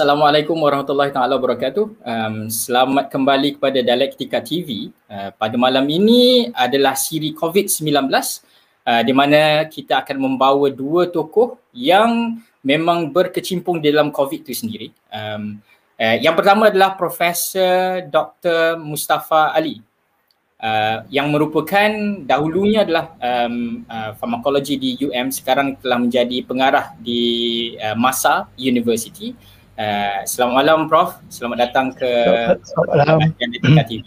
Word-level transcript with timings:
Assalamualaikum 0.00 0.56
warahmatullahi 0.56 1.12
taala 1.12 1.36
wabarakatuh. 1.36 1.84
Um, 2.00 2.48
selamat 2.48 3.12
kembali 3.12 3.60
kepada 3.60 3.84
Dialektika 3.84 4.40
TV. 4.40 4.88
Uh, 5.04 5.28
pada 5.36 5.60
malam 5.60 5.84
ini 5.92 6.48
adalah 6.56 6.96
siri 6.96 7.36
COVID-19 7.36 8.08
uh, 8.08 9.02
di 9.04 9.12
mana 9.12 9.68
kita 9.68 10.00
akan 10.00 10.16
membawa 10.16 10.72
dua 10.72 11.04
tokoh 11.12 11.60
yang 11.76 12.40
memang 12.64 13.12
berkecimpung 13.12 13.84
dalam 13.84 14.08
COVID 14.08 14.40
itu 14.40 14.56
sendiri. 14.64 14.88
Um, 15.12 15.60
uh, 16.00 16.16
yang 16.16 16.32
pertama 16.32 16.72
adalah 16.72 16.96
Profesor 16.96 18.00
Dr. 18.08 18.80
Mustafa 18.80 19.52
Ali 19.52 19.84
uh, 20.64 21.04
yang 21.12 21.28
merupakan 21.28 21.92
dahulunya 22.24 22.88
adalah 22.88 23.20
um, 23.20 23.84
uh, 23.84 24.16
farmakologi 24.16 24.80
di 24.80 24.96
UM 24.96 25.28
sekarang 25.28 25.76
telah 25.76 26.00
menjadi 26.00 26.40
pengarah 26.40 26.96
di 26.96 27.76
uh, 27.76 27.92
Masa 28.00 28.48
University. 28.56 29.59
Uh, 29.80 30.20
selamat 30.28 30.54
malam 30.60 30.78
Prof. 30.92 31.16
Selamat 31.32 31.56
datang 31.64 31.88
ke 31.96 32.04
Selamat 32.68 32.88
malam. 33.00 33.18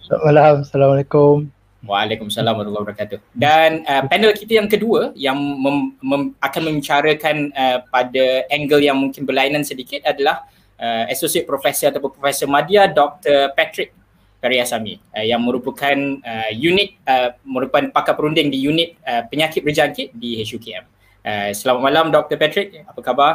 Selamat 0.05 0.22
malam. 0.22 0.54
Assalamualaikum. 0.62 1.49
Waalaikumsalam 1.90 2.54
warahmatullahi 2.54 2.86
wabarakatuh. 2.86 3.18
Dan 3.34 3.82
uh, 3.90 4.05
panel 4.05 4.38
kita 4.38 4.62
yang 4.62 4.70
kedua 4.70 5.18
yang 5.18 5.34
mem, 5.34 5.98
mem, 5.98 6.22
akan 6.38 6.62
membicarakan 6.70 7.49
uh, 7.58 7.82
pada 7.90 8.46
angle 8.54 8.86
yang 8.86 9.02
mungkin 9.02 9.26
berlainan 9.26 9.66
sedikit 9.66 10.05
adalah 10.05 10.46
uh, 10.77 11.09
Associate 11.09 11.44
Professor 11.44 11.90
atau 11.90 12.05
Profesor 12.05 12.46
Madya 12.46 12.94
Dr. 12.94 13.57
Patrick 13.57 13.98
Periasami 14.38 15.01
uh, 15.18 15.26
yang 15.26 15.41
merupakan 15.41 15.98
uh, 16.21 16.54
unit 16.54 17.01
uh, 17.10 17.34
merupakan 17.41 17.90
pakar 17.90 18.13
perunding 18.13 18.54
di 18.54 18.62
unit 18.62 18.94
uh, 19.10 19.26
penyakit 19.26 19.66
berjangkit 19.66 20.13
di 20.13 20.38
HUKM. 20.46 20.85
Uh, 21.26 21.49
selamat 21.49 21.82
malam 21.82 22.05
Dr. 22.13 22.38
Patrick. 22.38 22.85
Apa 22.85 23.01
khabar? 23.01 23.34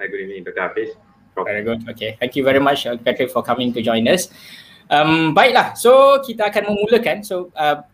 Hi, 0.00 0.08
good 0.08 0.24
evening 0.24 0.40
Dr. 0.40 0.72
Hafiz. 0.72 1.05
Very 1.36 1.62
good. 1.62 1.84
Okay. 1.84 2.16
Thank 2.16 2.36
you 2.36 2.44
very 2.44 2.60
much, 2.60 2.88
uh, 2.88 2.96
Patrick, 2.96 3.28
for 3.28 3.44
coming 3.44 3.72
to 3.76 3.84
join 3.84 4.08
us. 4.08 4.32
Um, 4.88 5.34
baiklah. 5.36 5.76
So 5.76 6.22
kita 6.24 6.48
akan 6.48 6.72
memulakan. 6.72 7.26
So 7.26 7.52
uh, 7.52 7.84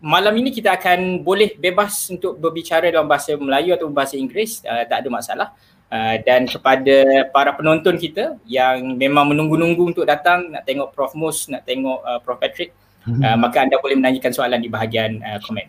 malam 0.00 0.32
ini 0.40 0.48
kita 0.48 0.80
akan 0.80 1.20
boleh 1.20 1.60
bebas 1.60 2.08
untuk 2.08 2.40
berbicara 2.40 2.88
dalam 2.88 3.04
bahasa 3.04 3.36
Melayu 3.36 3.76
atau 3.76 3.92
bahasa 3.92 4.16
Inggeris. 4.16 4.64
Uh, 4.64 4.86
tak 4.88 5.04
ada 5.04 5.08
masalah. 5.12 5.48
Uh, 5.90 6.22
dan 6.22 6.46
kepada 6.46 7.26
para 7.34 7.50
penonton 7.50 7.98
kita 7.98 8.38
yang 8.46 8.94
memang 8.94 9.34
menunggu-nunggu 9.34 9.90
untuk 9.90 10.06
datang 10.06 10.54
nak 10.54 10.62
tengok 10.62 10.94
Prof 10.94 11.18
Mus, 11.18 11.50
nak 11.50 11.66
tengok 11.66 11.98
uh, 12.06 12.22
Prof 12.22 12.38
Patrick, 12.38 12.70
uh, 13.10 13.34
maka 13.34 13.66
anda 13.66 13.74
boleh 13.82 13.98
menanyakan 13.98 14.30
soalan 14.30 14.62
di 14.62 14.70
bahagian 14.70 15.18
uh, 15.18 15.42
komen. 15.42 15.66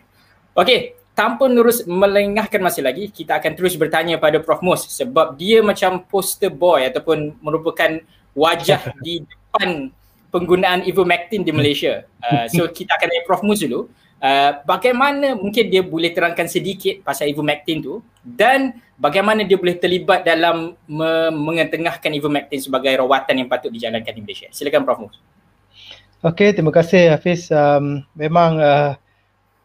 Okay, 0.54 0.94
tanpa 1.12 1.44
terus 1.48 1.84
melengahkan 1.84 2.60
masa 2.60 2.80
lagi, 2.80 3.12
kita 3.12 3.36
akan 3.36 3.52
terus 3.52 3.76
bertanya 3.76 4.16
pada 4.16 4.40
Prof 4.40 4.64
Mus 4.64 4.88
sebab 4.88 5.36
dia 5.36 5.60
macam 5.60 6.00
poster 6.08 6.48
boy 6.48 6.88
ataupun 6.88 7.36
merupakan 7.44 8.00
wajah 8.32 8.92
di 9.04 9.20
depan 9.24 9.92
penggunaan 10.32 10.88
ivermectin 10.88 11.44
di 11.44 11.52
Malaysia. 11.52 12.08
Uh, 12.24 12.48
so 12.48 12.64
kita 12.76 12.96
akan 12.96 13.06
tanya 13.12 13.24
Prof 13.28 13.44
Mus 13.44 13.60
dulu. 13.60 13.92
Uh, 14.22 14.62
bagaimana 14.64 15.34
mungkin 15.34 15.66
dia 15.66 15.82
boleh 15.82 16.14
terangkan 16.14 16.46
sedikit 16.46 17.02
pasal 17.02 17.26
ivermectin 17.26 17.82
tu 17.82 17.98
dan 18.22 18.78
bagaimana 18.94 19.42
dia 19.42 19.58
boleh 19.58 19.74
terlibat 19.82 20.22
dalam 20.22 20.78
me- 20.86 21.34
mengetengahkan 21.34 22.06
ivermectin 22.14 22.62
sebagai 22.62 23.02
rawatan 23.02 23.42
yang 23.42 23.48
patut 23.50 23.74
dijalankan 23.74 24.14
di 24.14 24.22
Malaysia. 24.22 24.46
Silakan 24.54 24.86
Prof 24.86 25.00
Mus. 25.02 25.16
Okey, 26.22 26.54
terima 26.54 26.70
kasih 26.70 27.10
Hafiz. 27.10 27.50
Um, 27.50 28.06
memang 28.14 28.62
uh, 28.62 28.94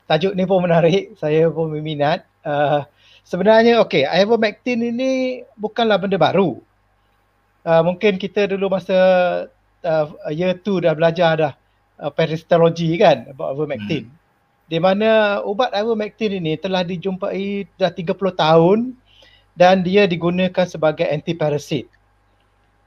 tajuk 0.08 0.34
ni 0.34 0.48
pun 0.48 0.64
menarik, 0.64 1.14
saya 1.20 1.52
pun 1.52 1.70
berminat. 1.70 2.24
Uh, 2.42 2.88
sebenarnya 3.28 3.84
okey, 3.84 4.08
ivermectin 4.08 4.80
ini 4.80 5.44
bukanlah 5.60 6.00
benda 6.00 6.16
baru. 6.16 6.64
Uh, 7.68 7.84
mungkin 7.84 8.16
kita 8.16 8.48
dulu 8.48 8.72
masa 8.72 8.96
uh, 9.84 10.08
year 10.32 10.56
2 10.56 10.88
dah 10.88 10.96
belajar 10.96 11.32
dah 11.36 11.54
uh, 12.00 12.12
peristalologi 12.16 12.96
kan 12.96 13.28
about 13.28 13.60
ivermectin. 13.60 14.08
Hmm. 14.08 14.16
Di 14.72 14.80
mana 14.80 15.44
ubat 15.44 15.76
ivermectin 15.76 16.40
ini 16.40 16.56
telah 16.56 16.88
dijumpai 16.88 17.68
dah 17.76 17.92
30 17.92 18.16
tahun 18.16 18.80
dan 19.60 19.84
dia 19.84 20.08
digunakan 20.08 20.64
sebagai 20.64 21.04
antiparasit. 21.04 21.92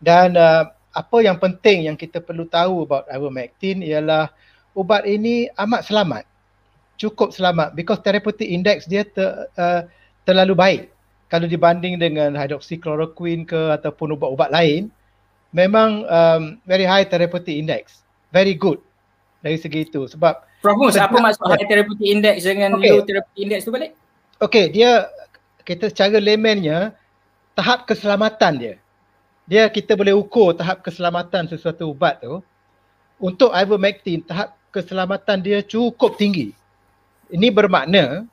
Dan 0.01 0.41
uh, 0.41 0.73
apa 0.97 1.17
yang 1.21 1.37
penting 1.37 1.93
yang 1.93 2.01
kita 2.01 2.25
perlu 2.25 2.49
tahu 2.49 2.89
about 2.89 3.05
ivermectin 3.13 3.85
ialah 3.85 4.33
ubat 4.73 5.05
ini 5.05 5.53
amat 5.61 5.85
selamat 5.85 6.30
cukup 7.01 7.33
selamat 7.33 7.73
because 7.73 7.97
therapeutic 8.05 8.45
index 8.45 8.85
dia 8.85 9.09
ter, 9.09 9.49
uh, 9.57 9.89
terlalu 10.29 10.53
baik 10.53 10.83
kalau 11.33 11.49
dibanding 11.49 11.97
dengan 11.97 12.37
hydroxychloroquine 12.37 13.49
ke 13.49 13.73
ataupun 13.81 14.21
ubat-ubat 14.21 14.53
lain 14.53 14.93
memang 15.57 16.05
um, 16.05 16.61
very 16.69 16.85
high 16.85 17.09
therapeutic 17.09 17.57
index 17.57 18.05
very 18.29 18.53
good 18.53 18.77
dari 19.41 19.57
segi 19.57 19.89
itu 19.89 20.05
sebab 20.05 20.45
Prof 20.61 20.77
Mus, 20.77 21.01
apa 21.01 21.17
maksud 21.17 21.41
high 21.49 21.65
therapeutic 21.65 22.05
index 22.05 22.45
dengan 22.45 22.77
okay. 22.77 22.93
low 22.93 23.01
therapeutic 23.01 23.41
index 23.41 23.65
tu 23.65 23.73
balik? 23.73 23.97
Okay, 24.37 24.69
dia 24.69 25.09
kita 25.65 25.89
secara 25.89 26.21
laymannya 26.21 26.93
tahap 27.57 27.89
keselamatan 27.89 28.53
dia. 28.61 28.75
Dia 29.49 29.73
kita 29.73 29.97
boleh 29.97 30.13
ukur 30.13 30.53
tahap 30.53 30.85
keselamatan 30.85 31.49
sesuatu 31.49 31.97
ubat 31.97 32.21
tu. 32.21 32.45
Untuk 33.17 33.57
ivermectin, 33.57 34.21
tahap 34.21 34.53
keselamatan 34.69 35.41
dia 35.41 35.65
cukup 35.65 36.21
tinggi 36.21 36.53
ini 37.31 37.49
bermakna 37.51 38.27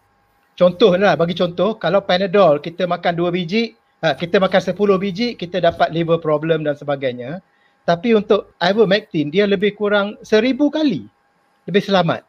contohlah 0.58 1.14
bagi 1.14 1.38
contoh 1.38 1.78
kalau 1.78 2.02
panadol 2.02 2.58
kita 2.58 2.90
makan 2.90 3.14
dua 3.14 3.30
biji 3.30 3.78
ha, 4.02 4.18
kita 4.18 4.42
makan 4.42 4.62
sepuluh 4.62 4.98
biji 4.98 5.38
kita 5.38 5.62
dapat 5.62 5.94
liver 5.94 6.18
problem 6.18 6.66
dan 6.66 6.74
sebagainya. 6.74 7.40
Tapi 7.88 8.12
untuk 8.12 8.52
ivermectin 8.60 9.32
dia 9.32 9.48
lebih 9.48 9.80
kurang 9.80 10.20
seribu 10.20 10.68
kali. 10.68 11.08
Lebih 11.72 11.84
selamat. 11.88 12.28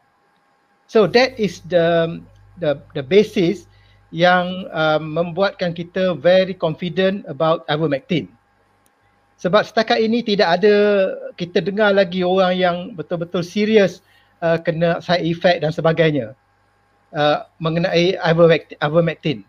So 0.87 1.03
that 1.11 1.35
is 1.35 1.59
the 1.67 2.19
the 2.63 2.79
the 2.95 3.03
basis 3.03 3.67
yang 4.09 4.65
um, 4.71 5.03
membuatkan 5.19 5.75
kita 5.75 6.15
very 6.15 6.55
confident 6.55 7.27
about 7.27 7.67
ivermectin. 7.67 8.31
Sebab 9.39 9.67
setakat 9.67 9.99
ini 9.99 10.23
tidak 10.23 10.59
ada 10.59 10.75
kita 11.35 11.63
dengar 11.63 11.91
lagi 11.91 12.23
orang 12.23 12.55
yang 12.55 12.77
betul-betul 12.95 13.43
serius 13.43 13.99
uh, 14.39 14.59
kena 14.59 14.99
side 15.03 15.23
effect 15.27 15.63
dan 15.63 15.71
sebagainya 15.71 16.35
uh, 17.13 17.45
mengenai 17.61 18.17
ivermectin. 18.79 19.45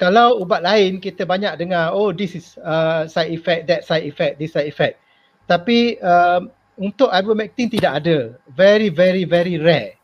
Kalau 0.00 0.42
ubat 0.42 0.66
lain 0.66 0.98
kita 0.98 1.22
banyak 1.22 1.54
dengar 1.62 1.94
oh 1.94 2.10
this 2.10 2.34
is 2.34 2.58
uh, 2.64 3.06
side 3.06 3.30
effect 3.30 3.70
that 3.70 3.86
side 3.86 4.02
effect 4.02 4.40
this 4.42 4.52
side 4.56 4.66
effect. 4.66 4.98
Tapi 5.46 6.00
uh, 6.02 6.42
untuk 6.80 7.12
ivermectin 7.12 7.70
tidak 7.70 8.02
ada. 8.02 8.34
Very 8.50 8.90
very 8.90 9.22
very 9.28 9.60
rare. 9.60 9.94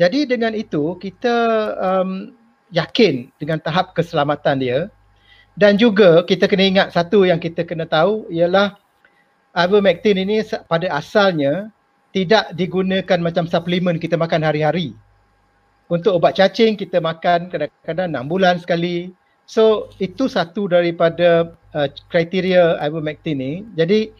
Jadi 0.00 0.24
dengan 0.24 0.56
itu 0.56 0.96
kita 0.96 1.36
um, 1.76 2.32
yakin 2.72 3.28
dengan 3.36 3.60
tahap 3.60 3.92
keselamatan 3.92 4.56
dia 4.56 4.78
dan 5.58 5.76
juga 5.76 6.24
kita 6.24 6.48
kena 6.48 6.64
ingat 6.64 6.88
satu 6.94 7.28
yang 7.28 7.36
kita 7.36 7.66
kena 7.68 7.84
tahu 7.84 8.24
ialah 8.32 8.78
ivermectin 9.52 10.16
ini 10.16 10.40
pada 10.70 10.88
asalnya 10.94 11.68
tidak 12.14 12.54
digunakan 12.56 13.18
macam 13.20 13.44
suplemen 13.44 14.00
kita 14.00 14.16
makan 14.16 14.46
hari-hari 14.46 14.94
untuk 15.90 16.22
ubat 16.22 16.38
cacing 16.38 16.78
kita 16.78 17.02
makan 17.02 17.50
kadang-kadang 17.50 18.14
6 18.14 18.30
bulan 18.30 18.56
sekali. 18.62 19.10
So 19.50 19.90
itu 19.98 20.30
satu 20.30 20.70
daripada 20.70 21.50
uh, 21.74 21.88
kriteria 22.06 22.78
ivermectin 22.78 23.42
ni. 23.42 23.52
Jadi 23.74 24.14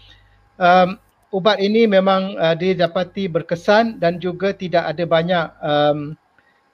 um, 0.58 0.98
ubat 1.30 1.62
ini 1.62 1.86
memang 1.86 2.34
uh, 2.34 2.58
didapati 2.58 3.30
berkesan 3.30 4.02
dan 4.02 4.18
juga 4.18 4.50
tidak 4.50 4.90
ada 4.90 5.04
banyak 5.06 5.46
um, 5.62 5.98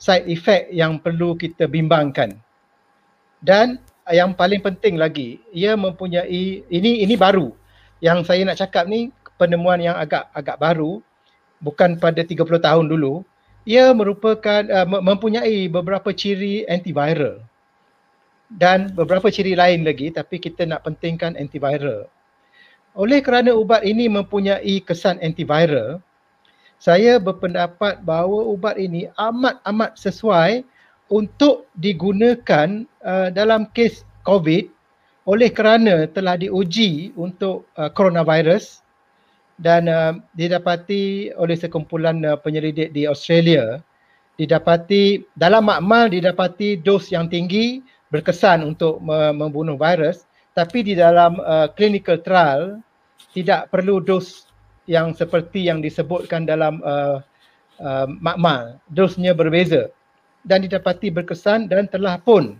side 0.00 0.24
effect 0.32 0.72
yang 0.72 0.96
perlu 0.96 1.36
kita 1.36 1.68
bimbangkan. 1.68 2.40
Dan 3.44 3.76
yang 4.08 4.32
paling 4.32 4.64
penting 4.64 4.96
lagi, 4.96 5.44
ia 5.52 5.76
mempunyai 5.76 6.64
ini 6.72 7.04
ini 7.04 7.14
baru. 7.20 7.52
Yang 8.00 8.32
saya 8.32 8.48
nak 8.48 8.56
cakap 8.56 8.88
ni 8.88 9.12
penemuan 9.36 9.76
yang 9.84 10.00
agak 10.00 10.32
agak 10.32 10.56
baru 10.56 11.04
bukan 11.60 12.00
pada 12.00 12.24
30 12.24 12.40
tahun 12.40 12.88
dulu 12.88 13.24
ia 13.66 13.90
merupakan 13.90 14.62
uh, 14.70 14.86
mempunyai 14.86 15.66
beberapa 15.66 16.14
ciri 16.14 16.62
antiviral 16.70 17.42
dan 18.54 18.94
beberapa 18.94 19.26
ciri 19.26 19.58
lain 19.58 19.82
lagi 19.82 20.14
tapi 20.14 20.38
kita 20.38 20.62
nak 20.62 20.86
pentingkan 20.86 21.34
antiviral. 21.34 22.06
Oleh 22.94 23.20
kerana 23.20 23.52
ubat 23.52 23.84
ini 23.84 24.08
mempunyai 24.08 24.80
kesan 24.80 25.18
antiviral, 25.20 26.00
saya 26.78 27.18
berpendapat 27.18 28.00
bahawa 28.06 28.46
ubat 28.54 28.78
ini 28.78 29.10
amat-amat 29.18 29.98
sesuai 29.98 30.64
untuk 31.10 31.66
digunakan 31.74 32.86
uh, 33.02 33.28
dalam 33.34 33.66
kes 33.74 34.06
COVID 34.22 34.70
oleh 35.26 35.50
kerana 35.50 36.06
telah 36.06 36.38
diuji 36.38 37.10
untuk 37.18 37.66
uh, 37.74 37.90
coronavirus 37.90 38.85
dan 39.56 39.88
uh, 39.88 40.12
didapati 40.36 41.32
oleh 41.36 41.56
sekumpulan 41.56 42.20
uh, 42.24 42.36
penyelidik 42.36 42.92
di 42.92 43.08
Australia 43.08 43.80
didapati 44.36 45.24
dalam 45.32 45.64
makmal 45.64 46.12
didapati 46.12 46.76
dos 46.76 47.08
yang 47.08 47.26
tinggi 47.32 47.80
berkesan 48.12 48.62
untuk 48.62 49.00
membunuh 49.02 49.80
virus. 49.80 50.28
Tapi 50.52 50.84
di 50.84 50.94
dalam 50.96 51.36
uh, 51.40 51.68
clinical 51.72 52.20
trial 52.20 52.80
tidak 53.36 53.68
perlu 53.68 54.00
dos 54.00 54.48
yang 54.88 55.12
seperti 55.12 55.68
yang 55.68 55.84
disebutkan 55.84 56.48
dalam 56.48 56.80
uh, 56.80 57.20
uh, 57.80 58.06
makmal. 58.08 58.80
Dosnya 58.88 59.36
berbeza. 59.36 59.92
Dan 60.46 60.62
didapati 60.64 61.10
berkesan 61.10 61.66
dan 61.66 61.90
telah 61.90 62.16
pun 62.22 62.56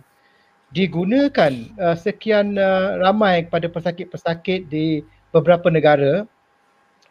digunakan 0.75 1.53
uh, 1.79 1.95
sekian 1.95 2.59
uh, 2.59 2.99
ramai 2.99 3.47
kepada 3.47 3.71
pesakit-pesakit 3.71 4.67
di 4.67 5.01
beberapa 5.31 5.71
negara 5.71 6.27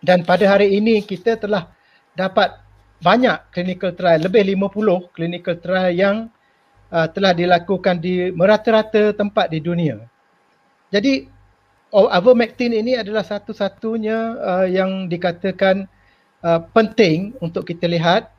dan 0.06 0.22
pada 0.22 0.46
hari 0.46 0.78
ini 0.78 1.02
kita 1.02 1.34
telah 1.34 1.66
dapat 2.14 2.54
banyak 3.02 3.42
clinical 3.50 3.90
trial, 3.90 4.22
lebih 4.22 4.54
50 4.54 5.10
clinical 5.10 5.58
trial 5.58 5.90
yang 5.90 6.16
uh, 6.94 7.10
telah 7.10 7.34
dilakukan 7.34 7.98
di 7.98 8.30
merata-rata 8.30 9.10
tempat 9.18 9.50
di 9.50 9.58
dunia. 9.58 9.98
Jadi 10.94 11.34
Ivermectin 11.90 12.76
ini 12.76 12.94
adalah 12.94 13.26
satu-satunya 13.26 14.18
uh, 14.38 14.66
yang 14.70 15.10
dikatakan 15.10 15.90
uh, 16.46 16.60
penting 16.70 17.34
untuk 17.42 17.66
kita 17.66 17.90
lihat 17.90 18.30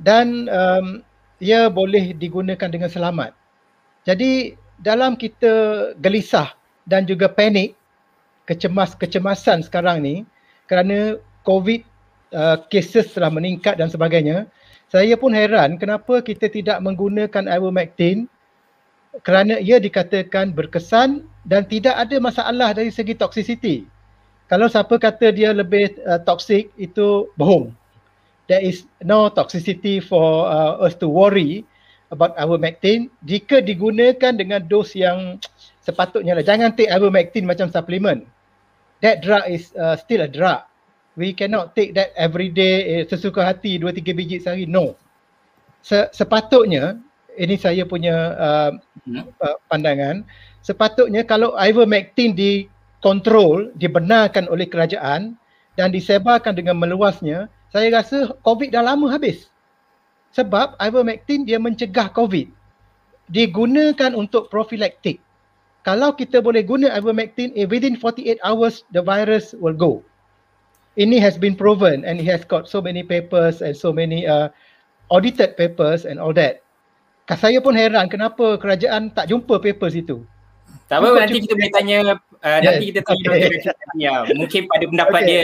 dan 0.00 0.48
um, 0.48 1.04
ia 1.36 1.68
boleh 1.68 2.16
digunakan 2.16 2.68
dengan 2.68 2.88
selamat. 2.88 3.36
Jadi 4.08 4.56
dalam 4.80 5.20
kita 5.20 5.52
gelisah 6.00 6.56
dan 6.88 7.04
juga 7.04 7.28
panik, 7.28 7.76
kecemas-kecemasan 8.48 9.68
sekarang 9.68 10.00
ni 10.00 10.16
kerana 10.70 11.18
COVID 11.42 11.82
uh, 12.30 12.62
cases 12.70 13.10
telah 13.10 13.34
meningkat 13.34 13.74
dan 13.74 13.90
sebagainya, 13.90 14.46
saya 14.86 15.18
pun 15.18 15.34
heran 15.34 15.74
kenapa 15.82 16.22
kita 16.22 16.46
tidak 16.46 16.78
menggunakan 16.78 17.50
Ivermectin 17.50 18.30
kerana 19.26 19.58
ia 19.58 19.82
dikatakan 19.82 20.54
berkesan 20.54 21.26
dan 21.42 21.66
tidak 21.66 21.98
ada 21.98 22.22
masalah 22.22 22.70
dari 22.70 22.94
segi 22.94 23.18
toxicity. 23.18 23.82
Kalau 24.46 24.70
siapa 24.70 24.94
kata 24.98 25.34
dia 25.34 25.50
lebih 25.50 25.98
uh, 26.06 26.22
toxic 26.22 26.70
itu 26.78 27.26
bohong. 27.34 27.74
There 28.46 28.62
is 28.62 28.86
no 29.02 29.30
toxicity 29.30 30.02
for 30.02 30.46
uh, 30.46 30.82
us 30.82 30.94
to 30.98 31.06
worry 31.06 31.66
about 32.10 32.34
ivermectin 32.34 33.10
jika 33.22 33.62
digunakan 33.62 34.34
dengan 34.34 34.62
dos 34.66 34.94
yang 34.94 35.38
sepatutnya 35.82 36.34
lah. 36.34 36.42
Jangan 36.42 36.74
take 36.74 36.90
ivermectin 36.90 37.46
macam 37.46 37.70
supplement. 37.70 38.26
That 39.00 39.24
drug 39.24 39.48
is 39.48 39.72
uh, 39.76 39.96
still 39.96 40.24
a 40.24 40.30
drug. 40.30 40.64
We 41.16 41.32
cannot 41.32 41.76
take 41.76 41.96
that 41.96 42.12
every 42.16 42.52
day 42.52 43.00
eh, 43.00 43.02
sesuka 43.08 43.44
hati 43.44 43.80
2 43.80 43.92
3 43.92 44.16
biji 44.16 44.40
sehari. 44.40 44.64
No. 44.68 44.96
Se- 45.80 46.12
sepatutnya 46.12 47.00
ini 47.40 47.56
saya 47.56 47.88
punya 47.88 48.16
uh, 48.36 48.70
hmm. 49.08 49.24
uh, 49.40 49.56
pandangan 49.72 50.24
sepatutnya 50.60 51.24
kalau 51.24 51.56
ivermectin 51.56 52.36
dikontrol, 52.36 53.72
dibenarkan 53.76 54.46
oleh 54.48 54.68
kerajaan 54.68 55.36
dan 55.74 55.88
disebarkan 55.90 56.52
dengan 56.52 56.76
meluasnya, 56.76 57.48
saya 57.72 57.88
rasa 57.90 58.36
COVID 58.44 58.70
dah 58.72 58.84
lama 58.84 59.08
habis. 59.08 59.48
Sebab 60.36 60.78
ivermectin 60.78 61.42
dia 61.42 61.58
mencegah 61.58 62.12
COVID. 62.14 62.52
Digunakan 63.30 64.12
untuk 64.14 64.50
profilaktik. 64.50 65.18
Kalau 65.80 66.12
kita 66.12 66.44
boleh 66.44 66.60
guna 66.60 66.92
ivermectin, 66.92 67.56
eh, 67.56 67.64
within 67.64 67.96
48 67.96 68.36
hours 68.44 68.84
the 68.92 69.00
virus 69.00 69.56
will 69.56 69.76
go. 69.76 70.04
Ini 71.00 71.16
has 71.22 71.40
been 71.40 71.56
proven 71.56 72.04
and 72.04 72.20
it 72.20 72.28
has 72.28 72.44
got 72.44 72.68
so 72.68 72.84
many 72.84 73.00
papers 73.00 73.64
and 73.64 73.72
so 73.72 73.88
many 73.88 74.28
uh, 74.28 74.52
audited 75.08 75.56
papers 75.56 76.04
and 76.04 76.20
all 76.20 76.36
that. 76.36 76.60
Saya 77.30 77.62
pun 77.62 77.78
heran 77.78 78.10
kenapa 78.10 78.58
kerajaan 78.58 79.14
tak 79.14 79.30
jumpa 79.30 79.62
papers 79.62 79.94
itu. 79.94 80.26
Tak 80.90 80.98
apa 80.98 81.22
nanti 81.22 81.46
kita 81.46 81.54
boleh 81.54 81.70
tanya 81.70 81.98
uh, 82.42 82.58
yes. 82.58 82.66
nanti 82.66 82.84
kita 82.90 83.00
tanya 83.06 83.28
okay. 83.30 83.62
ya 83.94 84.14
mungkin 84.34 84.62
pada 84.66 84.84
pendapat 84.90 85.20
okay. 85.22 85.28
dia 85.30 85.42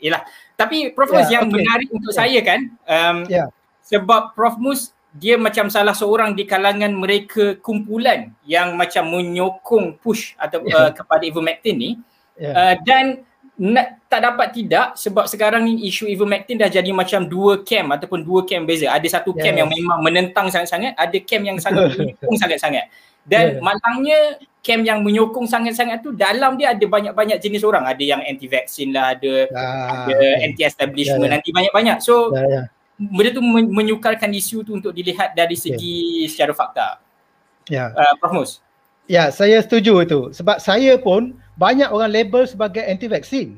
ialah 0.00 0.22
tapi 0.56 0.92
Prof 0.96 1.12
Mus 1.12 1.28
yeah, 1.28 1.32
yang 1.36 1.44
okay. 1.48 1.56
menarik 1.60 1.88
untuk 1.92 2.12
yeah. 2.12 2.20
saya 2.24 2.40
kan 2.40 2.60
um, 2.88 3.16
yeah. 3.28 3.46
sebab 3.84 4.32
Prof 4.32 4.56
Mus 4.56 4.96
dia 5.10 5.34
macam 5.34 5.66
salah 5.66 5.94
seorang 5.94 6.38
di 6.38 6.46
kalangan 6.46 6.94
mereka 6.94 7.58
kumpulan 7.58 8.30
yang 8.46 8.78
macam 8.78 9.10
menyokong 9.10 9.98
push 9.98 10.38
atau 10.38 10.62
yeah. 10.62 10.86
uh, 10.86 10.90
kepada 10.94 11.26
ivermectin 11.26 11.74
ni 11.74 11.90
yeah. 12.38 12.54
uh, 12.54 12.74
dan 12.86 13.26
nak, 13.60 14.00
tak 14.08 14.24
dapat 14.24 14.56
tidak 14.56 14.96
sebab 14.96 15.28
sekarang 15.28 15.68
ni 15.68 15.84
isu 15.90 16.08
ivermectin 16.08 16.56
dah 16.56 16.70
jadi 16.70 16.88
macam 16.94 17.26
dua 17.28 17.60
camp 17.60 17.92
ataupun 17.92 18.24
dua 18.24 18.46
camp 18.46 18.64
beza 18.64 18.88
ada 18.88 19.04
satu 19.04 19.36
camp 19.36 19.52
yes. 19.52 19.60
yang 19.60 19.68
memang 19.68 19.98
menentang 20.00 20.48
sangat-sangat 20.48 20.96
ada 20.96 21.16
camp 21.20 21.44
yang 21.44 21.58
sangat 21.60 21.90
menyokong 21.98 22.38
sangat-sangat 22.40 22.86
dan 23.28 23.58
yeah. 23.58 23.60
malangnya 23.60 24.18
camp 24.60 24.82
yang 24.84 25.00
menyokong 25.00 25.48
sangat-sangat 25.48 26.04
tu 26.04 26.12
dalam 26.12 26.56
dia 26.56 26.76
ada 26.76 26.84
banyak-banyak 26.84 27.40
jenis 27.40 27.64
orang. 27.64 27.88
Ada 27.88 28.02
yang 28.04 28.20
anti 28.24 28.46
vaksin 28.48 28.92
lah, 28.92 29.16
ada 29.16 29.48
ah, 29.56 30.04
ada 30.04 30.14
okay. 30.16 30.44
anti 30.44 30.62
establishment 30.64 31.24
yeah, 31.24 31.28
yeah. 31.28 31.34
nanti 31.40 31.48
banyak-banyak. 31.52 31.98
So 32.04 32.32
yeah, 32.32 32.46
yeah. 32.48 32.64
Benda 33.00 33.32
tu 33.32 33.40
menyukarkan 33.72 34.28
isu 34.28 34.60
tu 34.60 34.76
untuk 34.76 34.92
dilihat 34.92 35.32
dari 35.32 35.56
segi 35.56 36.28
okay. 36.28 36.28
secara 36.28 36.52
fakta. 36.52 36.88
Ya. 37.72 37.88
Yeah. 37.88 37.96
Uh, 37.96 38.14
Prof 38.20 38.32
Mus. 38.36 38.50
Ya, 39.08 39.26
yeah, 39.26 39.28
saya 39.32 39.58
setuju 39.64 40.04
itu. 40.04 40.20
Sebab 40.36 40.60
saya 40.60 41.00
pun 41.00 41.40
banyak 41.56 41.88
orang 41.88 42.12
label 42.12 42.44
sebagai 42.44 42.84
anti 42.84 43.08
vaksin. 43.08 43.56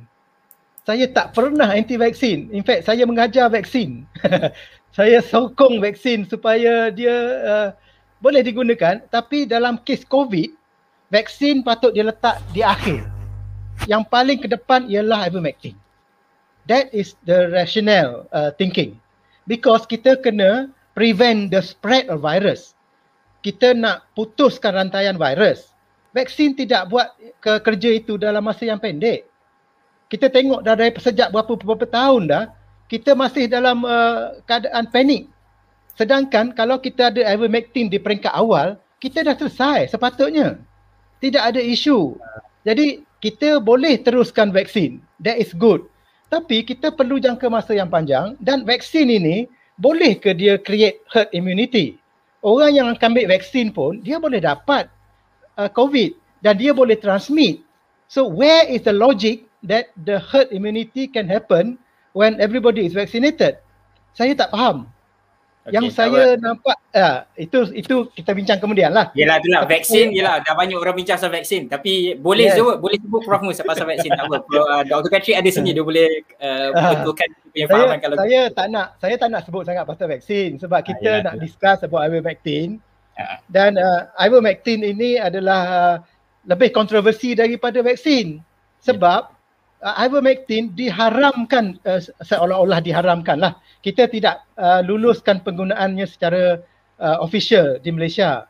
Saya 0.87 1.11
tak 1.11 1.35
pernah 1.35 1.69
anti 1.75 1.99
vaksin. 1.99 2.49
In 2.55 2.63
fact, 2.63 2.87
saya 2.87 3.03
mengajar 3.05 3.51
vaksin. 3.51 4.07
saya 4.97 5.19
sokong 5.21 5.83
vaksin 5.83 6.25
supaya 6.31 6.89
dia 6.95 7.17
uh, 7.43 7.69
boleh 8.23 8.47
digunakan 8.47 9.03
tapi 9.11 9.51
dalam 9.51 9.83
kes 9.83 10.07
COVID 10.07 10.55
vaksin 11.11 11.67
patut 11.67 11.91
dia 11.91 12.07
letak 12.07 12.39
di 12.55 12.63
akhir. 12.63 13.03
Yang 13.91 14.03
paling 14.09 14.39
ke 14.39 14.47
depan 14.47 14.87
ialah 14.87 15.27
ivermectin. 15.27 15.75
That 16.71 16.95
is 16.95 17.19
the 17.27 17.51
rational 17.51 18.31
uh, 18.31 18.55
thinking. 18.55 19.02
Because 19.45 19.85
kita 19.89 20.21
kena 20.23 20.71
prevent 20.95 21.51
the 21.51 21.63
spread 21.65 22.07
of 22.13 22.23
virus. 22.23 22.79
Kita 23.43 23.75
nak 23.75 24.07
putuskan 24.15 24.79
rantaian 24.79 25.19
virus. 25.19 25.75
Vaksin 26.15 26.55
tidak 26.55 26.93
buat 26.93 27.11
ke 27.43 27.59
kerja 27.65 27.91
itu 27.97 28.21
dalam 28.21 28.45
masa 28.45 28.69
yang 28.69 28.79
pendek. 28.79 29.27
Kita 30.07 30.29
tengok 30.29 30.63
dah 30.63 30.77
dari 30.77 30.93
sejak 30.95 31.33
berapa 31.33 31.57
beberapa 31.57 31.89
tahun 31.89 32.29
dah, 32.29 32.45
kita 32.87 33.17
masih 33.17 33.49
dalam 33.49 33.83
uh, 33.83 34.37
keadaan 34.45 34.93
panik 34.93 35.33
Sedangkan 35.97 36.57
kalau 36.57 36.81
kita 36.81 37.13
ada 37.13 37.21
ivermectin 37.29 37.93
di 37.93 38.01
peringkat 38.01 38.33
awal, 38.33 38.81
kita 38.97 39.25
dah 39.25 39.37
selesai 39.37 39.93
sepatutnya. 39.93 40.57
Tidak 41.21 41.39
ada 41.39 41.61
isu. 41.61 42.17
Jadi 42.65 43.05
kita 43.23 43.61
boleh 43.61 44.01
teruskan 44.01 44.51
vaksin. 44.51 44.99
That 45.23 45.39
is 45.39 45.53
good. 45.55 45.87
Tapi 46.33 46.65
kita 46.65 46.89
perlu 46.89 47.21
jangka 47.21 47.53
masa 47.53 47.77
yang 47.77 47.93
panjang 47.93 48.33
dan 48.41 48.65
vaksin 48.65 49.05
ini 49.05 49.45
boleh 49.77 50.17
ke 50.17 50.33
dia 50.33 50.57
create 50.57 51.05
herd 51.13 51.29
immunity? 51.37 52.01
Orang 52.41 52.73
yang 52.73 52.89
akan 52.89 53.13
ambil 53.13 53.37
vaksin 53.37 53.69
pun 53.69 54.01
dia 54.01 54.17
boleh 54.17 54.41
dapat 54.41 54.89
uh, 55.61 55.69
COVID 55.69 56.17
dan 56.41 56.57
dia 56.57 56.73
boleh 56.73 56.97
transmit. 56.97 57.61
So 58.09 58.25
where 58.25 58.65
is 58.65 58.89
the 58.89 58.97
logic 58.97 59.45
that 59.69 59.93
the 60.09 60.17
herd 60.17 60.49
immunity 60.57 61.05
can 61.05 61.29
happen 61.29 61.77
when 62.17 62.41
everybody 62.41 62.89
is 62.89 62.97
vaccinated? 62.97 63.61
Saya 64.17 64.33
tak 64.33 64.57
faham. 64.57 64.89
Okay, 65.63 65.79
yang 65.79 65.95
saya 65.95 66.35
apa? 66.35 66.43
nampak 66.43 66.77
uh, 66.91 67.23
itu 67.39 67.71
itu 67.71 68.11
kita 68.19 68.35
bincang 68.35 68.59
kemudian 68.59 68.91
lah. 68.91 69.15
Yalah 69.15 69.39
itulah 69.39 69.63
vaksin 69.71 70.11
yalah 70.11 70.43
dah 70.43 70.59
banyak 70.59 70.75
orang 70.75 70.99
bincang 70.99 71.15
pasal 71.23 71.31
vaksin 71.31 71.71
tapi 71.71 72.19
boleh 72.19 72.51
yes. 72.51 72.59
sebut 72.59 72.83
boleh 72.83 72.99
sebut 72.99 73.23
Prof 73.23 73.47
Mus 73.47 73.63
pasal 73.63 73.87
vaksin 73.87 74.11
tak 74.11 74.27
apa. 74.27 74.43
Uh, 74.53 74.83
Dr. 74.87 75.11
Patrick 75.11 75.39
ada 75.39 75.51
sini 75.55 75.71
dia 75.71 75.87
boleh 75.87 76.23
uh, 76.43 76.75
betulkan 76.75 77.29
punya 77.51 77.67
fahaman 77.67 77.99
kalau 77.99 78.17
saya 78.21 78.41
tak 78.51 78.67
nak 78.71 78.87
saya 78.99 79.15
tak 79.19 79.29
nak 79.31 79.43
sebut 79.47 79.63
sangat 79.67 79.85
pasal 79.87 80.07
vaksin 80.11 80.51
sebab 80.59 80.81
kita 80.83 81.11
uh, 81.11 81.19
nak 81.31 81.35
discuss 81.39 81.79
about 81.87 82.11
ivermectin. 82.11 82.83
Uh. 83.15 83.39
Dan 83.47 83.79
uh, 83.79 84.11
ivermectin 84.19 84.83
ini 84.83 85.23
adalah 85.23 85.61
uh, 85.71 85.97
lebih 86.47 86.75
kontroversi 86.75 87.39
daripada 87.39 87.87
vaksin 87.87 88.43
sebab 88.83 89.31
yeah 89.31 89.41
uh, 89.83 89.95
ivermectin 89.99 90.73
diharamkan 90.73 91.77
uh, 91.85 92.01
seolah-olah 92.23 92.79
diharamkan 92.81 93.43
lah. 93.43 93.59
Kita 93.83 94.07
tidak 94.07 94.47
uh, 94.55 94.81
luluskan 94.87 95.43
penggunaannya 95.43 96.07
secara 96.07 96.63
uh, 97.03 97.19
official 97.21 97.83
di 97.83 97.91
Malaysia. 97.91 98.47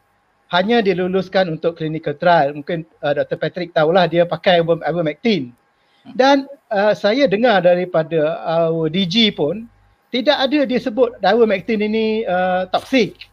Hanya 0.53 0.85
diluluskan 0.85 1.49
untuk 1.49 1.81
clinical 1.81 2.13
trial. 2.21 2.53
Mungkin 2.53 2.85
uh, 3.01 3.17
Dr. 3.17 3.41
Patrick 3.41 3.73
tahulah 3.73 4.05
dia 4.05 4.29
pakai 4.29 4.61
ivermectin. 4.61 5.57
Dan 6.13 6.45
uh, 6.69 6.93
saya 6.93 7.25
dengar 7.25 7.65
daripada 7.65 8.37
uh, 8.45 8.85
DG 8.93 9.33
pun 9.33 9.65
tidak 10.13 10.37
ada 10.37 10.69
dia 10.69 10.77
sebut 10.77 11.17
ivermectin 11.25 11.81
ini 11.81 12.29
uh, 12.29 12.69
toxic. 12.69 13.33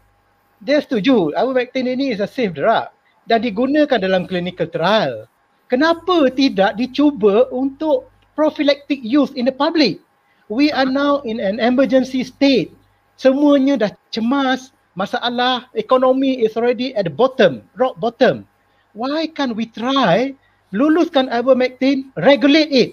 Dia 0.63 0.79
setuju 0.79 1.35
ivermectin 1.35 1.91
ini 1.91 2.15
is 2.15 2.23
a 2.23 2.29
safe 2.29 2.55
drug 2.55 2.87
dan 3.27 3.43
digunakan 3.43 3.99
dalam 3.99 4.23
clinical 4.23 4.71
trial 4.71 5.27
kenapa 5.69 6.33
tidak 6.33 6.75
dicuba 6.75 7.47
untuk 7.53 8.09
prophylactic 8.33 8.99
use 9.05 9.31
in 9.37 9.45
the 9.45 9.53
public? 9.53 10.01
We 10.49 10.73
are 10.73 10.89
now 10.89 11.21
in 11.23 11.37
an 11.37 11.61
emergency 11.61 12.25
state. 12.25 12.73
Semuanya 13.15 13.77
dah 13.77 13.91
cemas, 14.09 14.73
masalah 14.97 15.69
ekonomi 15.77 16.41
is 16.41 16.57
already 16.57 16.91
at 16.97 17.05
the 17.05 17.13
bottom, 17.13 17.61
rock 17.77 18.01
bottom. 18.01 18.49
Why 18.97 19.29
can't 19.29 19.53
we 19.53 19.69
try 19.69 20.33
luluskan 20.73 21.29
ivermectin, 21.29 22.13
regulate 22.17 22.71
it. 22.71 22.91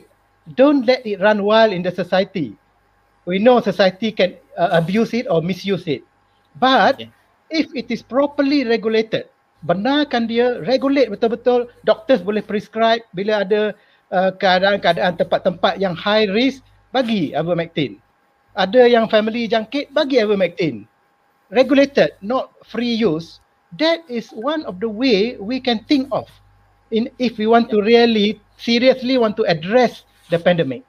Don't 0.54 0.86
let 0.86 1.04
it 1.04 1.20
run 1.20 1.42
wild 1.42 1.74
in 1.74 1.82
the 1.82 1.90
society. 1.90 2.54
We 3.26 3.42
know 3.42 3.58
society 3.60 4.14
can 4.14 4.38
uh, 4.54 4.78
abuse 4.78 5.12
it 5.12 5.26
or 5.26 5.42
misuse 5.42 5.84
it. 5.90 6.06
But 6.56 7.02
okay. 7.02 7.10
if 7.50 7.66
it 7.74 7.90
is 7.90 8.00
properly 8.00 8.62
regulated, 8.62 9.26
benarkan 9.66 10.30
dia 10.30 10.62
regulate 10.62 11.10
betul-betul, 11.10 11.66
doctors 11.82 12.22
boleh 12.22 12.46
prescribe 12.46 13.02
bila 13.10 13.42
ada 13.42 13.74
uh, 14.14 14.30
keadaan-keadaan 14.38 15.18
tempat-tempat 15.18 15.82
yang 15.82 15.98
high 15.98 16.30
risk, 16.30 16.62
bagi 16.90 17.32
ivermectin. 17.32 17.98
Ada 18.56 18.88
yang 18.88 19.06
family 19.06 19.46
jangkit, 19.46 19.92
bagi 19.92 20.20
ivermectin. 20.20 20.88
Regulated, 21.52 22.16
not 22.24 22.50
free 22.66 22.96
use. 22.96 23.38
That 23.76 24.02
is 24.08 24.32
one 24.32 24.64
of 24.64 24.80
the 24.80 24.88
way 24.88 25.36
we 25.36 25.60
can 25.60 25.84
think 25.84 26.08
of 26.10 26.26
in 26.90 27.10
if 27.18 27.36
we 27.36 27.50
want 27.50 27.68
to 27.74 27.82
really 27.82 28.40
seriously 28.56 29.18
want 29.18 29.36
to 29.36 29.44
address 29.44 30.06
the 30.32 30.38
pandemic. 30.40 30.86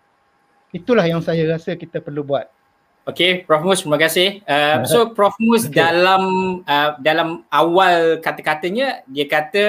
Itulah 0.71 1.03
yang 1.07 1.19
saya 1.23 1.47
rasa 1.47 1.75
kita 1.75 1.99
perlu 1.99 2.23
buat. 2.23 2.47
Okay, 3.07 3.47
Prof 3.47 3.63
Mus, 3.63 3.87
terima 3.87 3.95
kasih. 3.95 4.43
Uh, 4.43 4.83
so 4.91 5.15
Prof 5.15 5.35
Mus 5.39 5.67
okay. 5.67 5.79
dalam 5.79 6.23
uh, 6.67 6.91
dalam 6.99 7.47
awal 7.47 8.19
kata-katanya 8.19 9.03
dia 9.07 9.25
kata 9.25 9.63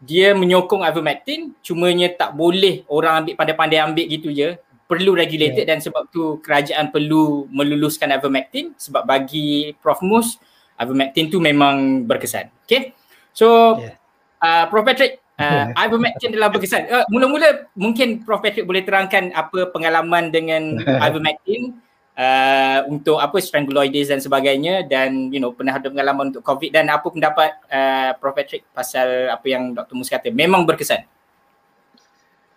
dia 0.00 0.32
menyokong 0.32 0.80
ivermectin 0.80 1.52
cumanya 1.60 2.08
tak 2.08 2.32
boleh 2.32 2.88
orang 2.88 3.20
ambil 3.20 3.36
pandai-pandai 3.36 3.84
ambil 3.84 4.06
gitu 4.08 4.32
je 4.32 4.56
perlu 4.90 5.14
regulated 5.14 5.62
yeah. 5.62 5.70
dan 5.70 5.78
sebab 5.78 6.10
tu 6.10 6.42
kerajaan 6.42 6.90
perlu 6.90 7.46
meluluskan 7.54 8.10
ivermectin 8.10 8.74
sebab 8.74 9.06
bagi 9.06 9.78
Prof 9.78 10.02
Mus 10.02 10.42
ivermectin 10.74 11.30
tu 11.30 11.38
memang 11.38 12.02
berkesan. 12.02 12.50
Okay. 12.66 12.90
So 13.30 13.78
yeah. 13.78 13.94
uh, 14.42 14.64
Prof 14.66 14.82
Patrick 14.82 15.22
Uh, 15.40 15.72
ivermectin 15.88 16.36
adalah 16.36 16.52
berkesan. 16.52 16.84
Uh, 16.84 17.08
mula-mula 17.08 17.64
mungkin 17.72 18.20
Prof 18.20 18.44
Patrick 18.44 18.68
boleh 18.68 18.84
terangkan 18.84 19.32
apa 19.32 19.72
pengalaman 19.72 20.28
dengan 20.28 20.76
ivermectin 21.08 21.80
uh, 22.12 22.84
untuk 22.92 23.16
apa 23.16 23.40
stranguloides 23.40 24.12
dan 24.12 24.20
sebagainya 24.20 24.84
dan 24.84 25.32
you 25.32 25.40
know 25.40 25.56
pernah 25.56 25.80
ada 25.80 25.88
pengalaman 25.88 26.28
untuk 26.28 26.44
COVID 26.44 26.76
dan 26.76 26.92
apa 26.92 27.08
pendapat 27.08 27.56
uh, 27.72 28.12
Prof 28.20 28.36
Patrick 28.36 28.68
pasal 28.76 29.32
apa 29.32 29.46
yang 29.48 29.72
Dr. 29.72 29.96
Mus 29.96 30.12
kata 30.12 30.28
memang 30.28 30.68
berkesan. 30.68 31.08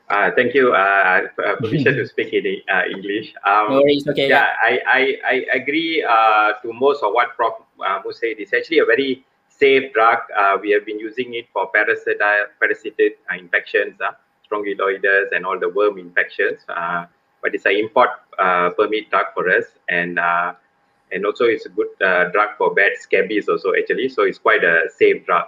Uh, 0.10 0.32
thank 0.36 0.54
you, 0.54 0.74
uh, 0.74 1.22
uh 1.40 1.56
permission 1.62 1.96
to 1.96 2.06
speak 2.06 2.34
in 2.34 2.62
uh, 2.70 2.84
English. 2.90 3.34
Um, 3.46 3.70
no 3.70 3.82
worries, 3.82 4.08
okay. 4.08 4.30
Yeah, 4.30 4.50
I, 4.62 4.80
I, 4.86 5.18
I 5.26 5.58
agree 5.58 6.04
uh, 6.04 6.54
to 6.62 6.74
most 6.74 7.02
of 7.04 7.14
what 7.14 7.36
Prof 7.36 7.54
uh, 7.80 8.02
said. 8.12 8.36
It's 8.38 8.54
actually 8.54 8.80
a 8.80 8.86
very 8.86 9.26
safe 9.50 9.94
drug. 9.94 10.20
Uh, 10.38 10.58
we 10.62 10.72
have 10.72 10.86
been 10.86 11.00
using 11.00 11.34
it 11.36 11.48
for 11.54 11.68
parasitic, 11.68 12.20
parasitic 12.60 13.20
uh, 13.32 13.38
infections, 13.38 14.00
uh, 14.02 14.12
strongyloides, 14.46 15.32
and 15.32 15.46
all 15.46 15.60
the 15.60 15.70
worm 15.70 15.98
infections. 15.98 16.60
Uh, 16.68 17.06
but 17.42 17.54
it's 17.56 17.66
an 17.66 17.74
import 17.74 18.10
uh, 18.40 18.70
permit 18.72 19.10
drug 19.10 19.28
for 19.34 19.50
us, 19.50 19.66
and 19.90 20.20
uh, 20.20 20.54
and 21.12 21.26
also 21.26 21.46
it's 21.46 21.66
a 21.66 21.70
good 21.70 21.90
uh, 22.02 22.30
drug 22.32 22.50
for 22.58 22.74
bad 22.74 22.94
scabies 23.00 23.48
also 23.50 23.74
actually. 23.80 24.10
So 24.10 24.24
it's 24.24 24.40
quite 24.40 24.64
a 24.64 24.90
safe 24.98 25.26
drug. 25.26 25.46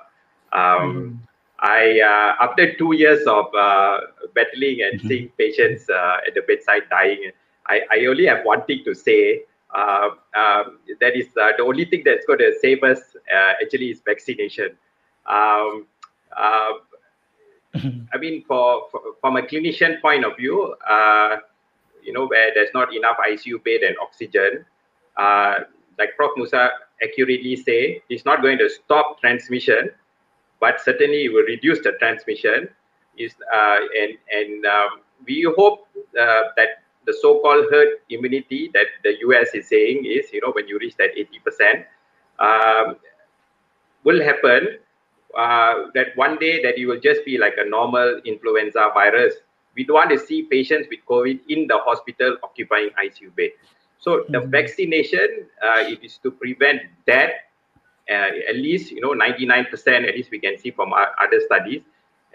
Um, 0.53 0.89
mm. 0.93 1.17
I 1.59 1.99
after 2.41 2.75
two 2.75 2.93
years 2.93 3.25
of 3.27 3.51
battling 4.33 4.81
and 4.83 4.99
mm-hmm. 4.99 5.07
seeing 5.07 5.29
patients 5.37 5.89
at 5.89 6.33
the 6.33 6.41
bedside 6.47 6.83
dying, 6.89 7.31
I, 7.67 7.81
I 7.91 8.05
only 8.05 8.25
have 8.25 8.45
one 8.45 8.63
thing 8.65 8.83
to 8.85 8.93
say 8.93 9.43
uh, 9.75 10.09
um, 10.37 10.79
that 11.01 11.17
is 11.17 11.27
uh, 11.41 11.51
the 11.57 11.63
only 11.63 11.85
thing 11.85 12.01
that's 12.05 12.25
going 12.25 12.39
to 12.39 12.53
save 12.61 12.83
us 12.83 12.99
uh, 13.33 13.53
actually 13.61 13.91
is 13.91 14.01
vaccination. 14.05 14.69
Um, 15.25 15.85
uh, 16.35 16.71
I 18.13 18.17
mean, 18.17 18.43
for, 18.47 18.87
for, 18.91 19.01
from 19.19 19.35
a 19.35 19.41
clinician 19.41 20.01
point 20.01 20.23
of 20.23 20.37
view, 20.37 20.75
uh, 20.89 21.37
you 22.01 22.13
know, 22.13 22.27
where 22.27 22.51
there's 22.53 22.69
not 22.73 22.95
enough 22.95 23.17
ICU 23.29 23.63
bed 23.63 23.81
and 23.81 23.95
oxygen, 24.01 24.65
uh, 25.17 25.55
like 25.99 26.15
Prof. 26.15 26.31
Musa 26.37 26.69
accurately 27.03 27.55
say, 27.55 28.01
it's 28.09 28.23
not 28.23 28.41
going 28.41 28.57
to 28.59 28.69
stop 28.69 29.19
transmission, 29.19 29.89
but 30.59 30.81
certainly 30.81 31.25
it 31.25 31.33
will 31.33 31.43
reduce 31.43 31.79
the 31.81 31.93
transmission. 31.99 32.69
Is 33.17 33.33
and 33.55 34.17
and 34.31 34.65
um, 34.65 34.99
we 35.25 35.47
hope 35.57 35.87
that 36.13 36.83
the 37.05 37.13
so-called 37.13 37.65
herd 37.71 37.99
immunity 38.09 38.69
that 38.73 38.87
the 39.03 39.15
US 39.27 39.49
is 39.53 39.67
saying 39.67 40.05
is, 40.05 40.31
you 40.33 40.41
know, 40.41 40.51
when 40.51 40.67
you 40.67 40.77
reach 40.79 40.95
that 40.97 41.11
80%, 41.15 41.85
um, 42.39 42.95
will 44.03 44.21
happen 44.21 44.77
uh, 45.37 45.91
that 45.93 46.15
one 46.15 46.37
day 46.37 46.61
that 46.63 46.77
you 46.77 46.87
will 46.87 46.99
just 46.99 47.25
be 47.25 47.37
like 47.37 47.55
a 47.57 47.69
normal 47.69 48.21
influenza 48.25 48.89
virus. 48.93 49.35
We 49.75 49.83
don't 49.83 49.95
want 49.95 50.09
to 50.11 50.19
see 50.19 50.43
patients 50.43 50.87
with 50.89 50.99
COVID 51.09 51.39
in 51.49 51.67
the 51.67 51.77
hospital 51.79 52.37
occupying 52.43 52.89
ICU 53.03 53.35
bed. 53.35 53.51
So 53.99 54.19
mm-hmm. 54.19 54.31
the 54.31 54.39
vaccination, 54.41 55.47
uh, 55.61 55.83
it 55.87 56.03
is 56.03 56.17
to 56.23 56.31
prevent 56.31 56.81
that. 57.07 57.51
Uh, 58.09 58.29
at 58.49 58.55
least 58.55 58.91
you 58.91 59.01
know 59.01 59.13
99%. 59.13 60.07
At 60.07 60.15
least 60.15 60.31
we 60.31 60.39
can 60.39 60.57
see 60.57 60.71
from 60.71 60.93
our 60.93 61.15
other 61.19 61.41
studies. 61.45 61.81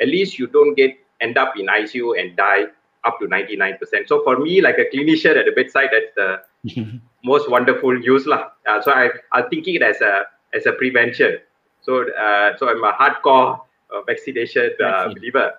At 0.00 0.09
least 0.09 0.39
you 0.39 0.47
don't 0.47 0.75
get 0.75 0.99
end 1.21 1.39
up 1.39 1.55
in 1.57 1.67
ICU 1.67 2.19
and 2.19 2.37
die 2.37 2.65
up 3.05 3.19
to 3.21 3.27
99%. 3.27 3.79
So 4.07 4.23
for 4.25 4.39
me, 4.39 4.61
like 4.61 4.79
a 4.79 4.85
clinician 4.95 5.37
at 5.37 5.47
the 5.47 5.53
bedside, 5.53 5.91
that's 5.93 6.12
the 6.17 7.00
most 7.25 7.50
wonderful 7.50 7.99
use. 8.00 8.27
Lah. 8.27 8.50
Uh, 8.67 8.81
so 8.83 8.93
I, 8.93 9.11
I'm 9.33 9.49
thinking 9.49 9.77
it 9.77 9.83
as 9.83 10.00
a 10.00 10.25
as 10.55 10.67
a 10.67 10.73
prevention. 10.73 11.39
So 11.83 12.11
uh, 12.11 12.57
so 12.59 12.69
I'm 12.69 12.83
a 12.85 12.93
hardcore 12.93 13.61
uh, 13.93 14.03
vaccination 14.07 14.71
uh, 14.85 15.09
believer. 15.15 15.55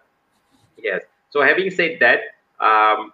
Yes. 0.77 1.01
So 1.29 1.41
having 1.41 1.69
said 1.71 1.97
that, 1.99 2.19
um, 2.59 3.13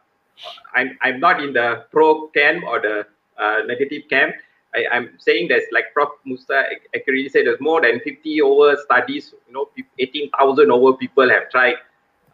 I'm 0.75 0.97
I'm 1.01 1.19
not 1.19 1.41
in 1.41 1.53
the 1.53 1.85
pro 1.91 2.27
camp 2.29 2.63
or 2.65 2.81
the 2.81 3.05
uh, 3.37 3.59
negative 3.65 4.09
camp. 4.09 4.35
I, 4.75 4.85
am 4.95 5.09
saying 5.17 5.47
that 5.49 5.61
like 5.71 5.93
Prof. 5.93 6.09
Musa 6.25 6.63
accurately 6.95 7.29
said, 7.29 7.45
there's 7.45 7.59
more 7.59 7.81
than 7.81 7.99
50 8.01 8.41
over 8.41 8.77
studies. 8.83 9.33
You 9.47 9.53
know, 9.53 9.69
18,000 9.99 10.71
over 10.71 10.93
people 10.97 11.29
have 11.29 11.49
tried 11.49 11.75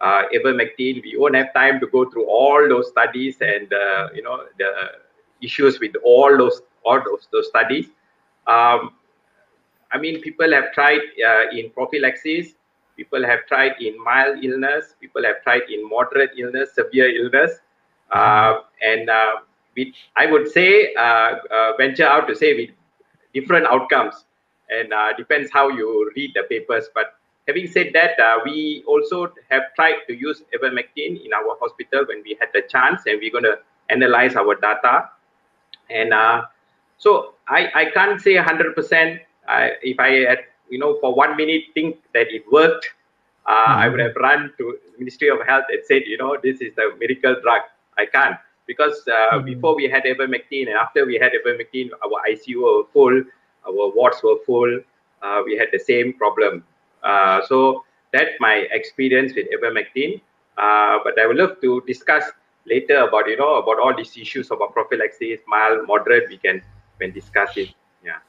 uh, 0.02 0.24
ivermectin. 0.34 1.02
We 1.04 1.16
won't 1.18 1.36
have 1.36 1.54
time 1.54 1.80
to 1.80 1.88
go 1.88 2.10
through 2.10 2.28
all 2.28 2.68
those 2.68 2.90
studies 2.90 3.38
and 3.42 3.72
uh, 3.74 4.10
you 4.14 4.22
know 4.22 4.44
the 4.58 4.70
issues 5.42 5.80
with 5.80 5.96
all 6.04 6.38
those 6.38 6.62
all 6.84 7.00
those, 7.04 7.28
those 7.32 7.48
studies. 7.48 7.88
Um, 8.48 8.92
I 9.92 9.98
mean, 10.00 10.22
people 10.22 10.52
have 10.52 10.74
tried 10.74 11.02
uh, 11.26 11.52
in 11.52 11.70
prophylaxis. 11.70 12.56
People 12.98 13.26
have 13.26 13.46
tried 13.48 13.74
in 13.80 14.02
mild 14.04 14.44
illness. 14.44 14.96
People 15.00 15.24
have 15.24 15.42
tried 15.44 15.64
in 15.70 15.88
moderate 15.88 16.32
illness, 16.38 16.74
severe 16.76 17.10
illness, 17.10 17.60
uh, 18.12 18.62
and 18.82 19.10
uh, 19.10 19.38
we, 19.76 19.94
I 20.16 20.26
would 20.26 20.50
say 20.52 20.94
uh, 20.96 21.36
venture 21.78 22.06
out 22.08 22.28
to 22.28 22.36
say 22.36 22.54
with 22.56 22.70
different 23.34 23.66
outcomes, 23.68 24.26
and 24.70 24.94
depends 25.18 25.52
how 25.52 25.70
you 25.70 26.12
read 26.16 26.32
the 26.36 26.44
papers, 26.44 26.86
but 26.94 27.16
Having 27.48 27.68
said 27.68 27.90
that, 27.94 28.18
uh, 28.20 28.40
we 28.46 28.84
also 28.88 29.34
have 29.50 29.64
tried 29.76 29.98
to 30.08 30.14
use 30.16 30.44
ivermectin 30.56 31.26
in 31.26 31.34
our 31.34 31.58
hospital 31.60 32.06
when 32.08 32.24
we 32.24 32.38
had 32.40 32.50
the 32.54 32.62
chance, 32.62 33.02
and 33.06 33.20
we're 33.20 33.32
going 33.32 33.44
to 33.44 33.60
analyze 33.90 34.36
our 34.36 34.56
data. 34.56 35.10
And 35.90 36.14
uh, 36.14 36.44
so 36.98 37.34
I, 37.50 37.70
I 37.76 37.86
can't 37.94 38.22
say 38.22 38.36
100% 38.36 39.20
uh, 39.50 39.68
if 39.82 40.00
I 40.00 40.10
had, 40.30 40.40
you 40.70 40.80
know, 40.80 40.98
for 41.02 41.14
one 41.14 41.36
minute 41.36 41.64
think 41.74 41.98
that 42.14 42.28
it 42.32 42.44
worked, 42.50 42.88
uh, 43.46 43.52
mm-hmm. 43.52 43.80
I 43.80 43.90
would 43.90 44.00
have 44.00 44.16
run 44.16 44.54
to 44.58 44.78
Ministry 44.98 45.28
of 45.28 45.46
Health 45.46 45.66
and 45.70 45.82
said, 45.86 46.04
you 46.06 46.18
know, 46.18 46.38
this 46.42 46.62
is 46.62 46.74
the 46.76 46.96
miracle 46.98 47.36
drug. 47.42 47.62
I 47.98 48.06
can't 48.06 48.38
because 48.68 49.04
uh, 49.08 49.36
mm-hmm. 49.36 49.46
before 49.46 49.76
we 49.76 49.90
had 49.90 50.04
ivermectin 50.04 50.68
and 50.68 50.76
after 50.76 51.06
we 51.06 51.16
had 51.16 51.32
ivermectin, 51.34 51.90
our 52.04 52.22
ICU 52.30 52.62
were 52.62 52.84
full, 52.94 53.24
our 53.68 53.92
wards 53.96 54.22
were 54.24 54.38
full. 54.46 54.80
Uh, 55.22 55.42
we 55.46 55.58
had 55.58 55.70
the 55.72 55.80
same 55.80 56.14
problem. 56.14 56.64
Uh, 57.04 57.42
so 57.48 57.84
that's 58.12 58.32
my 58.40 58.68
experience 58.72 59.34
with 59.36 59.48
ivermectin. 59.52 60.22
Uh, 60.58 61.00
but 61.04 61.20
I 61.20 61.26
would 61.26 61.38
love 61.38 61.60
to 61.62 61.82
discuss 61.88 62.24
later 62.66 62.98
about 62.98 63.28
you 63.28 63.38
know 63.38 63.56
about 63.56 63.80
all 63.80 63.96
these 63.96 64.16
issues 64.18 64.52
about 64.52 64.74
prophylaxis, 64.74 65.40
mild, 65.48 65.88
moderate. 65.88 66.30
We 66.30 66.38
can 66.38 66.62
can 67.00 67.12
discuss 67.12 67.58
it. 67.58 67.70
Yeah. 68.04 68.20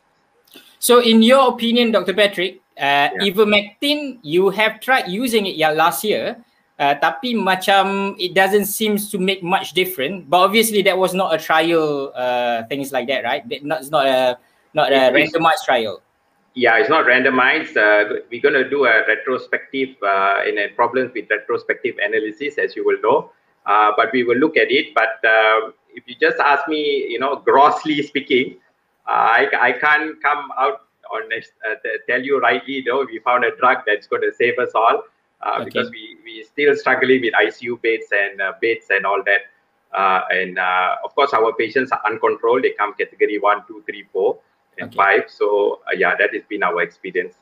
So, 0.79 1.00
in 1.00 1.23
your 1.23 1.53
opinion, 1.53 1.93
Dr. 1.93 2.14
Patrick, 2.14 2.61
uh, 2.76 3.12
yeah. 3.14 3.29
ivermectin, 3.29 4.19
you 4.23 4.50
have 4.50 4.81
tried 4.81 5.09
using 5.09 5.47
it 5.47 5.57
yeah, 5.57 5.71
last 5.71 6.05
year, 6.05 6.37
uh, 6.78 6.95
tapi 6.99 7.35
macam 7.35 8.14
it 8.19 8.35
doesn't 8.35 8.66
seem 8.66 8.97
to 8.99 9.19
make 9.19 9.43
much 9.43 9.73
difference. 9.73 10.25
But 10.28 10.45
obviously, 10.47 10.83
that 10.83 10.99
was 10.99 11.14
not 11.14 11.35
a 11.35 11.38
trial, 11.38 12.12
uh, 12.14 12.64
things 12.66 12.93
like 12.93 13.09
that, 13.09 13.25
right? 13.25 13.47
That 13.49 13.64
not, 13.64 13.81
it's 13.81 13.90
not 13.90 14.07
a 14.07 14.38
not 14.75 14.93
a 14.93 15.14
randomized 15.14 15.64
trial 15.64 16.02
yeah, 16.54 16.78
it's 16.78 16.88
not 16.88 17.07
randomized. 17.07 17.76
Uh, 17.76 18.23
we're 18.31 18.40
going 18.40 18.54
to 18.54 18.69
do 18.69 18.87
a 18.87 19.04
retrospective 19.07 19.97
uh, 20.02 20.43
in 20.47 20.59
a 20.59 20.69
problems 20.69 21.12
with 21.12 21.28
retrospective 21.28 21.97
analysis, 21.99 22.59
as 22.59 22.76
you 22.76 22.85
will 22.87 23.00
know. 23.02 23.31
Uh, 23.66 23.93
but 23.97 24.12
we 24.12 24.23
will 24.23 24.37
look 24.37 24.57
at 24.57 24.71
it. 24.71 24.95
But 24.95 25.19
uh, 25.26 25.73
if 25.95 26.04
you 26.07 26.14
just 26.21 26.38
ask 26.38 26.69
me, 26.69 27.07
you 27.09 27.19
know, 27.19 27.37
grossly 27.37 28.02
speaking, 28.07 28.57
uh, 29.09 29.11
I, 29.11 29.49
I 29.61 29.73
can't 29.73 30.23
come 30.23 30.50
out 30.57 30.83
on 31.12 31.23
uh, 31.33 31.75
tell 32.09 32.23
you 32.23 32.40
rightly, 32.40 32.75
you 32.75 32.85
know, 32.85 33.04
we 33.04 33.19
found 33.19 33.45
a 33.45 33.54
drug 33.57 33.78
that's 33.87 34.07
going 34.07 34.23
to 34.23 34.33
save 34.33 34.59
us 34.59 34.71
all. 34.75 35.02
Okay. 35.45 35.65
Because 35.65 35.91
we, 35.91 36.17
we 36.25 36.43
still 36.45 36.75
struggling 36.75 37.21
with 37.21 37.35
ICU 37.37 37.81
beds 37.83 38.09
and 38.13 38.41
uh, 38.41 38.53
beds 38.61 38.87
and 38.89 39.05
all 39.05 39.23
that. 39.25 39.53
Uh, 39.93 40.23
and 40.31 40.59
uh, 40.59 40.97
of 41.05 41.15
course, 41.15 41.33
our 41.33 41.53
patients 41.55 41.93
are 41.93 42.01
uncontrolled. 42.09 42.65
They 42.65 42.73
come 42.73 42.95
category 42.95 43.39
one, 43.39 43.63
two, 43.69 43.85
three, 43.87 44.05
four, 44.13 44.39
and 44.79 44.89
okay. 44.89 44.97
five. 44.97 45.23
So 45.29 45.81
uh, 45.87 45.95
yeah, 45.95 46.17
that 46.19 46.35
has 46.35 46.43
been 46.49 46.63
our 46.63 46.83
experience. 46.83 47.37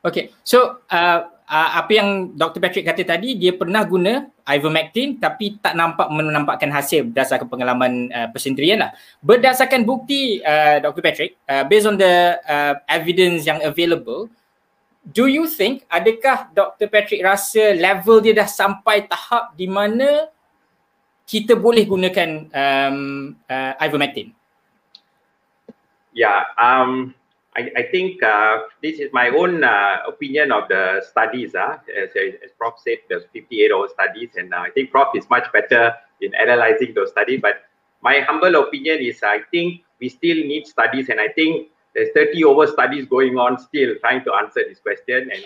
Okay, 0.00 0.32
so 0.40 0.80
uh, 0.88 1.28
uh, 1.44 1.70
apa 1.76 1.92
yang 1.92 2.32
Dr. 2.32 2.56
Patrick 2.56 2.88
kata 2.88 3.04
tadi, 3.04 3.36
dia 3.36 3.52
pernah 3.52 3.84
guna 3.84 4.32
ivermectin 4.48 5.20
tapi 5.20 5.60
tak 5.60 5.76
nampak 5.76 6.08
menampakkan 6.08 6.72
hasil 6.72 7.12
berdasarkan 7.12 7.52
pengalaman 7.52 8.08
uh, 8.08 8.32
persendirian 8.32 8.80
lah. 8.80 8.96
Berdasarkan 9.20 9.84
bukti 9.84 10.40
uh, 10.40 10.80
Dr. 10.80 11.04
Patrick, 11.04 11.36
uh, 11.44 11.68
based 11.68 11.84
on 11.84 12.00
the 12.00 12.40
uh, 12.48 12.80
evidence 12.88 13.44
yang 13.44 13.60
available, 13.60 14.32
do 15.06 15.26
you 15.26 15.48
think 15.48 15.88
adakah 15.88 16.52
Dr. 16.52 16.86
Patrick 16.92 17.24
rasa 17.24 17.72
level 17.72 18.20
dia 18.20 18.36
dah 18.36 18.48
sampai 18.48 19.08
tahap 19.08 19.56
di 19.56 19.64
mana 19.64 20.28
kita 21.24 21.56
boleh 21.56 21.86
gunakan 21.86 22.50
um, 22.52 22.98
uh, 23.48 23.72
ivermectin? 23.80 24.34
Yeah, 26.10 26.42
um, 26.58 27.14
I, 27.56 27.70
I 27.76 27.82
think 27.90 28.22
uh, 28.22 28.66
this 28.82 28.98
is 28.98 29.10
my 29.14 29.30
own 29.30 29.62
uh, 29.62 30.02
opinion 30.06 30.50
of 30.50 30.66
the 30.68 31.02
studies. 31.06 31.54
Uh, 31.54 31.78
as, 31.94 32.10
as 32.14 32.50
Prof 32.58 32.74
said, 32.82 32.98
there's 33.08 33.24
58 33.32 33.70
hour 33.70 33.88
studies, 33.88 34.30
and 34.36 34.52
uh, 34.52 34.66
I 34.66 34.70
think 34.70 34.90
Prof 34.90 35.14
is 35.14 35.28
much 35.30 35.46
better 35.52 35.94
in 36.20 36.34
analyzing 36.34 36.94
those 36.94 37.10
studies. 37.10 37.40
But 37.40 37.62
my 38.02 38.20
humble 38.26 38.54
opinion 38.56 38.98
is 38.98 39.22
I 39.22 39.46
think 39.50 39.82
we 40.00 40.08
still 40.08 40.36
need 40.36 40.66
studies, 40.66 41.08
and 41.08 41.20
I 41.20 41.28
think 41.28 41.70
there's 42.00 42.12
30 42.14 42.44
over 42.44 42.66
studies 42.66 43.04
going 43.06 43.38
on 43.38 43.58
still 43.58 43.94
trying 44.00 44.24
to 44.24 44.32
answer 44.34 44.62
this 44.66 44.80
question. 44.80 45.30
And 45.32 45.44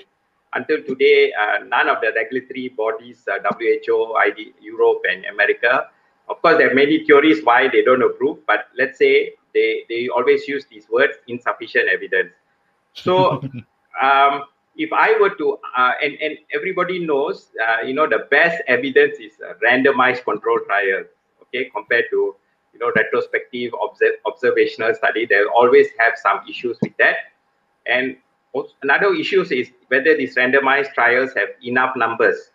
until 0.55 0.83
today, 0.85 1.33
uh, 1.33 1.65
none 1.65 1.89
of 1.89 2.01
the 2.01 2.13
regulatory 2.15 2.69
bodies, 2.69 3.27
uh, 3.29 3.39
WHO, 3.59 4.15
ID, 4.15 4.55
Europe, 4.61 5.03
and 5.11 5.25
America, 5.25 5.89
of 6.29 6.41
course, 6.41 6.57
there 6.59 6.71
are 6.71 6.75
many 6.75 7.05
theories 7.05 7.45
why 7.45 7.69
they 7.69 7.83
don't 7.83 8.03
approve, 8.03 8.39
but 8.47 8.67
let's 8.79 8.99
say 8.99 9.33
they, 9.53 9.85
they 9.89 10.09
always 10.09 10.47
use 10.47 10.65
these 10.71 10.87
words 10.89 11.15
insufficient 11.27 11.89
evidence. 11.89 12.33
So, 12.93 13.43
um, 14.03 14.45
if 14.77 14.93
I 14.93 15.19
were 15.21 15.35
to, 15.35 15.59
uh, 15.77 15.93
and, 16.03 16.17
and 16.21 16.39
everybody 16.55 17.05
knows, 17.05 17.49
uh, 17.67 17.83
you 17.83 17.95
know, 17.95 18.09
the 18.09 18.27
best 18.31 18.63
evidence 18.69 19.19
is 19.19 19.33
a 19.41 19.55
randomized 19.65 20.25
control 20.25 20.61
trial, 20.67 21.05
okay, 21.43 21.71
compared 21.75 22.05
to, 22.11 22.37
you 22.75 22.81
know, 22.81 22.93
retrospective 22.95 23.73
observ- 23.83 24.21
observational 24.27 24.95
study. 24.95 25.25
They'll 25.25 25.49
always 25.57 25.89
have 25.99 26.15
some 26.21 26.41
issues 26.47 26.77
with 26.83 26.97
that. 26.99 27.17
And 27.87 28.17
another 28.83 29.15
issue 29.15 29.43
is 29.43 29.71
whether 29.89 30.17
these 30.17 30.35
randomized 30.37 30.93
trials 30.93 31.33
have 31.35 31.49
enough 31.63 31.97
numbers. 31.97 32.51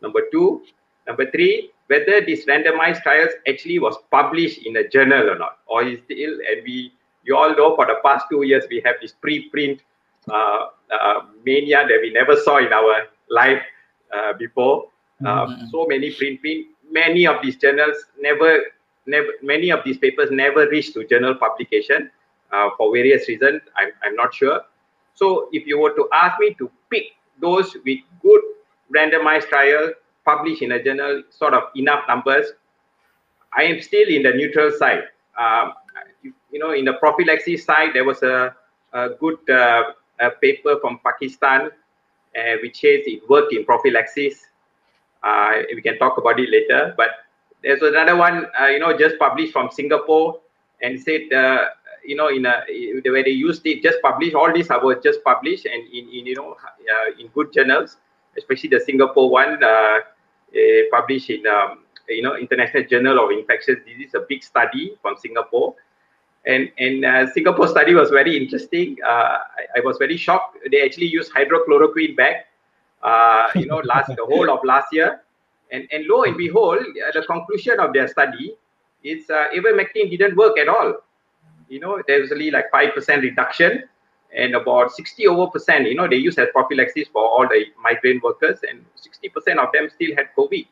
Number 0.00 0.20
two. 0.30 0.62
Number 1.06 1.30
three, 1.30 1.70
whether 1.86 2.20
these 2.20 2.46
randomized 2.46 3.02
trials 3.02 3.30
actually 3.48 3.78
was 3.78 3.96
published 4.10 4.66
in 4.66 4.76
a 4.76 4.88
journal 4.88 5.30
or 5.30 5.38
not, 5.38 5.58
or 5.68 5.84
is 5.84 6.00
still, 6.04 6.32
and 6.50 6.64
we, 6.64 6.92
you 7.22 7.36
all 7.36 7.54
know 7.54 7.76
for 7.76 7.86
the 7.86 7.94
past 8.04 8.26
two 8.28 8.42
years, 8.42 8.64
we 8.68 8.82
have 8.84 8.96
this 9.00 9.14
preprint 9.22 9.78
uh, 10.28 10.66
uh, 10.90 11.20
mania 11.44 11.86
that 11.86 11.98
we 12.02 12.10
never 12.10 12.34
saw 12.34 12.58
in 12.58 12.72
our 12.72 13.06
life 13.30 13.62
uh, 14.12 14.32
before. 14.32 14.88
Uh, 15.24 15.46
mm-hmm. 15.46 15.66
So 15.70 15.86
many 15.86 16.12
print 16.12 16.40
print, 16.40 16.66
many 16.90 17.24
of 17.24 17.40
these 17.40 17.54
journals 17.54 17.96
never, 18.18 18.62
never, 19.06 19.28
many 19.42 19.70
of 19.70 19.80
these 19.84 19.98
papers 19.98 20.30
never 20.30 20.68
reached 20.68 20.94
to 20.94 21.06
journal 21.06 21.34
publication 21.34 22.10
uh, 22.52 22.70
for 22.76 22.92
various 22.92 23.28
reasons. 23.28 23.62
I'm, 23.76 23.90
I'm 24.04 24.14
not 24.14 24.34
sure. 24.34 24.60
So 25.14 25.48
if 25.52 25.66
you 25.66 25.78
were 25.78 25.94
to 25.94 26.08
ask 26.12 26.38
me 26.38 26.54
to 26.54 26.70
pick 26.90 27.04
those 27.40 27.74
with 27.84 27.98
good 28.22 28.42
randomized 28.94 29.48
trial 29.48 29.92
published 30.24 30.62
in 30.62 30.72
a 30.72 30.82
journal, 30.82 31.22
sort 31.30 31.54
of 31.54 31.64
enough 31.76 32.04
numbers. 32.08 32.46
I 33.56 33.62
am 33.62 33.80
still 33.80 34.08
in 34.08 34.22
the 34.22 34.32
neutral 34.32 34.70
side. 34.76 35.04
Um, 35.38 35.72
you, 36.22 36.34
you, 36.50 36.58
know, 36.58 36.72
in 36.72 36.84
the 36.84 36.94
prophylaxis 36.94 37.64
side, 37.64 37.90
there 37.94 38.04
was 38.04 38.22
a, 38.22 38.54
a 38.92 39.10
good 39.20 39.38
uh, 39.48 39.92
a 40.20 40.30
paper 40.30 40.76
from 40.80 40.98
Pakistan 41.04 41.70
uh, 42.36 42.56
which 42.62 42.80
says 42.80 43.00
it 43.06 43.28
worked 43.28 43.52
in 43.52 43.64
prophylaxis. 43.64 44.40
Uh, 45.22 45.62
we 45.74 45.82
can 45.82 45.98
talk 45.98 46.18
about 46.18 46.38
it 46.38 46.50
later. 46.50 46.94
But 46.96 47.10
there's 47.66 47.82
another 47.82 48.16
one, 48.16 48.46
uh, 48.60 48.66
you 48.68 48.78
know, 48.78 48.96
just 48.96 49.18
published 49.18 49.52
from 49.52 49.70
Singapore 49.72 50.38
and 50.82 51.00
said, 51.00 51.32
uh, 51.32 51.64
you 52.04 52.14
know, 52.14 52.28
in 52.28 52.46
a 52.46 52.62
where 53.10 53.24
they 53.24 53.30
used 53.30 53.66
it, 53.66 53.82
just 53.82 54.00
published. 54.02 54.34
All 54.34 54.52
these 54.52 54.70
are 54.70 54.94
just 55.00 55.24
published 55.24 55.66
and 55.66 55.82
in, 55.92 56.08
in 56.08 56.26
you 56.26 56.36
know, 56.36 56.52
uh, 56.52 57.10
in 57.18 57.26
good 57.28 57.52
journals, 57.52 57.96
especially 58.38 58.70
the 58.70 58.78
Singapore 58.78 59.28
one 59.28 59.62
uh, 59.64 59.98
published 60.92 61.30
in 61.30 61.44
um, 61.48 61.80
you 62.08 62.22
know 62.22 62.36
International 62.36 62.84
Journal 62.84 63.18
of 63.24 63.32
Infectious 63.32 63.78
Disease, 63.84 64.14
a 64.14 64.20
big 64.28 64.44
study 64.44 64.96
from 65.02 65.16
Singapore. 65.16 65.74
And, 66.46 66.70
and 66.78 67.04
uh, 67.04 67.32
Singapore 67.32 67.66
study 67.66 67.92
was 67.94 68.10
very 68.10 68.36
interesting. 68.36 68.96
Uh, 69.04 69.08
I, 69.08 69.78
I, 69.78 69.80
was 69.82 69.96
very 69.98 70.16
shocked. 70.16 70.58
They 70.70 70.80
actually 70.80 71.06
used 71.06 71.32
hydrochloroquine 71.32 72.16
back, 72.16 72.46
uh, 73.02 73.48
you 73.56 73.66
know, 73.66 73.78
last 73.78 74.14
the 74.14 74.24
whole 74.24 74.48
of 74.48 74.60
last 74.62 74.92
year. 74.92 75.22
And, 75.72 75.88
and 75.90 76.06
lo 76.06 76.22
and 76.22 76.36
behold, 76.36 76.78
uh, 76.78 77.12
the 77.12 77.26
conclusion 77.26 77.80
of 77.80 77.92
their 77.92 78.08
study 78.08 78.56
is 79.02 79.28
uh, 79.30 79.46
ivermectin 79.54 80.10
didn't 80.10 80.36
work 80.36 80.58
at 80.58 80.68
all. 80.68 80.94
You 81.68 81.80
know, 81.80 82.02
there 82.06 82.20
was 82.20 82.30
only 82.30 82.50
like 82.50 82.70
5% 82.72 83.22
reduction 83.22 83.84
and 84.34 84.54
about 84.54 84.92
60 84.92 85.26
over 85.28 85.50
percent, 85.50 85.88
you 85.88 85.94
know, 85.94 86.08
they 86.08 86.16
use 86.16 86.38
as 86.38 86.48
prophylaxis 86.52 87.08
for 87.08 87.22
all 87.22 87.48
the 87.48 87.64
migrant 87.82 88.22
workers, 88.22 88.58
and 88.68 88.84
60% 88.96 89.58
of 89.58 89.72
them 89.72 89.88
still 89.94 90.14
had 90.16 90.26
COVID. 90.36 90.66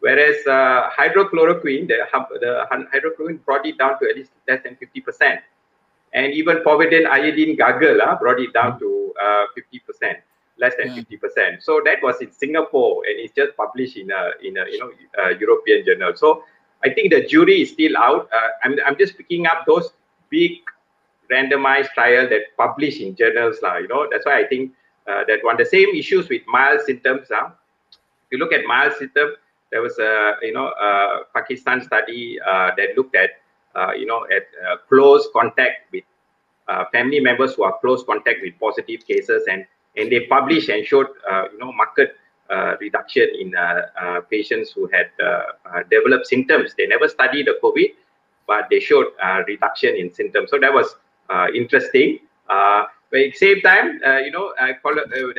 Whereas 0.00 0.36
uh, 0.46 0.90
hydrochloroquine, 0.96 1.88
the, 1.88 1.98
the 2.40 2.66
hydrochloroquine 2.70 3.44
brought 3.44 3.66
it 3.66 3.78
down 3.78 3.98
to 4.00 4.08
at 4.08 4.16
least 4.16 4.30
less 4.48 4.62
than 4.62 4.76
50%. 4.76 5.38
And 6.12 6.32
even 6.32 6.58
povidone 6.58 7.06
iodine 7.06 7.56
gargle 7.56 8.00
uh, 8.00 8.16
brought 8.16 8.40
it 8.40 8.52
down 8.52 8.78
to 8.80 9.12
uh, 9.22 9.44
50%, 10.02 10.16
less 10.60 10.74
than 10.78 10.94
yeah. 10.94 11.02
50%. 11.02 11.62
So 11.62 11.80
that 11.84 12.02
was 12.02 12.20
in 12.20 12.30
Singapore, 12.30 13.02
and 13.06 13.18
it's 13.18 13.34
just 13.34 13.56
published 13.56 13.96
in 13.96 14.10
a, 14.10 14.30
in 14.42 14.56
a 14.58 14.64
you 14.70 14.78
know, 14.78 14.90
a 15.18 15.38
European 15.38 15.84
journal. 15.84 16.12
So 16.14 16.44
I 16.84 16.90
think 16.90 17.12
the 17.12 17.26
jury 17.26 17.62
is 17.62 17.70
still 17.70 17.96
out. 17.96 18.28
Uh, 18.32 18.48
I'm, 18.64 18.76
I'm 18.86 18.96
just 18.98 19.16
picking 19.16 19.46
up 19.46 19.64
those 19.66 19.90
big 20.28 20.52
randomized 21.30 21.90
trial 21.90 22.28
that 22.28 22.42
published 22.56 23.00
in 23.00 23.16
journals. 23.16 23.56
Uh, 23.62 23.78
you 23.78 23.88
know, 23.88 24.06
that's 24.10 24.26
why 24.26 24.40
I 24.40 24.46
think 24.46 24.72
uh, 25.06 25.24
that 25.26 25.38
one 25.42 25.56
the 25.56 25.64
same 25.64 25.88
issues 25.94 26.28
with 26.28 26.42
mild 26.46 26.80
symptoms. 26.86 27.30
Uh, 27.30 27.50
if 27.90 28.32
you 28.32 28.38
look 28.38 28.52
at 28.52 28.64
mild 28.64 28.92
symptoms, 28.98 29.36
there 29.70 29.82
was 29.82 29.98
a 29.98 30.34
you 30.42 30.52
know 30.52 30.66
a 30.68 31.20
Pakistan 31.34 31.82
study 31.82 32.38
uh, 32.40 32.70
that 32.76 32.96
looked 32.96 33.14
at 33.14 33.30
uh, 33.74 33.92
you 33.92 34.06
know 34.06 34.26
at 34.34 34.46
uh, 34.66 34.76
close 34.88 35.28
contact 35.32 35.92
with 35.92 36.04
uh, 36.68 36.84
family 36.92 37.20
members 37.20 37.54
who 37.54 37.62
are 37.62 37.76
close 37.80 38.02
contact 38.04 38.38
with 38.42 38.54
positive 38.60 39.06
cases, 39.06 39.44
and 39.50 39.66
and 39.96 40.10
they 40.10 40.26
published 40.26 40.68
and 40.68 40.86
showed 40.86 41.08
uh, 41.30 41.44
you 41.52 41.58
know 41.58 41.72
market 41.72 42.16
uh, 42.50 42.76
reduction 42.80 43.28
in 43.38 43.54
uh, 43.54 44.20
patients 44.30 44.72
who 44.72 44.88
had 44.92 45.10
developed 45.90 46.26
symptoms. 46.26 46.74
They 46.76 46.86
never 46.86 47.08
studied 47.08 47.46
the 47.46 47.58
COVID, 47.62 47.94
but 48.46 48.66
they 48.70 48.80
showed 48.80 49.06
reduction 49.46 49.96
in 49.96 50.12
symptoms. 50.12 50.50
So 50.50 50.58
that 50.58 50.72
was 50.72 50.96
uh, 51.28 51.46
interesting. 51.54 52.18
Uh, 52.48 52.84
but 53.10 53.20
at 53.20 53.32
the 53.32 53.38
same 53.38 53.60
time, 53.60 54.00
uh, 54.04 54.18
you 54.18 54.30
know, 54.32 54.52
I 54.60 54.72
call 54.82 54.98
it 54.98 55.06
a, 55.12 55.32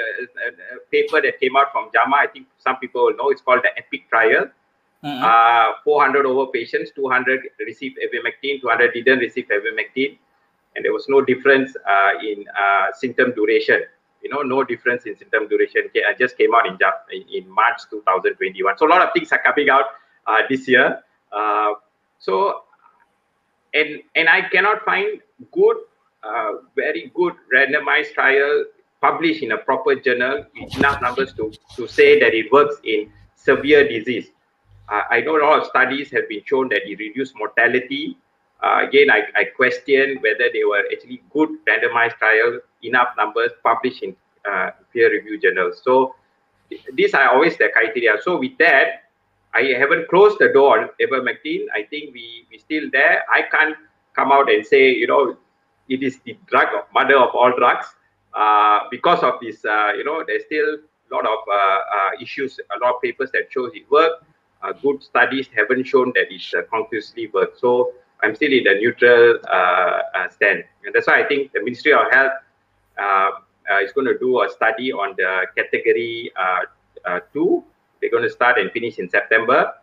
paper 0.91 1.21
that 1.21 1.39
came 1.39 1.55
out 1.57 1.71
from 1.71 1.89
JAMA. 1.93 2.15
I 2.15 2.27
think 2.27 2.47
some 2.57 2.77
people 2.77 3.05
will 3.05 3.15
know. 3.15 3.29
It's 3.29 3.41
called 3.41 3.61
the 3.63 3.71
EPIC 3.77 4.09
trial. 4.09 4.47
Mm-hmm. 5.03 5.81
400 5.83 6.25
over 6.27 6.51
patients, 6.51 6.91
200 6.95 7.41
received 7.65 7.97
ivermectin, 7.97 8.61
200 8.61 8.93
didn't 8.93 9.19
receive 9.19 9.47
ivermectin, 9.47 10.17
and 10.75 10.85
there 10.85 10.93
was 10.93 11.07
no 11.09 11.21
difference 11.21 11.75
in 12.23 12.45
symptom 12.93 13.33
duration 13.33 13.81
you 14.21 14.29
know, 14.29 14.41
no 14.41 14.63
difference 14.63 15.05
in 15.05 15.17
symptom 15.17 15.47
duration. 15.47 15.89
I 16.07 16.13
just 16.17 16.37
came 16.37 16.53
out 16.53 16.67
in 16.67 16.77
in 17.33 17.49
March 17.49 17.81
2021. 17.89 18.77
So 18.77 18.87
a 18.87 18.89
lot 18.89 19.01
of 19.01 19.13
things 19.13 19.31
are 19.31 19.41
coming 19.41 19.69
out 19.69 19.85
uh, 20.27 20.41
this 20.49 20.67
year. 20.67 21.01
Uh, 21.31 21.73
so 22.19 22.63
and 23.73 24.01
and 24.15 24.29
I 24.29 24.41
cannot 24.49 24.83
find 24.83 25.21
good, 25.51 25.77
uh, 26.23 26.51
very 26.75 27.11
good 27.15 27.33
randomized 27.53 28.13
trial 28.13 28.65
published 29.01 29.41
in 29.41 29.51
a 29.53 29.57
proper 29.57 29.95
journal 29.95 30.45
with 30.59 30.77
enough 30.77 31.01
numbers 31.01 31.33
to 31.33 31.51
to 31.75 31.87
say 31.87 32.19
that 32.19 32.33
it 32.33 32.51
works 32.51 32.75
in 32.83 33.11
severe 33.35 33.87
disease. 33.87 34.29
Uh, 34.89 35.03
I 35.09 35.21
know 35.21 35.37
a 35.37 35.41
lot 35.43 35.59
of 35.59 35.67
studies 35.67 36.11
have 36.11 36.27
been 36.27 36.43
shown 36.45 36.69
that 36.69 36.81
it 36.85 36.99
reduced 36.99 37.35
mortality. 37.35 38.17
Uh, 38.61 38.85
again, 38.87 39.09
I, 39.09 39.23
I 39.35 39.43
question 39.55 40.19
whether 40.21 40.49
they 40.53 40.63
were 40.63 40.83
actually 40.91 41.23
good 41.31 41.49
randomized 41.67 42.17
trials, 42.17 42.61
enough 42.83 43.09
numbers 43.17 43.51
published 43.63 44.03
in 44.03 44.15
uh, 44.49 44.71
peer-reviewed 44.93 45.41
journals. 45.41 45.81
So 45.83 46.15
these 46.93 47.13
are 47.13 47.29
always 47.29 47.57
the 47.57 47.69
criteria. 47.73 48.17
So 48.21 48.39
with 48.39 48.57
that, 48.59 49.03
I 49.53 49.63
haven't 49.77 50.07
closed 50.07 50.37
the 50.39 50.49
door 50.53 50.79
on 50.79 50.89
ivermectin. 51.01 51.65
I 51.75 51.83
think 51.83 52.13
we 52.13 52.47
we 52.49 52.57
still 52.57 52.89
there. 52.91 53.23
I 53.29 53.43
can't 53.51 53.75
come 54.15 54.31
out 54.31 54.49
and 54.49 54.65
say 54.65 54.89
you 54.89 55.07
know 55.07 55.37
it 55.89 56.03
is 56.03 56.19
the 56.25 56.37
drug 56.47 56.67
mother 56.93 57.17
of 57.17 57.35
all 57.35 57.53
drugs 57.55 57.87
uh, 58.33 58.79
because 58.89 59.21
of 59.23 59.33
this. 59.41 59.63
Uh, 59.65 59.91
you 59.97 60.03
know, 60.03 60.23
there's 60.25 60.45
still 60.45 60.75
a 60.75 61.13
lot 61.13 61.25
of 61.25 61.39
uh, 61.47 61.53
uh, 61.53 62.11
issues, 62.21 62.59
a 62.59 62.79
lot 62.79 62.95
of 62.95 63.01
papers 63.01 63.29
that 63.33 63.47
shows 63.49 63.71
it 63.73 63.89
work. 63.91 64.23
Uh, 64.63 64.71
good 64.81 65.03
studies 65.03 65.47
haven't 65.55 65.83
shown 65.85 66.13
that 66.15 66.31
it 66.31 66.41
uh, 66.57 66.61
conclusively 66.73 67.27
works. 67.33 67.59
So 67.59 67.93
I'm 68.23 68.35
still 68.35 68.53
in 68.53 68.63
the 68.63 68.75
neutral 68.75 69.39
stand, 70.29 70.63
and 70.85 70.93
that's 70.93 71.07
why 71.07 71.23
I 71.23 71.27
think 71.27 71.51
the 71.51 71.63
Ministry 71.63 71.93
of 71.93 72.11
Health 72.11 72.31
is 73.83 73.91
going 73.93 74.07
to 74.07 74.17
do 74.19 74.41
a 74.43 74.49
study 74.49 74.91
on 74.91 75.15
the 75.17 75.45
category 75.55 76.31
uh, 76.37 76.61
uh, 77.05 77.19
two. 77.33 77.63
They're 77.99 78.11
going 78.11 78.23
to 78.23 78.29
start 78.29 78.57
and 78.57 78.71
finish 78.71 78.97
in 78.99 79.09
September. 79.09 79.73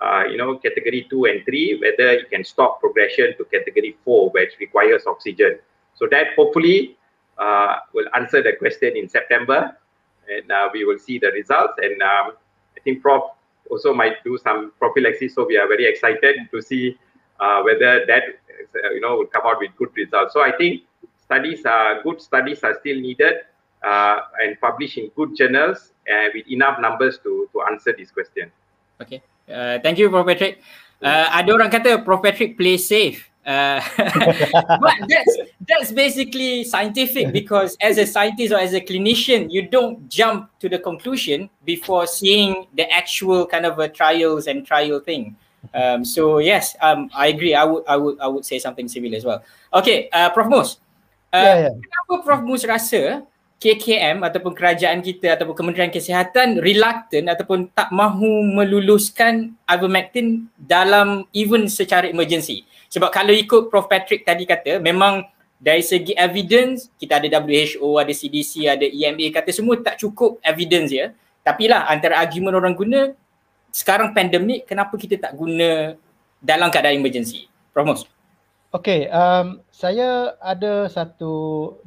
Uh, 0.00 0.24
you 0.30 0.36
know, 0.36 0.58
category 0.58 1.06
two 1.08 1.24
and 1.24 1.44
three, 1.44 1.80
whether 1.80 2.10
it 2.10 2.30
can 2.30 2.44
stop 2.44 2.80
progression 2.80 3.34
to 3.38 3.44
category 3.46 3.96
four, 4.04 4.30
which 4.30 4.52
requires 4.60 5.06
oxygen. 5.06 5.58
So 5.94 6.06
that 6.10 6.34
hopefully 6.36 6.98
uh, 7.38 7.76
will 7.94 8.06
answer 8.14 8.42
the 8.42 8.52
question 8.58 8.96
in 8.96 9.08
September, 9.08 9.74
and 10.28 10.52
uh, 10.52 10.68
we 10.72 10.84
will 10.84 10.98
see 10.98 11.18
the 11.18 11.28
results. 11.28 11.74
And 11.78 12.02
um, 12.02 12.32
I 12.76 12.80
think 12.84 13.00
Prof 13.00 13.22
also 13.70 13.94
might 13.94 14.22
do 14.22 14.36
some 14.36 14.72
prophylaxis, 14.78 15.34
so 15.34 15.46
we 15.46 15.56
are 15.56 15.66
very 15.66 15.86
excited 15.86 16.36
to 16.52 16.60
see 16.60 16.98
uh, 17.40 17.62
whether 17.62 18.04
that 18.06 18.22
you 18.92 19.00
know 19.00 19.16
will 19.16 19.26
come 19.26 19.42
out 19.46 19.58
with 19.60 19.70
good 19.76 19.88
results. 19.96 20.34
So 20.34 20.42
I 20.42 20.52
think 20.56 20.82
studies 21.26 21.66
are 21.66 22.02
good 22.02 22.22
studies 22.22 22.62
are 22.62 22.78
still 22.78 22.96
needed 22.96 23.42
uh, 23.82 24.30
and 24.42 24.58
published 24.62 24.96
in 24.96 25.10
good 25.18 25.34
journals 25.36 25.92
and 26.06 26.32
with 26.34 26.46
enough 26.48 26.78
numbers 26.80 27.18
to 27.22 27.50
to 27.52 27.62
answer 27.66 27.92
this 27.92 28.10
question. 28.14 28.50
Okay. 29.02 29.20
Uh, 29.50 29.78
thank 29.82 29.98
you 29.98 30.08
Prof 30.08 30.26
Patrick. 30.26 30.62
Uh, 31.02 31.28
ada 31.28 31.52
orang 31.52 31.68
kata 31.68 32.00
Prof 32.00 32.22
Patrick 32.22 32.56
play 32.56 32.78
safe. 32.78 33.28
Uh, 33.46 33.78
but 34.82 34.96
that's 35.06 35.34
that's 35.70 35.90
basically 35.94 36.66
scientific 36.66 37.30
because 37.30 37.78
as 37.78 37.94
a 37.94 38.02
scientist 38.02 38.50
or 38.50 38.58
as 38.58 38.74
a 38.74 38.82
clinician, 38.82 39.46
you 39.46 39.62
don't 39.70 40.10
jump 40.10 40.50
to 40.58 40.66
the 40.66 40.82
conclusion 40.82 41.46
before 41.62 42.10
seeing 42.10 42.66
the 42.74 42.90
actual 42.90 43.46
kind 43.46 43.62
of 43.62 43.78
a 43.78 43.86
trials 43.86 44.50
and 44.50 44.66
trial 44.66 44.98
thing. 44.98 45.38
Um, 45.74 46.02
so 46.02 46.38
yes, 46.38 46.74
um, 46.82 47.06
I 47.14 47.30
agree. 47.30 47.54
I 47.54 47.62
would 47.62 47.86
I 47.86 47.94
would 47.94 48.18
I 48.18 48.26
would 48.26 48.42
say 48.42 48.58
something 48.58 48.90
similar 48.90 49.14
as 49.14 49.22
well. 49.22 49.46
Okay, 49.74 50.10
uh, 50.10 50.30
Prof 50.34 50.50
Mus. 50.50 50.82
Uh, 51.36 51.44
Ya, 51.44 51.54
ya. 51.68 51.70
Kenapa 51.76 52.12
Prof 52.24 52.40
Mus 52.48 52.64
rasa 52.64 53.20
KKM 53.60 54.24
ataupun 54.24 54.52
kerajaan 54.56 55.00
kita 55.04 55.36
ataupun 55.36 55.52
Kementerian 55.56 55.92
Kesihatan 55.92 56.60
reluctant 56.60 57.28
ataupun 57.28 57.68
tak 57.72 57.92
mahu 57.92 58.44
meluluskan 58.56 59.52
ivermectin 59.68 60.48
dalam 60.56 61.28
even 61.36 61.68
secara 61.68 62.08
emergency? 62.08 62.64
Sebab 62.88 63.12
kalau 63.12 63.36
ikut 63.36 63.68
Prof 63.68 63.88
Patrick 63.88 64.24
tadi 64.24 64.48
kata 64.48 64.80
memang 64.80 65.28
dari 65.56 65.80
segi 65.80 66.12
evidence 66.16 66.92
kita 67.00 67.16
ada 67.20 67.40
WHO, 67.40 67.96
ada 67.96 68.12
CDC, 68.12 68.68
ada 68.68 68.84
EMA 68.84 69.32
kata 69.32 69.52
semua 69.52 69.80
tak 69.80 70.00
cukup 70.00 70.40
evidence 70.44 70.92
ya. 70.92 71.12
Tapi 71.44 71.68
lah 71.68 71.88
antara 71.88 72.20
argument 72.20 72.56
orang 72.56 72.76
guna 72.76 73.12
sekarang 73.72 74.16
pandemik 74.16 74.64
kenapa 74.64 74.96
kita 74.96 75.20
tak 75.20 75.36
guna 75.36 75.96
dalam 76.40 76.72
keadaan 76.72 76.96
emergency? 76.96 77.48
Prof 77.76 77.84
Mus. 77.84 78.02
Okey, 78.76 79.08
um, 79.08 79.64
saya 79.72 80.36
ada 80.44 80.84
satu 80.92 81.32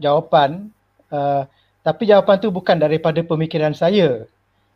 jawapan 0.02 0.74
uh, 1.14 1.46
tapi 1.86 2.10
jawapan 2.10 2.42
tu 2.42 2.50
bukan 2.50 2.82
daripada 2.82 3.22
pemikiran 3.22 3.78
saya. 3.78 4.26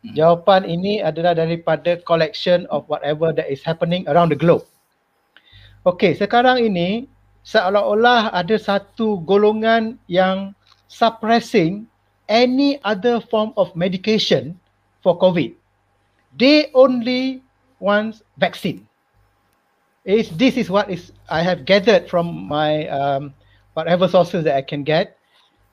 Hmm. 0.06 0.14
Jawapan 0.14 0.62
ini 0.62 1.02
adalah 1.02 1.34
daripada 1.34 1.98
collection 2.06 2.70
of 2.70 2.86
whatever 2.86 3.34
that 3.34 3.50
is 3.50 3.66
happening 3.66 4.06
around 4.06 4.30
the 4.30 4.38
globe. 4.38 4.62
Okey, 5.82 6.14
sekarang 6.14 6.62
ini 6.62 7.10
seolah-olah 7.42 8.30
ada 8.30 8.56
satu 8.56 9.18
golongan 9.26 9.98
yang 10.06 10.54
suppressing 10.86 11.84
any 12.30 12.78
other 12.86 13.18
form 13.18 13.50
of 13.58 13.74
medication 13.74 14.54
for 15.02 15.18
COVID. 15.18 15.50
They 16.38 16.70
only 16.78 17.42
want 17.82 18.22
vaccine. 18.38 18.86
Is 20.04 20.28
this 20.36 20.60
is 20.60 20.68
what 20.68 20.92
is 20.92 21.16
I 21.32 21.40
have 21.40 21.64
gathered 21.64 22.12
from 22.12 22.28
my 22.44 22.84
um, 22.92 23.32
whatever 23.72 24.04
sources 24.04 24.44
that 24.44 24.52
I 24.52 24.60
can 24.60 24.84
get, 24.84 25.16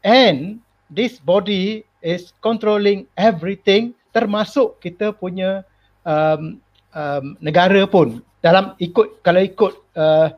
and 0.08 0.64
this 0.88 1.20
body 1.20 1.84
is 2.00 2.32
controlling 2.40 3.12
everything, 3.20 3.92
termasuk 4.16 4.80
kita 4.80 5.12
punya 5.20 5.68
um, 6.08 6.64
um, 6.96 7.36
negara 7.44 7.84
pun. 7.84 8.24
Dalam 8.40 8.80
ikut 8.80 9.20
kalau 9.20 9.44
ikut 9.44 9.74
uh, 10.00 10.32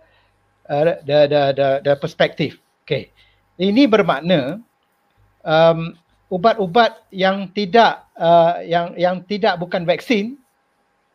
uh, 0.74 0.84
the, 1.06 1.20
the 1.30 1.42
the 1.54 1.68
the 1.86 1.94
perspective. 2.02 2.58
Okay, 2.90 3.14
ini 3.62 3.86
bermakna 3.86 4.58
um, 5.46 5.94
ubat-ubat 6.34 6.98
yang 7.14 7.46
tidak 7.54 8.10
uh, 8.18 8.58
yang 8.66 8.98
yang 8.98 9.22
tidak 9.30 9.62
bukan 9.62 9.86
vaksin 9.86 10.42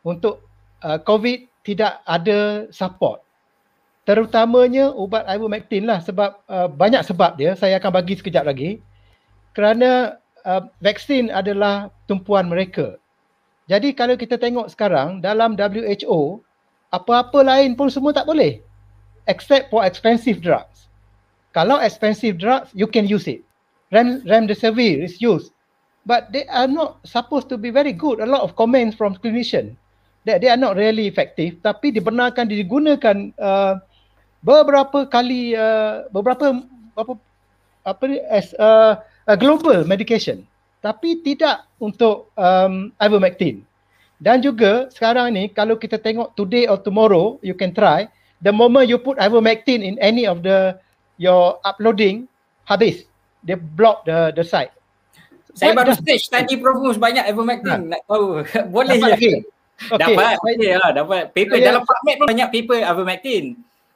untuk 0.06 0.46
uh, 0.86 1.02
COVID 1.02 1.57
tidak 1.68 2.00
ada 2.08 2.64
support. 2.72 3.20
Terutamanya 4.08 4.88
ubat 4.96 5.28
ivermectin 5.28 5.84
lah 5.84 6.00
sebab 6.00 6.40
uh, 6.48 6.64
banyak 6.64 7.04
sebab 7.04 7.36
dia. 7.36 7.52
Saya 7.52 7.76
akan 7.76 7.92
bagi 7.92 8.16
sekejap 8.16 8.48
lagi. 8.48 8.80
Kerana 9.52 10.16
uh, 10.48 10.64
vaksin 10.80 11.28
adalah 11.28 11.92
tumpuan 12.08 12.48
mereka. 12.48 12.96
Jadi 13.68 13.92
kalau 13.92 14.16
kita 14.16 14.40
tengok 14.40 14.72
sekarang 14.72 15.20
dalam 15.20 15.52
WHO, 15.52 16.40
apa-apa 16.88 17.44
lain 17.44 17.76
pun 17.76 17.92
semua 17.92 18.16
tak 18.16 18.24
boleh. 18.24 18.64
Except 19.28 19.68
for 19.68 19.84
expensive 19.84 20.40
drugs. 20.40 20.88
Kalau 21.52 21.76
expensive 21.76 22.40
drugs, 22.40 22.72
you 22.72 22.88
can 22.88 23.04
use 23.04 23.28
it. 23.28 23.44
Rem, 23.92 24.24
remdesivir 24.24 25.04
is 25.04 25.20
used. 25.20 25.52
But 26.08 26.32
they 26.32 26.48
are 26.48 26.64
not 26.64 27.04
supposed 27.04 27.52
to 27.52 27.60
be 27.60 27.68
very 27.68 27.92
good. 27.92 28.24
A 28.24 28.28
lot 28.28 28.40
of 28.40 28.56
comments 28.56 28.96
from 28.96 29.20
clinician 29.20 29.76
that 30.28 30.44
they 30.44 30.52
are 30.52 30.60
not 30.60 30.76
really 30.76 31.08
effective. 31.08 31.56
Tapi 31.64 31.96
dibenarkan 31.96 32.52
digunakan 32.52 33.32
uh, 33.40 33.80
beberapa 34.44 35.08
kali, 35.08 35.56
uh, 35.56 36.04
beberapa 36.12 36.60
apa 36.92 37.12
apa 37.88 38.02
ni 38.04 38.20
as 38.28 38.52
a, 38.60 39.00
a 39.24 39.34
global 39.34 39.88
medication. 39.88 40.44
Tapi 40.84 41.24
tidak 41.24 41.64
untuk 41.80 42.30
um, 42.36 42.92
ivermectin. 43.00 43.64
Dan 44.20 44.44
juga 44.44 44.92
sekarang 44.92 45.34
ni 45.34 45.48
kalau 45.50 45.80
kita 45.80 45.96
tengok 45.98 46.36
today 46.36 46.68
or 46.68 46.78
tomorrow, 46.78 47.40
you 47.40 47.56
can 47.56 47.72
try. 47.72 48.06
The 48.44 48.54
moment 48.54 48.86
you 48.86 49.00
put 49.00 49.18
ivermectin 49.18 49.82
in 49.82 49.98
any 49.98 50.28
of 50.28 50.46
the 50.46 50.78
your 51.18 51.58
uploading, 51.66 52.30
habis. 52.68 53.08
Dia 53.42 53.58
block 53.58 54.06
the 54.06 54.30
the 54.34 54.44
site. 54.46 54.70
Saya 55.58 55.74
baru 55.74 55.90
stage 55.98 56.30
tadi 56.30 56.54
Prof 56.54 56.78
Mus 56.78 56.98
banyak 56.98 57.26
ivermectin 57.26 57.90
nak 57.90 58.06
tahu. 58.06 58.46
Boleh 58.74 58.94
je. 58.94 59.02
lagi? 59.02 59.32
Okay. 59.78 59.94
Dapat. 60.18 60.34
Boleh 60.42 60.74
lah, 60.74 60.90
dapat. 60.90 61.22
Paper 61.30 61.54
Saya- 61.54 61.66
dalam 61.70 61.82
PubMed 61.86 62.16
pun 62.18 62.26
banyak 62.26 62.48
paper 62.50 62.78
ivermectin. 62.82 63.44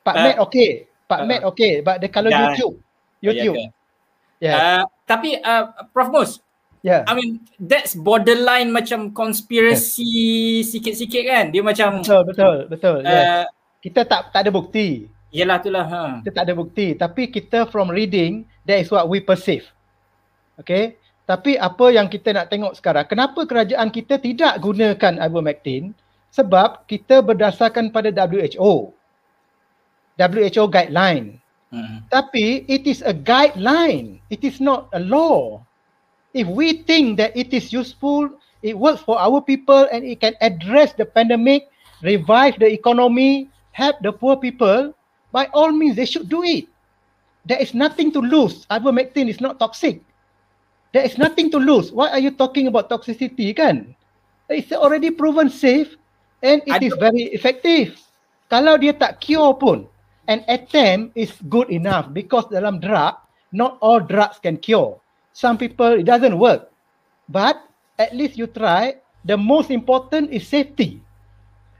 Pak 0.03 0.15
Uh, 0.15 0.23
Med 0.23 0.37
okey. 0.39 0.71
Pak 1.11 1.21
Med 1.27 1.41
okey. 1.43 1.73
But 1.83 1.99
the 1.99 2.07
kalau 2.07 2.31
Dah. 2.31 2.55
YouTube. 2.55 2.79
YouTube. 3.19 3.57
Ya? 3.59 3.67
Yeah. 4.39 4.55
Uh, 4.59 4.83
tapi 5.07 5.39
uh, 5.39 5.71
Prof 5.91 6.11
Mus, 6.11 6.33
Yeah. 6.83 7.07
I 7.07 7.15
mean 7.15 7.39
that's 7.63 7.95
borderline 7.95 8.75
macam 8.75 9.15
conspiracy 9.15 10.63
sikit-sikit 10.67 11.23
kan. 11.23 11.45
Dia 11.55 11.63
macam 11.63 12.03
Betul, 12.03 12.27
betul, 12.27 12.57
betul. 12.67 12.97
Yes. 13.07 13.23
uh, 13.27 13.45
Kita 13.79 14.03
tak 14.03 14.35
tak 14.35 14.41
ada 14.47 14.51
bukti. 14.51 15.07
yelah 15.31 15.63
itulah 15.63 15.87
ha. 15.87 16.03
Kita 16.23 16.43
tak 16.43 16.45
ada 16.51 16.55
bukti. 16.59 16.99
Tapi 16.99 17.31
kita 17.31 17.71
from 17.71 17.87
reading, 17.87 18.43
that 18.67 18.83
is 18.83 18.91
what 18.91 19.07
we 19.07 19.23
perceive. 19.23 19.63
Okay. 20.59 20.99
Tapi 21.23 21.55
apa 21.55 21.87
yang 21.95 22.11
kita 22.11 22.35
nak 22.35 22.51
tengok 22.51 22.75
sekarang, 22.75 23.07
kenapa 23.07 23.47
kerajaan 23.47 23.95
kita 23.95 24.19
tidak 24.19 24.59
gunakan 24.59 25.23
ivermectin? 25.23 25.95
Sebab 26.35 26.89
kita 26.91 27.23
berdasarkan 27.23 27.95
pada 27.95 28.11
WHO. 28.11 28.91
WHO 30.19 30.65
guideline. 30.67 31.39
Hmm. 31.73 32.05
Tapi 32.11 32.67
it 32.69 32.85
is 32.85 33.01
a 33.07 33.15
guideline. 33.15 34.21
It 34.29 34.43
is 34.45 34.59
not 34.59 34.91
a 34.93 35.01
law. 35.01 35.63
If 36.33 36.49
we 36.49 36.85
think 36.85 37.21
that 37.21 37.37
it 37.37 37.53
is 37.53 37.73
useful, 37.73 38.33
it 38.65 38.77
works 38.77 39.05
for 39.05 39.21
our 39.21 39.41
people 39.41 39.89
and 39.93 40.05
it 40.05 40.21
can 40.21 40.33
address 40.41 40.97
the 40.97 41.05
pandemic, 41.05 41.69
revive 42.01 42.57
the 42.59 42.69
economy, 42.69 43.53
help 43.73 44.01
the 44.01 44.13
poor 44.13 44.37
people, 44.37 44.97
by 45.33 45.49
all 45.53 45.73
means 45.73 45.97
they 45.97 46.09
should 46.09 46.29
do 46.29 46.43
it. 46.45 46.69
There 47.45 47.61
is 47.61 47.75
nothing 47.75 48.13
to 48.17 48.21
lose. 48.21 48.65
Ivermectin 48.73 49.29
is 49.29 49.41
not 49.41 49.59
toxic. 49.59 50.01
There 50.93 51.05
is 51.05 51.17
nothing 51.17 51.51
to 51.53 51.59
lose. 51.59 51.91
Why 51.91 52.13
are 52.13 52.21
you 52.21 52.31
talking 52.31 52.69
about 52.69 52.93
toxicity 52.93 53.57
kan? 53.57 53.97
It's 54.53 54.73
already 54.73 55.11
proven 55.11 55.49
safe 55.49 55.97
and 56.45 56.61
it 56.69 56.85
is 56.85 56.93
very 57.01 57.33
effective. 57.33 57.97
Kalau 58.53 58.77
dia 58.77 58.93
tak 58.93 59.25
cure 59.25 59.57
pun, 59.57 59.89
an 60.29 60.45
attempt 60.53 61.17
is 61.17 61.33
good 61.49 61.73
enough 61.73 62.13
because 62.13 62.45
dalam 62.53 62.77
drug, 62.85 63.17
not 63.57 63.81
all 63.81 64.05
drugs 64.05 64.37
can 64.37 64.61
cure. 64.61 65.01
Some 65.33 65.57
people, 65.57 65.97
it 65.97 66.05
doesn't 66.05 66.37
work. 66.37 66.69
But 67.33 67.57
at 67.97 68.13
least 68.13 68.37
you 68.37 68.45
try. 68.45 69.01
The 69.25 69.41
most 69.41 69.73
important 69.73 70.29
is 70.29 70.45
safety. 70.45 71.01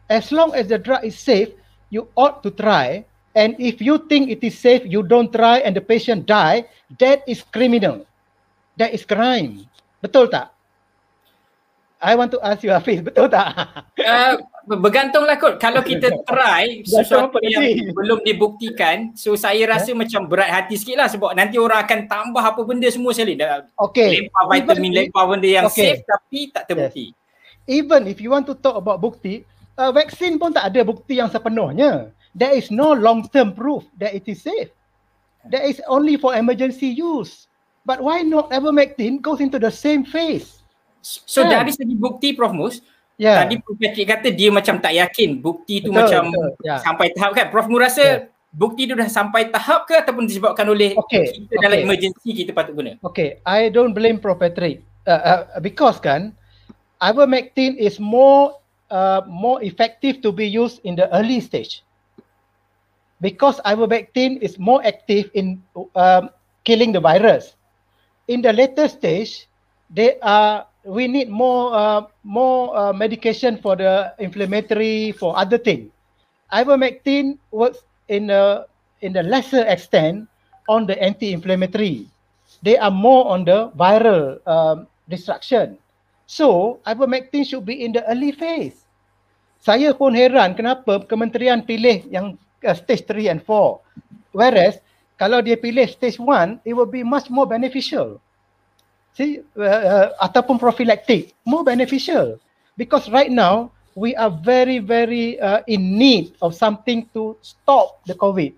As 0.09 0.33
long 0.33 0.55
as 0.57 0.73
the 0.73 0.81
drug 0.81 1.05
is 1.05 1.19
safe, 1.19 1.53
you 1.93 2.09
ought 2.17 2.41
to 2.47 2.51
try. 2.55 3.05
And 3.37 3.57
if 3.61 3.81
you 3.85 4.09
think 4.09 4.33
it 4.33 4.41
is 4.41 4.57
safe, 4.57 4.89
you 4.89 5.03
don't 5.03 5.33
try 5.33 5.61
and 5.61 5.77
the 5.77 5.85
patient 5.85 6.25
die, 6.25 6.65
that 6.97 7.21
is 7.29 7.45
criminal. 7.53 8.07
That 8.81 8.97
is 8.97 9.05
crime. 9.05 9.69
Betul 10.01 10.33
tak? 10.33 10.53
I 12.03 12.19
want 12.19 12.35
to 12.35 12.43
ask 12.43 12.67
you 12.67 12.75
Hafiz, 12.75 12.99
betul 13.09 13.31
tak? 13.31 13.55
Uh, 13.95 14.35
bergantunglah 14.67 15.39
kot. 15.39 15.63
Kalau 15.63 15.87
kita 15.87 16.11
try 16.27 16.83
sesuatu 16.83 17.39
yang 17.39 17.95
belum 17.95 18.27
dibuktikan, 18.27 19.15
so 19.15 19.39
saya 19.39 19.63
rasa 19.71 19.95
yeah. 19.95 19.99
macam 20.03 20.27
berat 20.27 20.51
hati 20.51 20.75
sikit 20.75 20.99
lah 20.99 21.07
sebab 21.07 21.31
nanti 21.39 21.63
orang 21.63 21.87
akan 21.87 22.11
tambah 22.11 22.43
apa 22.43 22.61
benda 22.67 22.91
semua 22.91 23.15
sekali. 23.15 23.39
Okay. 23.79 24.27
Lempar 24.27 24.45
vitamin, 24.51 24.91
Even 24.91 24.99
lempar 25.07 25.25
benda 25.31 25.49
yang 25.49 25.67
okay. 25.71 25.95
safe 25.95 26.03
tapi 26.03 26.39
tak 26.51 26.65
terbukti. 26.67 27.15
Yes. 27.15 27.21
Even 27.71 28.11
if 28.11 28.19
you 28.19 28.35
want 28.35 28.51
to 28.51 28.59
talk 28.59 28.75
about 28.75 28.99
bukti, 28.99 29.47
uh, 29.79 29.95
vaksin 29.95 30.43
pun 30.43 30.51
tak 30.51 30.75
ada 30.75 30.83
bukti 30.83 31.23
yang 31.23 31.31
sepenuhnya. 31.31 32.11
There 32.35 32.51
is 32.51 32.75
no 32.75 32.91
long 32.91 33.31
term 33.31 33.55
proof 33.55 33.87
that 34.03 34.11
it 34.11 34.27
is 34.27 34.43
safe. 34.43 34.75
That 35.47 35.63
is 35.71 35.79
only 35.87 36.19
for 36.19 36.35
emergency 36.35 36.91
use. 36.91 37.47
But 37.83 37.99
why 37.99 38.23
not 38.23 38.55
ivermectin 38.55 39.19
goes 39.19 39.43
into 39.43 39.59
the 39.59 39.71
same 39.71 40.07
phase? 40.07 40.63
So 41.03 41.43
yeah. 41.43 41.59
dari 41.61 41.75
segi 41.75 41.99
bukti 41.99 42.31
Prof 42.39 42.55
Mus, 42.55 42.79
yeah. 43.19 43.43
tadi 43.43 43.59
Prof 43.59 43.75
Patrick 43.75 44.07
kata 44.07 44.31
dia 44.31 44.55
macam 44.55 44.79
tak 44.79 44.95
yakin 44.95 45.43
bukti 45.43 45.83
tu 45.83 45.91
betul, 45.91 45.99
macam 45.99 46.23
betul, 46.31 46.49
yeah. 46.63 46.79
sampai 46.79 47.11
tahap 47.11 47.31
kan. 47.35 47.47
Prof 47.51 47.67
Mus 47.67 47.83
rasa 47.83 48.05
yeah. 48.07 48.19
bukti 48.55 48.87
tu 48.87 48.95
dah 48.95 49.11
sampai 49.11 49.51
tahap 49.51 49.91
ke 49.91 49.99
ataupun 49.99 50.31
disebabkan 50.31 50.71
oleh 50.71 50.95
okay. 50.95 51.35
kita 51.35 51.51
okay. 51.51 51.59
dalam 51.59 51.79
emergency 51.83 52.31
kita 52.31 52.55
patut 52.55 52.79
guna? 52.79 52.95
Okay, 53.03 53.43
I 53.43 53.67
don't 53.67 53.99
blame 53.99 54.23
Prof 54.23 54.39
Patrick. 54.39 54.87
Uh, 55.03 55.43
uh, 55.51 55.59
because 55.59 55.99
kan, 55.99 56.31
ivermectin 57.03 57.75
is 57.75 57.99
more 57.99 58.63
uh, 58.95 59.27
more 59.27 59.59
effective 59.67 60.23
to 60.23 60.31
be 60.31 60.47
used 60.47 60.79
in 60.87 60.95
the 60.95 61.11
early 61.11 61.43
stage. 61.43 61.83
Because 63.19 63.59
ivermectin 63.67 64.39
is 64.39 64.55
more 64.55 64.79
active 64.87 65.35
in 65.35 65.59
um, 65.99 66.31
killing 66.63 66.95
the 66.95 67.03
virus. 67.03 67.59
In 68.33 68.41
the 68.41 68.49
later 68.49 68.89
stage, 68.89 69.45
they 69.93 70.17
are 70.25 70.65
we 70.89 71.05
need 71.05 71.29
more 71.29 71.69
uh, 71.77 72.09
more 72.25 72.73
uh, 72.73 72.93
medication 72.97 73.61
for 73.61 73.77
the 73.77 74.17
inflammatory 74.17 75.13
for 75.13 75.37
other 75.37 75.61
thing. 75.61 75.93
Ivermectin 76.49 77.37
works 77.53 77.85
in 78.09 78.33
a 78.33 78.65
in 79.05 79.13
the 79.13 79.21
lesser 79.21 79.69
extent 79.69 80.33
on 80.65 80.89
the 80.89 80.97
anti-inflammatory. 80.97 82.09
They 82.65 82.81
are 82.81 82.91
more 82.95 83.29
on 83.29 83.45
the 83.45 83.69
viral 83.77 84.41
um, 84.49 84.89
destruction. 85.13 85.77
So 86.25 86.81
ivermectin 86.89 87.45
should 87.45 87.69
be 87.69 87.85
in 87.85 87.93
the 87.93 88.01
early 88.09 88.33
phase. 88.33 88.89
Saya 89.61 89.93
pun 89.93 90.17
heran 90.17 90.57
kenapa 90.57 91.05
kementerian 91.05 91.69
pilih 91.69 92.09
yang 92.09 92.41
uh, 92.65 92.73
stage 92.73 93.05
3 93.05 93.29
and 93.29 93.41
4. 93.45 93.77
Whereas 94.33 94.81
kalau 95.23 95.39
dia 95.39 95.55
pilih 95.55 95.87
stage 95.87 96.19
1, 96.19 96.67
it 96.67 96.75
will 96.75 96.91
be 96.91 97.07
much 97.07 97.31
more 97.31 97.47
beneficial. 97.47 98.19
See 99.15 99.39
uh, 99.55 99.63
uh, 99.63 100.07
ataupun 100.19 100.59
prophylactic 100.59 101.31
more 101.47 101.63
beneficial. 101.63 102.43
Because 102.75 103.07
right 103.07 103.31
now 103.31 103.71
we 103.95 104.19
are 104.19 104.35
very 104.35 104.83
very 104.83 105.39
uh, 105.39 105.63
in 105.71 105.95
need 105.95 106.35
of 106.43 106.59
something 106.59 107.07
to 107.15 107.39
stop 107.39 108.03
the 108.11 108.19
covid. 108.19 108.51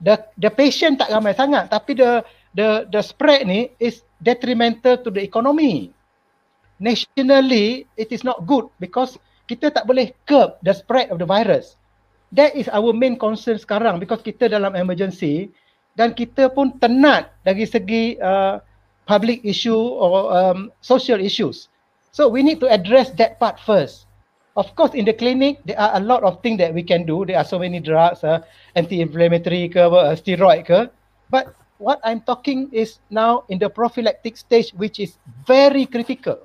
The 0.00 0.16
the 0.40 0.48
patient 0.48 1.04
tak 1.04 1.12
ramai 1.12 1.36
sangat 1.36 1.68
tapi 1.68 1.92
the 1.92 2.24
the 2.56 2.88
the 2.88 3.04
spread 3.04 3.44
ni 3.44 3.68
is 3.76 4.00
detrimental 4.16 4.96
to 4.96 5.12
the 5.12 5.20
economy. 5.20 5.92
Nationally 6.80 7.84
it 8.00 8.08
is 8.16 8.24
not 8.24 8.48
good 8.48 8.64
because 8.80 9.20
kita 9.44 9.68
tak 9.68 9.84
boleh 9.84 10.16
curb 10.24 10.56
the 10.64 10.72
spread 10.72 11.12
of 11.12 11.20
the 11.20 11.28
virus. 11.28 11.76
That 12.32 12.56
is 12.56 12.70
our 12.72 12.96
main 12.96 13.20
concern 13.20 13.60
sekarang 13.60 14.00
because 14.00 14.24
kita 14.24 14.48
dalam 14.48 14.72
emergency 14.72 15.52
dan 15.96 16.16
kita 16.16 16.48
pun 16.52 16.72
tenat 16.80 17.32
dari 17.44 17.68
segi 17.68 18.16
uh, 18.20 18.60
public 19.04 19.44
issue 19.44 19.76
or 19.76 20.32
um, 20.32 20.72
social 20.80 21.20
issues. 21.20 21.68
So 22.12 22.28
we 22.28 22.44
need 22.44 22.60
to 22.60 22.68
address 22.68 23.12
that 23.16 23.40
part 23.40 23.60
first. 23.60 24.08
Of 24.52 24.76
course, 24.76 24.92
in 24.92 25.08
the 25.08 25.16
clinic, 25.16 25.64
there 25.64 25.80
are 25.80 25.96
a 25.96 26.02
lot 26.04 26.24
of 26.28 26.44
things 26.44 26.60
that 26.60 26.76
we 26.76 26.84
can 26.84 27.08
do. 27.08 27.24
There 27.24 27.40
are 27.40 27.44
so 27.44 27.56
many 27.56 27.80
drugs, 27.80 28.20
uh, 28.20 28.44
anti-inflammatory, 28.76 29.72
ke, 29.72 29.80
uh, 29.80 30.12
steroid. 30.12 30.68
Ke. 30.68 30.92
But 31.32 31.56
what 31.80 32.04
I'm 32.04 32.20
talking 32.20 32.68
is 32.68 33.00
now 33.08 33.48
in 33.48 33.56
the 33.56 33.72
prophylactic 33.72 34.36
stage, 34.36 34.76
which 34.76 35.00
is 35.00 35.16
very 35.48 35.88
critical. 35.88 36.44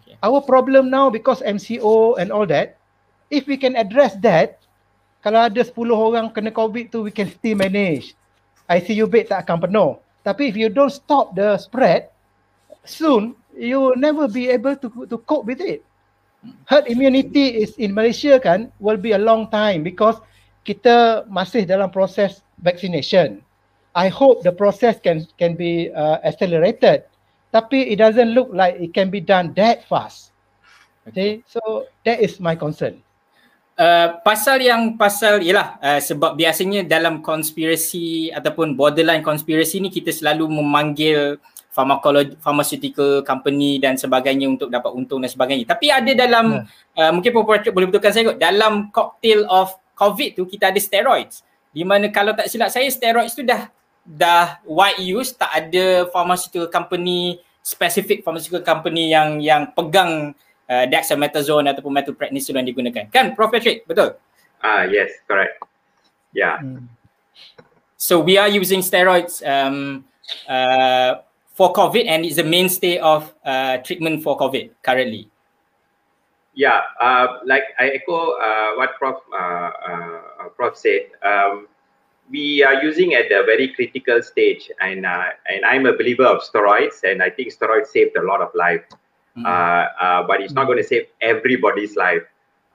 Okay. 0.00 0.16
Our 0.24 0.40
problem 0.40 0.88
now, 0.88 1.12
because 1.12 1.44
MCO 1.44 2.16
and 2.16 2.32
all 2.32 2.48
that, 2.48 2.80
if 3.28 3.44
we 3.44 3.60
can 3.60 3.76
address 3.76 4.16
that, 4.24 4.56
kalau 5.20 5.44
ada 5.44 5.60
10 5.60 5.76
orang 5.92 6.32
kena 6.32 6.48
COVID 6.48 6.88
tu, 6.88 7.04
we 7.04 7.12
can 7.12 7.28
still 7.28 7.60
manage. 7.60 8.16
ICU 8.70 9.10
bed 9.10 9.26
tak 9.28 9.44
akan 9.44 9.66
penuh. 9.66 9.90
Tapi 10.22 10.46
if 10.46 10.54
you 10.54 10.70
don't 10.70 10.94
stop 10.94 11.34
the 11.34 11.58
spread, 11.58 12.08
soon 12.86 13.34
you 13.56 13.82
will 13.82 13.98
never 13.98 14.30
be 14.30 14.46
able 14.46 14.78
to 14.78 14.88
to 15.10 15.18
cope 15.26 15.44
with 15.44 15.58
it. 15.58 15.82
Herd 16.70 16.88
immunity 16.88 17.60
is 17.60 17.76
in 17.76 17.92
Malaysia 17.92 18.40
kan 18.40 18.72
will 18.80 18.96
be 18.96 19.12
a 19.12 19.20
long 19.20 19.50
time 19.52 19.84
because 19.84 20.16
kita 20.64 21.26
masih 21.28 21.68
dalam 21.68 21.92
proses 21.92 22.40
vaccination. 22.62 23.42
I 23.92 24.06
hope 24.06 24.46
the 24.46 24.54
process 24.54 25.02
can 25.02 25.26
can 25.36 25.58
be 25.58 25.90
uh, 25.90 26.22
accelerated. 26.22 27.04
Tapi 27.50 27.90
it 27.90 27.98
doesn't 27.98 28.30
look 28.32 28.54
like 28.54 28.78
it 28.78 28.94
can 28.94 29.10
be 29.10 29.18
done 29.18 29.50
that 29.58 29.82
fast. 29.90 30.30
Okay, 31.10 31.42
so 31.42 31.90
that 32.06 32.22
is 32.22 32.38
my 32.38 32.54
concern. 32.54 33.02
Uh, 33.80 34.20
pasal 34.20 34.60
yang 34.60 35.00
pasal 35.00 35.40
ialah 35.40 35.80
uh, 35.80 36.00
sebab 36.04 36.36
biasanya 36.36 36.84
dalam 36.84 37.24
konspirasi 37.24 38.28
ataupun 38.28 38.76
borderline 38.76 39.24
konspirasi 39.24 39.80
ni 39.80 39.88
kita 39.88 40.12
selalu 40.12 40.52
memanggil 40.52 41.40
pharmacology 41.72 42.36
pharmaceutical 42.42 43.24
company 43.24 43.80
dan 43.80 43.96
sebagainya 43.96 44.50
untuk 44.50 44.68
dapat 44.68 44.90
untung 44.92 45.22
dan 45.22 45.32
sebagainya 45.32 45.64
tapi 45.64 45.88
ada 45.88 46.12
dalam 46.12 46.66
yeah. 46.92 47.08
uh, 47.08 47.10
mungkin 47.14 47.30
Prof 47.32 47.46
boleh 47.72 47.86
betulkan 47.88 48.12
saya 48.12 48.34
kot 48.34 48.38
dalam 48.42 48.92
cocktail 48.92 49.48
of 49.48 49.72
covid 49.96 50.36
tu 50.36 50.44
kita 50.44 50.74
ada 50.74 50.80
steroids 50.82 51.40
di 51.72 51.86
mana 51.86 52.10
kalau 52.12 52.34
tak 52.34 52.50
silap 52.50 52.68
saya 52.68 52.90
steroids 52.90 53.32
tu 53.32 53.46
dah 53.46 53.70
dah 54.04 54.58
wide 54.66 55.00
use 55.00 55.32
tak 55.32 55.48
ada 55.56 56.04
pharmaceutical 56.10 56.66
company 56.68 57.38
specific 57.62 58.26
pharmaceutical 58.26 58.66
company 58.66 59.14
yang 59.14 59.38
yang 59.38 59.70
pegang 59.72 60.34
uh, 60.70 60.86
dexamethasone 60.86 61.66
ataupun 61.74 61.90
methylprednisolone 61.90 62.70
digunakan. 62.70 63.10
Kan 63.10 63.34
Prof 63.34 63.50
Patrick, 63.50 63.82
betul? 63.90 64.14
Ah 64.62 64.86
uh, 64.86 64.94
yes, 64.94 65.10
correct. 65.26 65.58
Yeah. 66.30 66.62
Hmm. 66.62 66.86
So 67.98 68.22
we 68.22 68.38
are 68.38 68.48
using 68.48 68.80
steroids 68.80 69.42
um, 69.44 70.06
uh, 70.48 71.20
for 71.52 71.74
COVID 71.74 72.08
and 72.08 72.24
it's 72.24 72.40
the 72.40 72.46
mainstay 72.46 72.96
of 72.96 73.34
uh, 73.44 73.82
treatment 73.84 74.22
for 74.22 74.38
COVID 74.38 74.70
currently. 74.80 75.28
Yeah, 76.54 76.82
uh, 77.00 77.44
like 77.44 77.62
I 77.78 77.88
echo 77.88 78.40
uh, 78.40 78.80
what 78.80 78.96
Prof 78.96 79.20
uh, 79.32 79.36
uh, 79.36 80.48
Prof 80.56 80.76
said. 80.76 81.12
Um, 81.22 81.68
we 82.30 82.62
are 82.62 82.82
using 82.82 83.14
at 83.14 83.26
a 83.30 83.42
very 83.44 83.74
critical 83.74 84.22
stage, 84.22 84.70
and 84.80 85.06
uh, 85.06 85.34
and 85.46 85.64
I'm 85.64 85.86
a 85.86 85.92
believer 85.92 86.26
of 86.26 86.42
steroids, 86.42 87.02
and 87.02 87.22
I 87.22 87.30
think 87.30 87.52
steroids 87.52 87.88
saved 87.88 88.16
a 88.16 88.22
lot 88.22 88.40
of 88.40 88.50
life. 88.54 88.82
Mm-hmm. 89.36 89.46
Uh, 89.46 89.48
uh, 89.48 90.26
but 90.26 90.40
it's 90.40 90.52
not 90.52 90.66
going 90.66 90.78
to 90.78 90.84
save 90.84 91.06
everybody's 91.20 91.96
life. 91.96 92.22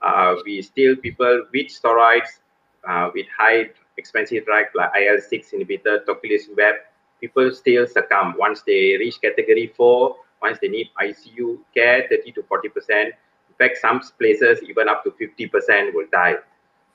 Uh, 0.02 0.36
we 0.44 0.62
still 0.62 0.96
people 0.96 1.44
with 1.52 1.66
steroids, 1.66 2.40
uh, 2.88 3.10
with 3.14 3.26
high 3.36 3.70
expensive 3.98 4.44
drugs 4.44 4.70
like 4.74 4.90
IL-6 4.94 5.54
inhibitor, 5.54 6.04
tocilizumab, 6.04 6.74
people 7.20 7.50
still 7.52 7.86
succumb 7.86 8.34
once 8.38 8.62
they 8.62 8.96
reach 8.98 9.20
category 9.20 9.72
four. 9.76 10.16
Once 10.42 10.58
they 10.60 10.68
need 10.68 10.90
ICU 11.02 11.58
care, 11.74 12.06
30 12.10 12.32
to 12.32 12.42
40 12.42 12.68
percent. 12.68 13.08
In 13.48 13.54
fact, 13.58 13.78
some 13.78 14.00
places 14.18 14.62
even 14.68 14.88
up 14.88 15.02
to 15.04 15.10
50 15.12 15.46
percent 15.48 15.94
will 15.94 16.06
die. 16.12 16.34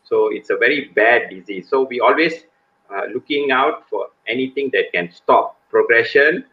So 0.04 0.30
it's 0.32 0.52
a 0.52 0.58
very 0.58 0.92
bad 0.96 1.30
disease. 1.32 1.68
So 1.68 1.84
we 1.84 2.00
always 2.00 2.46
uh, 2.94 3.06
looking 3.14 3.52
out 3.52 3.90
for 3.90 4.08
anything 4.28 4.70
that 4.74 4.92
can 4.94 5.12
stop 5.12 5.58
progression 5.70 6.46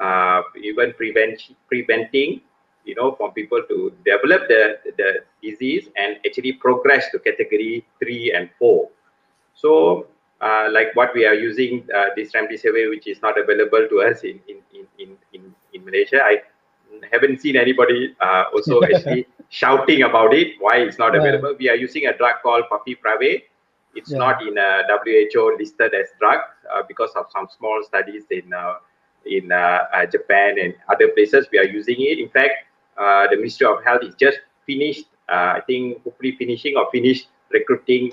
uh, 0.00 0.42
even 0.62 0.92
prevent 0.94 1.40
preventing 1.68 2.40
you 2.84 2.94
know 2.94 3.14
for 3.14 3.32
people 3.32 3.62
to 3.68 3.92
develop 4.04 4.48
the 4.48 4.78
the 4.98 5.24
disease 5.42 5.88
and 5.96 6.16
actually 6.26 6.52
progress 6.52 7.10
to 7.10 7.18
category 7.18 7.86
three 7.98 8.32
and 8.32 8.50
four. 8.58 8.90
So 9.54 10.06
uh, 10.40 10.68
like 10.70 10.94
what 10.94 11.14
we 11.14 11.24
are 11.26 11.34
using 11.34 11.86
uh, 11.94 12.06
this 12.16 12.32
remdesivir 12.32 12.90
which 12.90 13.06
is 13.06 13.22
not 13.22 13.38
available 13.38 13.86
to 13.88 14.02
us 14.02 14.24
in 14.24 14.40
in 14.48 14.58
in 14.98 15.16
in, 15.32 15.54
in 15.72 15.84
malaysia 15.84 16.20
i 16.22 16.42
haven't 17.12 17.40
seen 17.40 17.56
anybody 17.56 18.14
uh, 18.20 18.44
also 18.52 18.82
actually 18.88 19.26
shouting 19.48 20.02
about 20.02 20.34
it 20.34 20.54
why 20.58 20.76
it's 20.78 20.98
not 20.98 21.14
available. 21.14 21.54
We 21.58 21.68
are 21.68 21.76
using 21.76 22.06
a 22.06 22.16
drug 22.16 22.36
called 22.42 22.64
favipiravir 22.70 23.42
it's 23.94 24.10
yeah. 24.10 24.18
not 24.18 24.42
in 24.46 24.58
a 24.58 24.82
who 25.32 25.56
listed 25.56 25.94
as 25.94 26.08
drug 26.18 26.40
uh, 26.74 26.82
because 26.88 27.10
of 27.16 27.26
some 27.32 27.48
small 27.56 27.82
studies 27.84 28.24
in 28.30 28.52
uh, 28.52 28.74
in 29.26 29.52
uh, 29.52 29.84
uh, 29.94 30.06
Japan 30.06 30.56
and 30.60 30.74
other 30.88 31.08
places. 31.08 31.46
We 31.52 31.58
are 31.58 31.64
using 31.64 31.96
it. 31.98 32.18
In 32.18 32.28
fact, 32.28 32.66
uh, 32.98 33.26
the 33.30 33.36
Ministry 33.36 33.66
of 33.66 33.82
Health 33.84 34.02
is 34.02 34.14
just 34.14 34.38
finished, 34.66 35.06
I 35.28 35.60
think, 35.66 36.02
hopefully 36.04 36.36
finishing 36.38 36.76
or 36.76 36.88
finished 36.90 37.28
recruiting 37.50 38.12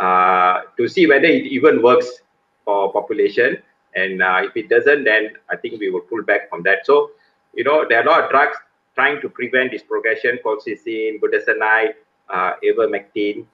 to 0.00 0.88
see 0.88 1.06
whether 1.06 1.24
it 1.26 1.46
even 1.46 1.82
works 1.82 2.22
for 2.64 2.92
population. 2.92 3.58
And 3.94 4.20
if 4.44 4.56
it 4.56 4.68
doesn't, 4.68 5.04
then 5.04 5.30
I 5.50 5.56
think 5.56 5.80
we 5.80 5.90
will 5.90 6.00
pull 6.00 6.22
back 6.22 6.48
from 6.50 6.62
that. 6.64 6.84
So, 6.84 7.10
you 7.54 7.64
know, 7.64 7.84
there 7.88 7.98
are 8.00 8.06
a 8.06 8.10
lot 8.10 8.24
of 8.24 8.30
drugs 8.30 8.56
trying 8.94 9.20
to 9.20 9.28
prevent 9.28 9.70
this 9.72 9.82
progression, 9.82 10.38
colchicine, 10.44 11.20
budesonide, 11.20 11.94
uh, 12.28 12.52
ivermectin, 12.64 13.46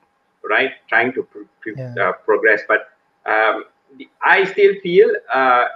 right? 0.49 0.73
Trying 0.89 1.13
to 1.15 1.23
pr- 1.23 1.49
pr- 1.61 1.77
Yeah. 1.77 1.95
uh, 2.01 2.13
progress, 2.25 2.63
but 2.67 2.89
um, 3.27 3.65
I 4.23 4.45
still 4.45 4.75
feel, 4.83 5.11
uh, 5.33 5.67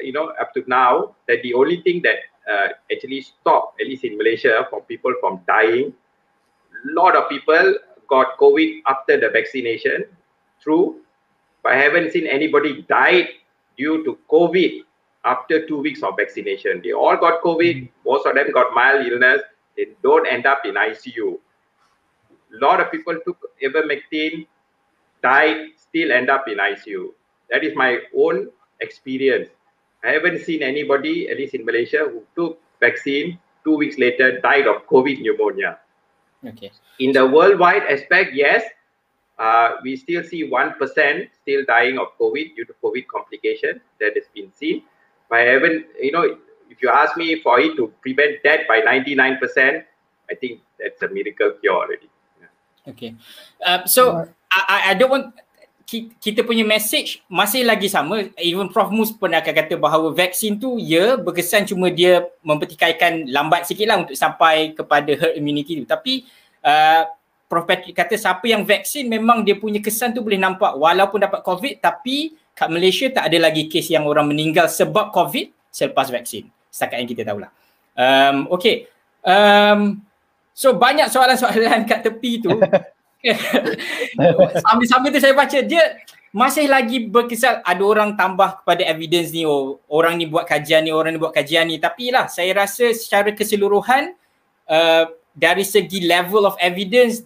you 0.00 0.12
know, 0.12 0.32
up 0.40 0.54
to 0.54 0.64
now 0.66 1.14
that 1.26 1.42
the 1.42 1.54
only 1.54 1.82
thing 1.82 2.02
that 2.02 2.16
uh, 2.50 2.68
actually 2.92 3.20
stopped, 3.22 3.80
at 3.80 3.86
least 3.86 4.04
in 4.04 4.16
Malaysia, 4.16 4.66
for 4.70 4.82
people 4.82 5.12
from 5.20 5.40
dying, 5.46 5.92
a 6.72 6.92
lot 6.92 7.16
of 7.16 7.28
people 7.28 7.74
got 8.08 8.38
COVID 8.38 8.82
after 8.86 9.18
the 9.20 9.28
vaccination. 9.30 10.04
True, 10.62 11.00
but 11.62 11.72
I 11.72 11.76
haven't 11.76 12.12
seen 12.12 12.26
anybody 12.26 12.82
died 12.88 13.28
due 13.76 14.04
to 14.04 14.18
COVID 14.30 14.82
after 15.24 15.66
two 15.66 15.78
weeks 15.78 16.02
of 16.02 16.16
vaccination. 16.16 16.80
They 16.82 16.92
all 16.92 17.16
got 17.16 17.42
COVID. 17.42 17.88
Most 18.04 18.26
of 18.26 18.34
them 18.34 18.50
got 18.52 18.74
mild 18.74 19.06
illness. 19.06 19.42
They 19.76 19.88
don't 20.02 20.26
end 20.26 20.46
up 20.46 20.62
in 20.64 20.74
ICU. 20.74 21.38
A 22.54 22.64
lot 22.64 22.80
of 22.80 22.90
people 22.90 23.16
took 23.24 23.36
ivermectin, 23.62 24.46
died, 25.22 25.68
still 25.76 26.10
end 26.12 26.30
up 26.30 26.48
in 26.48 26.58
ICU. 26.58 27.08
That 27.50 27.62
is 27.64 27.76
my 27.76 27.98
own 28.16 28.48
experience. 28.80 29.48
I 30.04 30.10
haven't 30.10 30.44
seen 30.44 30.62
anybody, 30.62 31.28
at 31.28 31.38
least 31.38 31.54
in 31.54 31.64
Malaysia, 31.64 32.06
who 32.06 32.22
took 32.36 32.60
vaccine 32.80 33.38
two 33.64 33.76
weeks 33.76 33.98
later 33.98 34.40
died 34.40 34.66
of 34.66 34.86
COVID 34.86 35.20
pneumonia. 35.20 35.78
Okay. 36.46 36.70
In 37.00 37.12
the 37.12 37.26
worldwide 37.26 37.82
aspect, 37.90 38.32
yes, 38.34 38.62
uh, 39.38 39.72
we 39.82 39.96
still 39.96 40.22
see 40.22 40.48
1% 40.48 41.28
still 41.42 41.64
dying 41.66 41.98
of 41.98 42.16
COVID 42.18 42.54
due 42.56 42.64
to 42.64 42.74
COVID 42.82 43.06
complication 43.08 43.80
that 44.00 44.14
has 44.14 44.24
been 44.34 44.52
seen. 44.54 44.82
But 45.28 45.40
I 45.40 45.42
haven't, 45.42 45.86
you 46.00 46.12
know, 46.12 46.38
if 46.70 46.82
you 46.82 46.88
ask 46.90 47.16
me 47.16 47.40
for 47.42 47.60
it 47.60 47.76
to 47.76 47.92
prevent 48.02 48.42
death 48.42 48.60
by 48.68 48.80
99%, 48.80 49.84
I 50.30 50.34
think 50.34 50.60
that's 50.78 51.02
a 51.02 51.08
miracle 51.08 51.52
cure 51.60 51.74
already. 51.74 52.08
Okay. 52.86 53.14
Uh, 53.64 53.84
so 53.84 54.28
I, 54.50 54.64
I, 54.68 54.90
I 54.90 54.94
don't 54.94 55.10
want 55.10 55.34
ki- 55.36 55.42
kita 56.20 56.44
punya 56.44 56.68
message 56.68 57.24
masih 57.32 57.64
lagi 57.64 57.88
sama. 57.88 58.28
Even 58.36 58.68
Prof 58.68 58.92
Mus 58.92 59.08
pun 59.08 59.32
akan 59.32 59.52
kata 59.56 59.80
bahawa 59.80 60.12
vaksin 60.12 60.60
tu 60.60 60.76
ya 60.76 61.16
berkesan 61.16 61.64
cuma 61.64 61.88
dia 61.88 62.28
mempertikaikan 62.44 63.24
lambat 63.32 63.64
sikit 63.64 63.88
lah 63.88 63.96
untuk 64.04 64.12
sampai 64.12 64.76
kepada 64.76 65.08
herd 65.16 65.40
immunity 65.40 65.80
tu. 65.80 65.84
Tapi 65.88 66.28
uh, 66.60 67.08
Prof 67.48 67.64
Patrick 67.64 67.96
kata 67.96 68.20
siapa 68.20 68.44
yang 68.44 68.68
vaksin 68.68 69.08
memang 69.08 69.40
dia 69.40 69.56
punya 69.56 69.80
kesan 69.80 70.12
tu 70.12 70.20
boleh 70.20 70.36
nampak 70.36 70.76
walaupun 70.76 71.24
dapat 71.24 71.40
COVID 71.40 71.80
tapi 71.80 72.36
kat 72.52 72.68
Malaysia 72.68 73.08
tak 73.08 73.32
ada 73.32 73.48
lagi 73.48 73.64
kes 73.72 73.88
yang 73.88 74.04
orang 74.04 74.28
meninggal 74.28 74.68
sebab 74.68 75.08
COVID 75.08 75.72
selepas 75.72 76.12
vaksin. 76.12 76.52
Setakat 76.68 77.00
yang 77.00 77.08
kita 77.08 77.22
tahulah. 77.24 77.48
Um, 77.96 78.52
okay. 78.52 78.92
Um, 79.24 80.04
so 80.52 80.76
banyak 80.76 81.08
soalan-soalan 81.08 81.86
kat 81.90 82.04
tepi 82.04 82.44
tu. 82.44 82.52
Sambil-sambil 84.64 85.10
tu 85.10 85.20
saya 85.20 85.34
baca. 85.34 85.58
Dia 85.62 85.98
masih 86.30 86.68
lagi 86.68 87.08
berkisar 87.08 87.64
ada 87.64 87.82
orang 87.82 88.14
tambah 88.14 88.62
kepada 88.62 88.84
evidence 88.84 89.32
ni 89.32 89.48
oh 89.48 89.80
orang 89.88 90.20
ni 90.20 90.28
buat 90.28 90.44
kajian 90.44 90.84
ni 90.84 90.92
orang 90.92 91.16
ni 91.16 91.18
buat 91.20 91.34
kajian 91.34 91.66
ni. 91.66 91.82
Tapi 91.82 92.14
lah 92.14 92.30
saya 92.30 92.54
rasa 92.54 92.94
secara 92.94 93.34
keseluruhan 93.34 94.14
uh, 94.70 95.04
dari 95.34 95.62
segi 95.62 96.04
level 96.06 96.46
of 96.46 96.54
evidence 96.58 97.22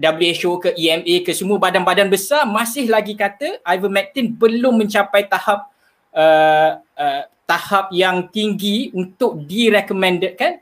WHO 0.00 0.56
ke 0.56 0.70
EMA 0.72 1.20
ke 1.20 1.36
semua 1.36 1.60
badan-badan 1.60 2.08
besar 2.08 2.48
masih 2.48 2.88
lagi 2.88 3.12
kata 3.12 3.60
ivermectin 3.68 4.32
belum 4.32 4.80
mencapai 4.80 5.28
tahap 5.28 5.68
uh, 6.16 6.80
uh, 6.96 7.22
tahap 7.44 7.92
yang 7.92 8.24
tinggi 8.32 8.88
untuk 8.96 9.44
direkomendkan 9.44 10.61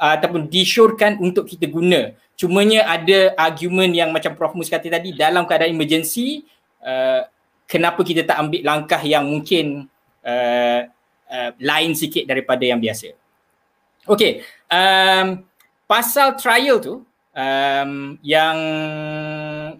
uh, 0.00 0.12
ataupun 0.16 0.48
disyorkan 0.48 1.20
untuk 1.20 1.44
kita 1.44 1.68
guna. 1.68 2.16
Cumanya 2.40 2.88
ada 2.88 3.36
argument 3.36 3.92
yang 3.92 4.08
macam 4.16 4.32
Prof 4.32 4.56
Mus 4.56 4.72
kata 4.72 4.88
tadi 4.88 5.12
dalam 5.12 5.44
keadaan 5.44 5.76
emergency 5.76 6.48
uh, 6.80 7.28
kenapa 7.68 8.00
kita 8.00 8.24
tak 8.24 8.40
ambil 8.40 8.64
langkah 8.64 8.98
yang 9.04 9.28
mungkin 9.28 9.84
uh, 10.24 10.88
uh, 11.28 11.50
lain 11.60 11.92
sikit 11.92 12.24
daripada 12.24 12.64
yang 12.64 12.80
biasa. 12.80 13.12
Okay, 14.08 14.40
um, 14.72 15.44
pasal 15.84 16.34
trial 16.40 16.80
tu 16.80 17.04
um, 17.36 18.16
yang 18.24 18.58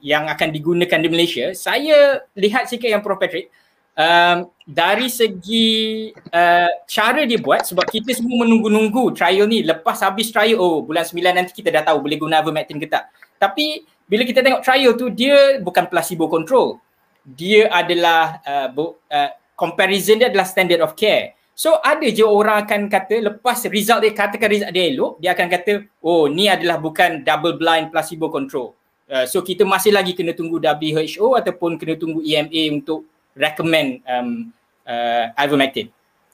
yang 0.05 0.29
akan 0.29 0.49
digunakan 0.53 1.01
di 1.01 1.09
Malaysia, 1.09 1.57
saya 1.57 2.23
lihat 2.37 2.69
sikit 2.69 2.93
yang 2.93 3.01
Prof 3.01 3.17
Patrick 3.17 3.49
um, 3.97 4.39
dari 4.71 5.11
segi 5.11 5.69
uh, 6.15 6.71
cara 6.87 7.27
dia 7.27 7.39
buat 7.43 7.67
sebab 7.67 7.87
kita 7.91 8.15
semua 8.15 8.47
menunggu-nunggu 8.47 9.19
trial 9.19 9.51
ni 9.51 9.67
lepas 9.67 9.99
habis 10.05 10.31
trial 10.31 10.63
oh 10.63 10.87
bulan 10.87 11.03
9 11.03 11.19
nanti 11.35 11.53
kita 11.57 11.75
dah 11.75 11.83
tahu 11.83 12.07
boleh 12.07 12.19
guna 12.21 12.39
ivermectin 12.39 12.79
ke 12.79 12.87
tak. 12.87 13.11
Tapi 13.41 13.83
bila 14.07 14.23
kita 14.23 14.43
tengok 14.43 14.63
trial 14.63 14.93
tu 14.95 15.11
dia 15.11 15.59
bukan 15.59 15.87
placebo 15.91 16.31
control. 16.31 16.79
Dia 17.21 17.69
adalah 17.69 18.41
uh, 18.43 18.69
bu, 18.73 18.97
uh, 19.11 19.31
comparison 19.55 20.19
dia 20.19 20.31
adalah 20.31 20.47
standard 20.47 20.83
of 20.83 20.97
care. 20.97 21.37
So 21.61 21.77
ada 21.85 22.09
je 22.09 22.25
orang 22.25 22.65
akan 22.65 22.89
kata 22.89 23.21
lepas 23.21 23.69
result 23.69 24.01
dia 24.01 24.17
katakan 24.17 24.49
result 24.49 24.73
dia 24.73 24.89
elok, 24.89 25.21
dia 25.21 25.37
akan 25.37 25.47
kata 25.53 25.73
oh 26.01 26.25
ni 26.25 26.49
adalah 26.49 26.81
bukan 26.81 27.21
double 27.21 27.61
blind 27.61 27.93
placebo 27.93 28.33
control. 28.33 28.73
Uh, 29.11 29.27
so 29.27 29.43
kita 29.45 29.67
masih 29.67 29.93
lagi 29.93 30.15
kena 30.17 30.33
tunggu 30.33 30.57
WHO 30.57 31.37
ataupun 31.37 31.77
kena 31.77 31.99
tunggu 32.01 32.25
EMA 32.25 32.81
untuk 32.81 33.05
recommend 33.41 34.03
um, 34.09 34.53
uh, 34.87 35.29
ivermectin. 35.39 35.91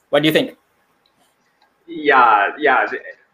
What 0.09 0.23
do 0.23 0.27
you 0.27 0.33
think? 0.33 0.57
Yeah, 1.87 2.53
yeah. 2.57 2.85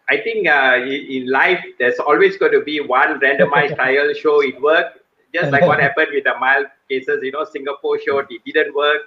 I 0.10 0.18
think 0.18 0.48
uh, 0.48 0.78
in 0.86 1.30
life, 1.30 1.64
there's 1.80 2.00
always 2.00 2.38
going 2.38 2.52
to 2.52 2.62
be 2.62 2.80
one 2.80 3.20
randomized 3.20 3.76
trial 3.80 4.14
show 4.14 4.42
it 4.42 4.62
worked. 4.62 5.00
Just 5.34 5.52
like 5.52 5.64
what 5.64 5.80
happened 5.88 6.10
with 6.14 6.24
the 6.26 6.36
mild 6.40 6.68
cases, 6.90 7.20
you 7.24 7.32
know, 7.32 7.46
Singapore 7.46 8.00
showed 8.00 8.28
it 8.30 8.42
didn't 8.46 8.76
work. 8.76 9.02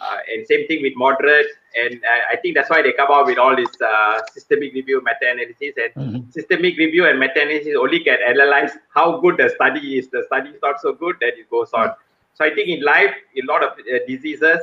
Uh, 0.00 0.16
and 0.32 0.46
same 0.46 0.66
thing 0.66 0.82
with 0.82 0.94
moderate. 0.96 1.46
And 1.80 1.94
uh, 1.94 2.32
I 2.32 2.36
think 2.36 2.56
that's 2.56 2.68
why 2.68 2.82
they 2.82 2.92
come 2.92 3.08
out 3.10 3.26
with 3.26 3.38
all 3.38 3.54
this 3.54 3.70
uh, 3.80 4.20
systemic 4.32 4.74
review, 4.74 5.00
meta-analysis. 5.04 5.74
And 5.76 5.94
mm-hmm. 5.94 6.30
systemic 6.30 6.76
review 6.76 7.06
and 7.06 7.20
meta-analysis 7.20 7.76
only 7.78 8.00
can 8.00 8.18
analyze 8.26 8.72
how 8.94 9.20
good 9.20 9.36
the 9.36 9.50
study 9.54 9.98
is. 9.98 10.08
The 10.08 10.24
study 10.26 10.50
is 10.50 10.60
not 10.62 10.80
so 10.80 10.92
good, 10.92 11.16
then 11.20 11.32
it 11.36 11.48
goes 11.50 11.72
on. 11.72 11.94
So 12.34 12.44
I 12.44 12.54
think 12.54 12.68
in 12.68 12.82
life, 12.82 13.14
a 13.36 13.46
lot 13.46 13.62
of 13.62 13.72
uh, 13.72 13.98
diseases, 14.06 14.58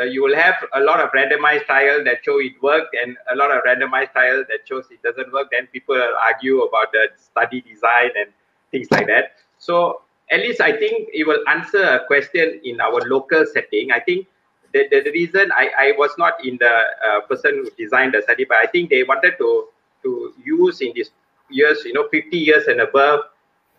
uh, 0.00 0.04
you 0.04 0.22
will 0.22 0.34
have 0.34 0.56
a 0.74 0.80
lot 0.80 1.00
of 1.00 1.10
randomized 1.12 1.66
trials 1.66 2.04
that 2.04 2.24
show 2.24 2.40
it 2.40 2.52
worked 2.60 2.96
and 3.00 3.16
a 3.32 3.36
lot 3.36 3.50
of 3.50 3.62
randomized 3.64 4.12
trials 4.12 4.46
that 4.48 4.66
shows 4.66 4.86
it 4.90 5.00
doesn't 5.02 5.32
work. 5.32 5.48
Then 5.52 5.68
people 5.68 6.00
argue 6.26 6.62
about 6.62 6.92
the 6.92 7.08
study 7.16 7.60
design 7.60 8.10
and 8.16 8.30
things 8.72 8.90
like 8.90 9.06
that. 9.06 9.36
So 9.58 10.02
at 10.30 10.40
least 10.40 10.60
I 10.60 10.76
think 10.76 11.08
it 11.12 11.26
will 11.26 11.42
answer 11.48 11.82
a 11.82 12.06
question 12.06 12.60
in 12.64 12.80
our 12.80 13.00
local 13.06 13.44
setting. 13.46 13.92
I 13.92 14.00
think 14.00 14.26
the, 14.72 14.88
the, 14.90 15.02
the 15.02 15.12
reason 15.12 15.52
I, 15.52 15.70
I 15.78 15.92
was 15.96 16.10
not 16.18 16.44
in 16.44 16.58
the 16.58 16.82
uh, 17.08 17.20
person 17.28 17.52
who 17.54 17.70
designed 17.78 18.14
the 18.14 18.22
study, 18.22 18.44
but 18.44 18.58
I 18.58 18.66
think 18.66 18.90
they 18.90 19.04
wanted 19.04 19.38
to 19.38 19.68
to 20.02 20.32
use 20.44 20.80
in 20.80 20.92
these 20.94 21.10
years, 21.50 21.84
you 21.84 21.92
know, 21.92 22.08
50 22.08 22.36
years 22.36 22.66
and 22.66 22.80
above, 22.80 23.20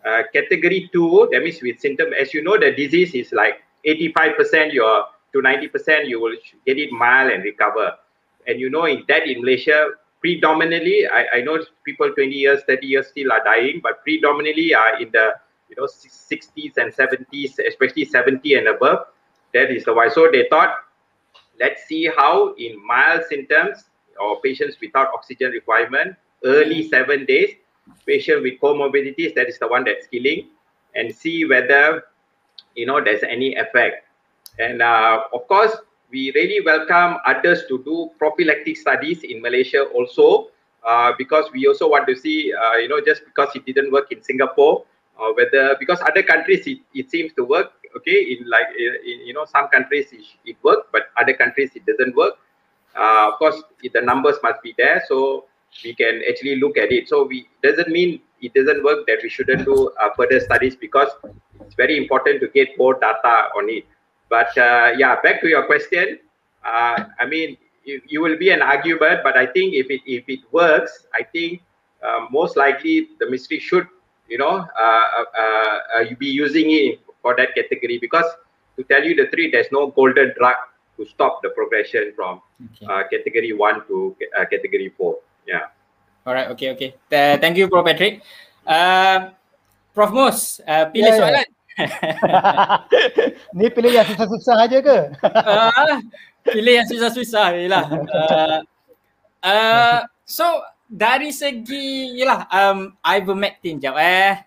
uh, 0.04 0.22
category 0.32 0.90
two, 0.92 1.28
that 1.32 1.42
means 1.42 1.60
with 1.62 1.80
symptom, 1.80 2.12
as 2.12 2.32
you 2.34 2.42
know, 2.42 2.58
the 2.58 2.72
disease 2.72 3.14
is 3.14 3.32
like 3.32 3.62
85% 3.86 4.72
you're 4.72 5.04
to 5.32 5.40
90% 5.40 6.08
you 6.08 6.20
will 6.20 6.36
get 6.66 6.78
it 6.78 6.90
mild 6.92 7.30
and 7.32 7.44
recover. 7.44 7.92
And 8.46 8.58
you 8.58 8.70
know, 8.70 8.86
in 8.86 9.04
that 9.08 9.26
in 9.26 9.40
Malaysia, 9.40 9.90
predominantly, 10.20 11.06
I, 11.06 11.38
I 11.38 11.40
know 11.42 11.62
people 11.84 12.12
20 12.12 12.30
years, 12.34 12.62
30 12.66 12.86
years 12.86 13.08
still 13.08 13.32
are 13.32 13.44
dying, 13.44 13.80
but 13.82 14.02
predominantly 14.02 14.74
are 14.74 15.00
in 15.00 15.10
the 15.12 15.32
you 15.68 15.76
know 15.76 15.86
60s 15.86 16.78
and 16.78 16.92
70s, 16.92 17.58
especially 17.66 18.04
70 18.04 18.54
and 18.54 18.68
above. 18.68 19.06
That 19.54 19.70
is 19.70 19.84
the 19.84 19.94
why. 19.94 20.08
So 20.08 20.28
they 20.30 20.46
thought, 20.48 20.74
let's 21.60 21.86
see 21.86 22.10
how 22.16 22.54
in 22.54 22.84
mild 22.86 23.22
symptoms 23.28 23.84
or 24.20 24.40
patients 24.40 24.76
without 24.80 25.08
oxygen 25.14 25.50
requirement, 25.52 26.16
early 26.44 26.88
seven 26.88 27.24
days, 27.26 27.54
patient 28.06 28.42
with 28.42 28.60
comorbidities, 28.60 29.34
that 29.34 29.48
is 29.48 29.58
the 29.58 29.68
one 29.68 29.84
that's 29.84 30.06
killing, 30.06 30.48
and 30.94 31.14
see 31.14 31.44
whether 31.44 32.04
you 32.74 32.86
know 32.86 33.02
there's 33.02 33.22
any 33.22 33.54
effect. 33.56 34.06
And 34.58 34.82
uh, 34.82 35.24
of 35.32 35.46
course, 35.46 35.76
we 36.10 36.32
really 36.34 36.60
welcome 36.64 37.18
others 37.26 37.64
to 37.68 37.82
do 37.84 38.10
prophylactic 38.18 38.76
studies 38.76 39.22
in 39.22 39.42
Malaysia 39.42 39.84
also, 39.94 40.48
uh, 40.86 41.12
because 41.18 41.50
we 41.52 41.66
also 41.66 41.88
want 41.88 42.06
to 42.08 42.16
see, 42.16 42.52
uh, 42.52 42.76
you 42.76 42.88
know, 42.88 43.00
just 43.00 43.24
because 43.24 43.54
it 43.54 43.64
didn't 43.66 43.92
work 43.92 44.10
in 44.10 44.22
Singapore, 44.22 44.84
uh, 45.20 45.30
whether 45.34 45.76
because 45.78 46.00
other 46.02 46.22
countries 46.22 46.66
it, 46.66 46.78
it 46.94 47.10
seems 47.10 47.32
to 47.34 47.44
work, 47.44 47.72
okay, 47.96 48.36
in 48.36 48.48
like 48.48 48.66
in, 48.78 49.26
you 49.26 49.34
know 49.34 49.44
some 49.44 49.68
countries 49.68 50.12
it, 50.12 50.24
it 50.44 50.56
works, 50.62 50.88
but 50.92 51.10
other 51.20 51.34
countries 51.34 51.70
it 51.74 51.84
doesn't 51.86 52.16
work. 52.16 52.34
Uh, 52.96 53.30
of 53.30 53.38
course, 53.38 53.62
the 53.82 54.00
numbers 54.00 54.36
must 54.42 54.62
be 54.62 54.74
there, 54.76 55.02
so 55.06 55.44
we 55.84 55.94
can 55.94 56.22
actually 56.28 56.56
look 56.56 56.76
at 56.76 56.92
it. 56.92 57.08
So 57.08 57.24
we 57.24 57.48
doesn't 57.62 57.88
mean 57.88 58.20
it 58.40 58.54
doesn't 58.54 58.84
work 58.84 59.06
that 59.06 59.18
we 59.22 59.28
shouldn't 59.28 59.64
do 59.64 59.90
uh, 60.02 60.10
further 60.16 60.40
studies 60.40 60.76
because 60.76 61.08
it's 61.60 61.74
very 61.74 61.96
important 61.96 62.40
to 62.40 62.48
get 62.48 62.76
more 62.78 62.94
data 62.94 63.48
on 63.56 63.68
it. 63.68 63.84
But 64.28 64.56
uh, 64.58 64.92
yeah, 64.96 65.20
back 65.22 65.40
to 65.40 65.48
your 65.48 65.64
question. 65.66 66.18
Uh, 66.64 67.04
I 67.18 67.26
mean, 67.26 67.56
you, 67.84 68.00
you, 68.06 68.20
will 68.20 68.36
be 68.36 68.50
an 68.50 68.60
argument, 68.60 69.20
but 69.22 69.36
I 69.36 69.46
think 69.46 69.74
if 69.74 69.90
it 69.90 70.02
if 70.06 70.24
it 70.28 70.40
works, 70.52 71.06
I 71.14 71.22
think 71.22 71.62
uh, 72.02 72.26
most 72.30 72.56
likely 72.56 73.08
the 73.18 73.26
ministry 73.26 73.58
should, 73.58 73.86
you 74.28 74.38
know, 74.38 74.66
uh, 74.78 75.04
uh, 75.40 75.78
uh, 75.96 76.04
be 76.18 76.26
using 76.26 76.70
it 76.70 77.00
for 77.22 77.34
that 77.36 77.54
category 77.54 77.98
because 77.98 78.26
to 78.76 78.84
tell 78.84 79.02
you 79.02 79.14
the 79.14 79.26
truth, 79.26 79.52
there's 79.52 79.72
no 79.72 79.88
golden 79.88 80.32
drug 80.38 80.56
to 80.98 81.06
stop 81.06 81.40
the 81.42 81.50
progression 81.50 82.12
from 82.14 82.40
okay. 82.64 82.86
uh, 82.86 83.02
category 83.08 83.52
one 83.52 83.86
to 83.86 84.16
uh, 84.38 84.44
category 84.44 84.92
four. 84.96 85.18
Yeah. 85.48 85.72
All 86.28 86.36
right. 86.36 86.52
Okay. 86.52 86.76
Okay. 86.76 86.90
Uh, 87.08 87.40
thank 87.40 87.56
you, 87.56 87.72
Prof. 87.72 87.88
Patrick. 87.88 88.20
Uh, 88.68 89.32
Prof. 89.96 90.12
Mus, 90.12 90.60
uh, 90.68 90.92
pilih 90.92 91.08
yeah, 91.08 91.16
soalan. 91.16 91.46
Ni 93.56 93.72
pilih 93.72 93.92
yang 93.96 94.06
susah-susah 94.12 94.56
aja 94.68 94.78
ke? 94.84 94.98
uh, 95.56 95.96
pilih 96.44 96.84
yang 96.84 96.88
susah-susah 96.90 97.56
je 97.56 97.66
lah. 97.72 97.86
Uh, 97.88 98.58
uh, 99.40 99.98
so, 100.28 100.44
dari 100.84 101.32
segi, 101.32 102.12
yelah, 102.12 102.44
um, 102.52 102.92
ivermectin 103.00 103.80
jap 103.80 103.96
eh. 103.96 104.44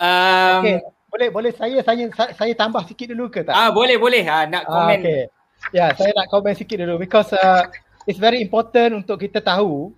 Um, 0.00 0.64
okay 0.64 0.80
boleh 1.10 1.28
boleh 1.28 1.52
saya 1.52 1.78
saya 1.82 2.06
saya 2.14 2.52
tambah 2.54 2.86
sikit 2.86 3.10
dulu 3.12 3.26
ke 3.28 3.42
tak? 3.42 3.52
Ah 3.52 3.74
boleh 3.74 3.98
boleh 3.98 4.22
ha 4.30 4.46
nak 4.46 4.64
ah, 4.70 4.86
komen. 4.86 4.98
Ah, 4.98 5.02
okay. 5.02 5.22
Ya, 5.74 5.76
yeah, 5.76 5.88
saya 5.92 6.10
nak 6.14 6.30
komen 6.30 6.54
sikit 6.56 6.76
dulu 6.80 7.02
because 7.02 7.34
uh, 7.36 7.66
it's 8.06 8.20
very 8.20 8.40
important 8.40 9.04
untuk 9.04 9.20
kita 9.20 9.44
tahu 9.44 9.92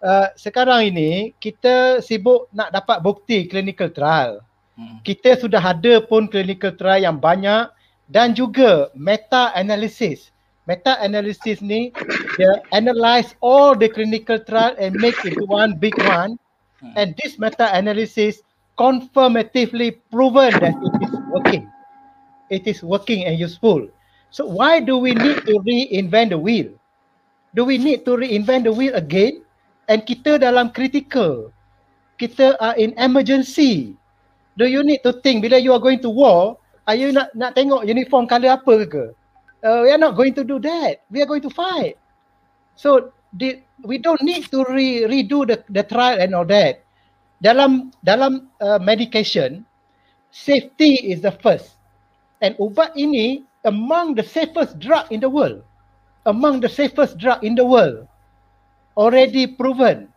uh, 0.00 0.28
sekarang 0.36 0.92
ini 0.94 1.32
kita 1.42 2.00
sibuk 2.00 2.48
nak 2.52 2.72
dapat 2.72 3.00
bukti 3.02 3.48
clinical 3.48 3.90
trial. 3.92 4.40
Hmm. 4.76 5.00
Kita 5.00 5.40
sudah 5.40 5.60
ada 5.60 6.04
pun 6.04 6.28
clinical 6.28 6.72
trial 6.76 7.08
yang 7.08 7.16
banyak 7.16 7.72
dan 8.12 8.36
juga 8.36 8.92
meta 8.92 9.52
analysis. 9.56 10.30
Meta 10.66 10.98
analysis 10.98 11.62
ni 11.62 11.94
dia 12.36 12.52
analyze 12.74 13.38
all 13.38 13.78
the 13.78 13.86
clinical 13.86 14.36
trial 14.42 14.74
and 14.76 14.98
make 14.98 15.16
it 15.24 15.38
one 15.46 15.78
big 15.78 15.94
one. 16.04 16.36
Hmm. 16.82 16.92
And 16.96 17.08
this 17.22 17.40
meta 17.40 17.72
analysis 17.72 18.44
confirmatively 18.76 20.04
proven 20.12 20.52
that 20.60 20.76
it 20.76 20.94
is 21.00 21.14
working. 21.32 21.64
It 22.46 22.64
is 22.68 22.78
working 22.84 23.24
and 23.24 23.40
useful. 23.40 23.88
So 24.28 24.44
why 24.44 24.84
do 24.84 25.00
we 25.00 25.16
need 25.16 25.48
to 25.48 25.54
reinvent 25.64 26.36
the 26.36 26.38
wheel? 26.38 26.76
Do 27.56 27.64
we 27.64 27.80
need 27.80 28.04
to 28.04 28.20
reinvent 28.20 28.68
the 28.68 28.72
wheel 28.76 28.92
again? 28.92 29.40
And 29.88 30.04
kita 30.04 30.36
dalam 30.44 30.76
critical. 30.76 31.48
Kita 32.20 32.60
are 32.60 32.76
in 32.76 32.92
emergency. 33.00 33.96
Do 34.60 34.68
you 34.68 34.84
need 34.84 35.00
to 35.08 35.16
think 35.24 35.44
bila 35.44 35.56
you 35.56 35.72
are 35.72 35.80
going 35.80 36.04
to 36.04 36.12
war, 36.12 36.60
are 36.84 36.96
you 36.96 37.16
nak 37.16 37.32
nak 37.32 37.56
tengok 37.56 37.88
uniform 37.88 38.28
color 38.28 38.60
apa 38.60 38.84
ke? 38.84 39.04
Uh, 39.64 39.80
we 39.84 39.90
are 39.90 40.00
not 40.00 40.12
going 40.12 40.36
to 40.36 40.44
do 40.44 40.60
that. 40.60 41.00
We 41.08 41.24
are 41.24 41.28
going 41.28 41.44
to 41.44 41.52
fight. 41.52 41.96
So 42.76 43.16
the, 43.32 43.64
we 43.84 43.98
don't 43.98 44.20
need 44.20 44.48
to 44.52 44.64
re, 44.68 45.08
redo 45.08 45.48
the, 45.48 45.64
the 45.72 45.82
trial 45.82 46.20
and 46.20 46.36
all 46.36 46.44
that 46.52 46.86
dalam 47.40 47.92
dalam 48.00 48.48
uh, 48.64 48.80
medication 48.80 49.64
safety 50.32 50.96
is 51.04 51.20
the 51.20 51.32
first 51.44 51.76
and 52.40 52.56
ubat 52.56 52.92
ini 52.96 53.44
among 53.68 54.16
the 54.16 54.24
safest 54.24 54.80
drug 54.80 55.04
in 55.12 55.20
the 55.20 55.28
world 55.28 55.60
among 56.26 56.60
the 56.60 56.68
safest 56.68 57.16
drug 57.16 57.40
in 57.40 57.54
the 57.54 57.64
world. 57.64 58.04
Already 58.98 59.46
proven. 59.46 60.10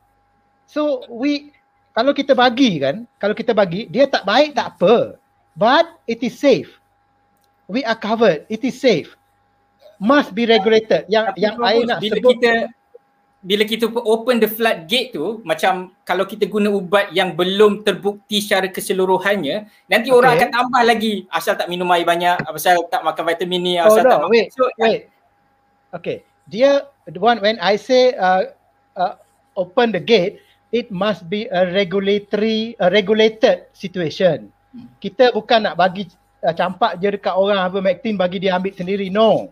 So 0.65 1.05
we 1.07 1.53
kalau 1.93 2.13
kita 2.13 2.33
bagi 2.33 2.81
kan 2.81 3.05
kalau 3.21 3.37
kita 3.37 3.53
bagi 3.53 3.85
dia 3.87 4.09
tak 4.09 4.25
baik 4.25 4.57
tak 4.57 4.75
apa. 4.77 5.15
But 5.53 5.99
it 6.09 6.23
is 6.25 6.35
safe. 6.35 6.71
We 7.69 7.85
are 7.85 7.97
covered. 7.97 8.49
It 8.49 8.65
is 8.65 8.79
safe. 8.79 9.13
Must 9.99 10.31
be 10.31 10.47
regulated. 10.47 11.05
Yang 11.11 11.35
Tapi 11.35 11.43
yang 11.43 11.55
saya 11.59 11.79
nak 11.85 11.99
sebut 11.99 12.31
kita 12.39 12.53
bila 13.39 13.63
kita 13.63 13.87
open 13.87 14.43
the 14.43 14.51
floodgate 14.51 15.15
tu 15.15 15.39
macam 15.47 15.95
kalau 16.03 16.27
kita 16.27 16.43
guna 16.43 16.67
ubat 16.75 17.15
yang 17.15 17.39
belum 17.39 17.87
terbukti 17.87 18.43
secara 18.43 18.67
keseluruhannya 18.67 19.63
nanti 19.87 20.11
okay. 20.11 20.17
orang 20.17 20.31
akan 20.35 20.49
tambah 20.51 20.83
lagi. 20.87 21.13
Asal 21.31 21.55
tak 21.55 21.67
minum 21.67 21.87
air 21.91 22.07
banyak 22.07 22.35
asal 22.47 22.87
tak 22.87 23.03
makan 23.03 23.23
vitamin 23.27 23.61
ni 23.63 23.73
asal 23.79 24.03
oh, 24.03 24.07
no. 24.07 24.11
tak 24.11 24.19
wait, 24.31 24.47
so, 24.51 24.63
wait. 24.79 25.11
Okay 25.93 26.25
dia 26.49 26.85
one 27.17 27.41
when 27.41 27.57
i 27.61 27.77
say 27.77 28.13
uh, 28.17 28.49
uh, 28.97 29.15
open 29.55 29.93
the 29.93 30.01
gate 30.01 30.41
it 30.69 30.89
must 30.93 31.25
be 31.29 31.49
a 31.49 31.69
regulatory 31.73 32.77
a 32.81 32.89
regulated 32.89 33.65
situation 33.73 34.49
kita 35.01 35.33
bukan 35.33 35.65
nak 35.65 35.75
bagi 35.77 36.05
uh, 36.45 36.53
campak 36.53 37.01
je 37.01 37.09
dekat 37.13 37.33
orang 37.33 37.61
ivermectin 37.65 38.17
bagi 38.17 38.41
dia 38.41 38.57
ambil 38.57 38.73
sendiri 38.73 39.09
no 39.09 39.49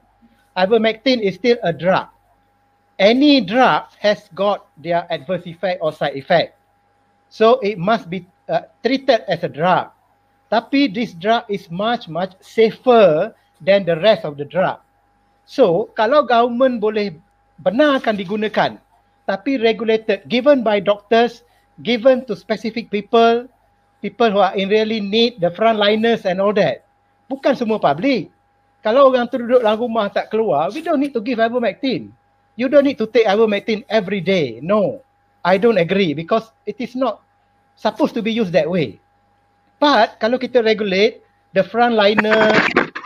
ivermectin 0.57 1.21
is 1.21 1.37
still 1.37 1.57
a 1.65 1.73
drug 1.73 2.09
any 2.99 3.41
drug 3.41 3.85
has 3.99 4.29
got 4.33 4.67
their 4.77 5.05
adverse 5.09 5.45
effect 5.45 5.79
or 5.81 5.93
side 5.93 6.17
effect. 6.17 6.57
So 7.29 7.59
it 7.59 7.77
must 7.77 8.09
be 8.09 8.25
uh, 8.49 8.61
treated 8.83 9.21
as 9.29 9.43
a 9.43 9.49
drug. 9.49 9.93
Tapi 10.49 10.87
this 10.89 11.13
drug 11.13 11.45
is 11.49 11.69
much 11.69 12.07
much 12.07 12.33
safer 12.39 13.35
than 13.59 13.85
the 13.85 13.99
rest 13.99 14.23
of 14.23 14.37
the 14.37 14.45
drug. 14.47 14.79
So 15.47 15.89
kalau 15.95 16.27
government 16.27 16.83
boleh 16.83 17.15
benarkan 17.63 18.19
digunakan 18.19 18.77
tapi 19.25 19.57
regulated 19.57 20.27
given 20.29 20.61
by 20.61 20.77
doctors 20.83 21.41
given 21.81 22.21
to 22.27 22.37
specific 22.37 22.91
people 22.91 23.49
people 24.03 24.29
who 24.29 24.43
are 24.43 24.53
in 24.53 24.69
really 24.69 25.01
need 25.01 25.41
the 25.41 25.49
frontliners 25.49 26.23
and 26.27 26.37
all 26.37 26.53
that 26.53 26.85
bukan 27.25 27.57
semua 27.57 27.81
public 27.81 28.29
kalau 28.85 29.09
orang 29.09 29.25
tu 29.25 29.41
duduk 29.41 29.65
dalam 29.65 29.81
rumah 29.81 30.05
tak 30.07 30.29
keluar 30.29 30.69
we 30.69 30.85
don't 30.85 31.01
need 31.01 31.11
to 31.11 31.19
give 31.19 31.41
ivermectin 31.41 32.13
you 32.57 32.67
don't 32.67 32.83
need 32.83 32.97
to 32.97 33.05
take 33.07 33.29
ivermectin 33.29 33.85
every 33.87 34.19
day. 34.19 34.59
No, 34.59 35.05
I 35.45 35.61
don't 35.61 35.77
agree 35.77 36.17
because 36.17 36.49
it 36.65 36.81
is 36.81 36.97
not 36.97 37.21
supposed 37.77 38.17
to 38.17 38.25
be 38.25 38.33
used 38.33 38.51
that 38.57 38.67
way. 38.67 38.99
But 39.77 40.17
kalau 40.17 40.41
kita 40.41 40.65
regulate 40.65 41.21
the 41.53 41.61
frontliner, 41.61 42.49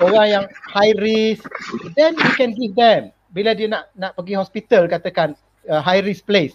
orang 0.02 0.28
yang 0.28 0.46
high 0.68 0.94
risk, 0.98 1.46
then 1.94 2.18
we 2.18 2.30
can 2.36 2.52
give 2.58 2.74
them. 2.76 3.14
Bila 3.32 3.56
dia 3.56 3.72
nak 3.72 3.88
nak 3.96 4.18
pergi 4.20 4.36
hospital 4.36 4.92
katakan 4.92 5.38
uh, 5.72 5.80
high 5.80 6.04
risk 6.04 6.28
place, 6.28 6.52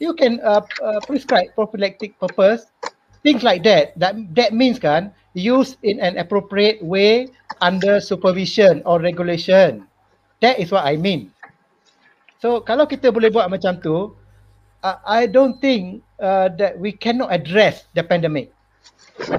you 0.00 0.16
can 0.16 0.40
uh, 0.40 0.64
uh, 0.80 1.00
prescribe 1.04 1.52
prophylactic 1.52 2.16
purpose, 2.16 2.72
things 3.20 3.44
like 3.44 3.60
that. 3.66 3.92
That 4.00 4.16
that 4.32 4.56
means 4.56 4.80
kan 4.80 5.12
use 5.36 5.76
in 5.84 6.00
an 6.00 6.16
appropriate 6.16 6.80
way 6.80 7.28
under 7.60 8.00
supervision 8.00 8.80
or 8.88 8.96
regulation. 9.02 9.84
That 10.40 10.56
is 10.56 10.72
what 10.72 10.88
I 10.88 10.96
mean. 10.96 11.32
So 12.40 12.64
kalau 12.64 12.88
kita 12.88 13.12
boleh 13.12 13.28
buat 13.28 13.52
macam 13.52 13.80
tu, 13.80 14.16
uh, 14.80 14.98
I 15.04 15.28
don't 15.28 15.60
think 15.60 16.00
uh, 16.20 16.48
that 16.56 16.76
we 16.80 16.92
cannot 16.96 17.32
address 17.32 17.84
the 17.92 18.04
pandemic. 18.04 18.52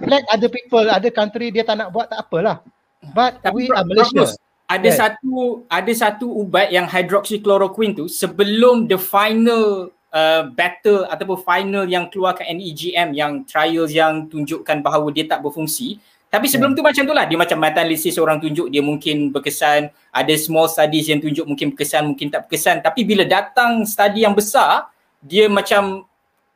Let 0.09 0.25
other 0.33 0.49
people, 0.49 0.89
other 0.89 1.13
country 1.13 1.53
dia 1.53 1.61
tak 1.61 1.77
nak 1.77 1.93
buat 1.93 2.09
tak 2.09 2.25
apalah. 2.25 2.65
But 3.13 3.39
Tapi 3.45 3.69
we 3.69 3.73
are 3.73 3.85
Malaysia. 3.85 4.33
Ada 4.67 4.89
yes. 4.91 4.99
satu 4.99 5.63
ada 5.71 5.91
satu 5.95 6.27
ubat 6.27 6.67
yang 6.75 6.83
hydroxychloroquine 6.91 7.95
tu 7.95 8.05
sebelum 8.11 8.91
the 8.91 8.99
final 8.99 9.95
uh, 10.11 10.43
battle 10.51 11.07
ataupun 11.07 11.39
final 11.39 11.87
yang 11.87 12.11
keluarkan 12.11 12.43
NEGM 12.51 13.15
yang 13.15 13.47
trials 13.47 13.95
yang 13.95 14.27
tunjukkan 14.27 14.83
bahawa 14.83 15.07
dia 15.15 15.23
tak 15.23 15.39
berfungsi 15.39 16.03
tapi 16.27 16.51
sebelum 16.51 16.75
yeah. 16.75 16.79
tu 16.79 16.83
macam 16.83 17.03
tu 17.07 17.13
lah, 17.15 17.25
dia 17.25 17.37
macam 17.39 17.57
meta 17.57 17.79
analisis 17.79 18.19
orang 18.19 18.43
tunjuk 18.43 18.67
dia 18.67 18.83
mungkin 18.83 19.31
berkesan, 19.31 19.87
ada 20.11 20.33
small 20.35 20.67
studies 20.67 21.07
yang 21.07 21.23
tunjuk 21.23 21.47
mungkin 21.47 21.71
berkesan, 21.71 22.03
mungkin 22.03 22.27
tak 22.27 22.47
berkesan. 22.47 22.83
Tapi 22.83 23.07
bila 23.07 23.23
datang 23.23 23.87
study 23.87 24.27
yang 24.27 24.35
besar, 24.35 24.91
dia 25.23 25.47
macam 25.47 26.03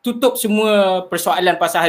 tutup 0.02 0.34
semua 0.34 1.06
persoalan 1.06 1.62
pasal 1.62 1.86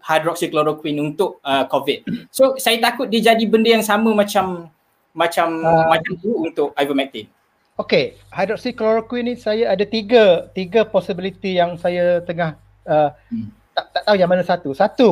hydroxychloroquine 0.00 1.12
untuk 1.12 1.36
uh, 1.44 1.68
COVID. 1.68 2.28
So 2.32 2.56
saya 2.56 2.80
takut 2.80 3.12
dia 3.12 3.32
jadi 3.32 3.44
benda 3.44 3.76
yang 3.76 3.84
sama 3.84 4.16
macam 4.16 4.72
macam 5.12 5.60
uh, 5.60 5.84
macam 5.92 6.12
tu 6.16 6.32
untuk 6.48 6.72
ivermectin. 6.80 7.28
Okay, 7.76 8.16
hydroxychloroquine 8.32 9.32
ni 9.32 9.34
saya 9.36 9.68
ada 9.68 9.84
tiga 9.84 10.48
tiga 10.56 10.88
possibility 10.88 11.60
yang 11.60 11.76
saya 11.76 12.24
tengah 12.24 12.56
uh, 12.88 13.12
hmm. 13.28 13.48
tak, 13.76 13.84
tak 14.00 14.02
tahu 14.08 14.16
yang 14.16 14.30
mana 14.32 14.44
satu. 14.44 14.72
Satu, 14.72 15.10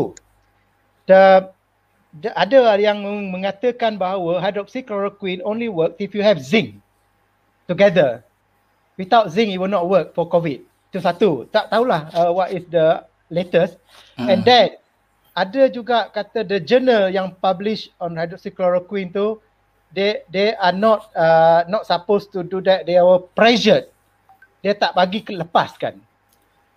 the 1.05 1.45
ada 2.33 2.75
yang 2.81 3.05
mengatakan 3.31 4.01
bahawa 4.01 4.41
hydroxychloroquine 4.41 5.45
only 5.45 5.69
work 5.69 5.93
if 6.01 6.17
you 6.17 6.25
have 6.25 6.41
zinc 6.41 6.81
together. 7.69 8.25
Without 8.97 9.33
zinc, 9.33 9.49
it 9.49 9.57
will 9.57 9.71
not 9.71 9.89
work 9.89 10.13
for 10.13 10.29
COVID. 10.29 10.70
Itu 10.91 10.99
satu. 10.99 11.47
Tak 11.55 11.71
tahulah 11.71 12.11
uh, 12.11 12.31
what 12.35 12.51
is 12.51 12.67
the 12.67 13.07
latest. 13.31 13.79
Hmm. 14.19 14.27
And 14.27 14.43
then, 14.43 14.75
ada 15.39 15.71
juga 15.71 16.11
kata 16.11 16.43
the 16.43 16.59
journal 16.59 17.15
yang 17.15 17.39
publish 17.39 17.95
on 18.03 18.19
hydroxychloroquine 18.19 19.15
tu, 19.15 19.39
they 19.95 20.27
they 20.35 20.59
are 20.59 20.75
not 20.75 21.07
uh, 21.15 21.63
not 21.71 21.87
supposed 21.87 22.35
to 22.35 22.43
do 22.43 22.59
that. 22.67 22.91
They 22.91 22.99
are 22.99 23.23
pressured. 23.39 23.87
Dia 24.67 24.75
tak 24.75 24.99
bagi 24.99 25.23
lepaskan. 25.31 26.03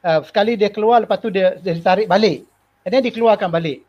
Uh, 0.04 0.22
sekali 0.24 0.60
dia 0.60 0.70
keluar, 0.70 1.02
lepas 1.02 1.18
tu 1.18 1.34
dia, 1.34 1.58
dia 1.58 1.74
tarik 1.80 2.06
balik. 2.06 2.46
And 2.86 2.92
then 2.92 3.02
dikeluarkan 3.02 3.50
balik. 3.50 3.82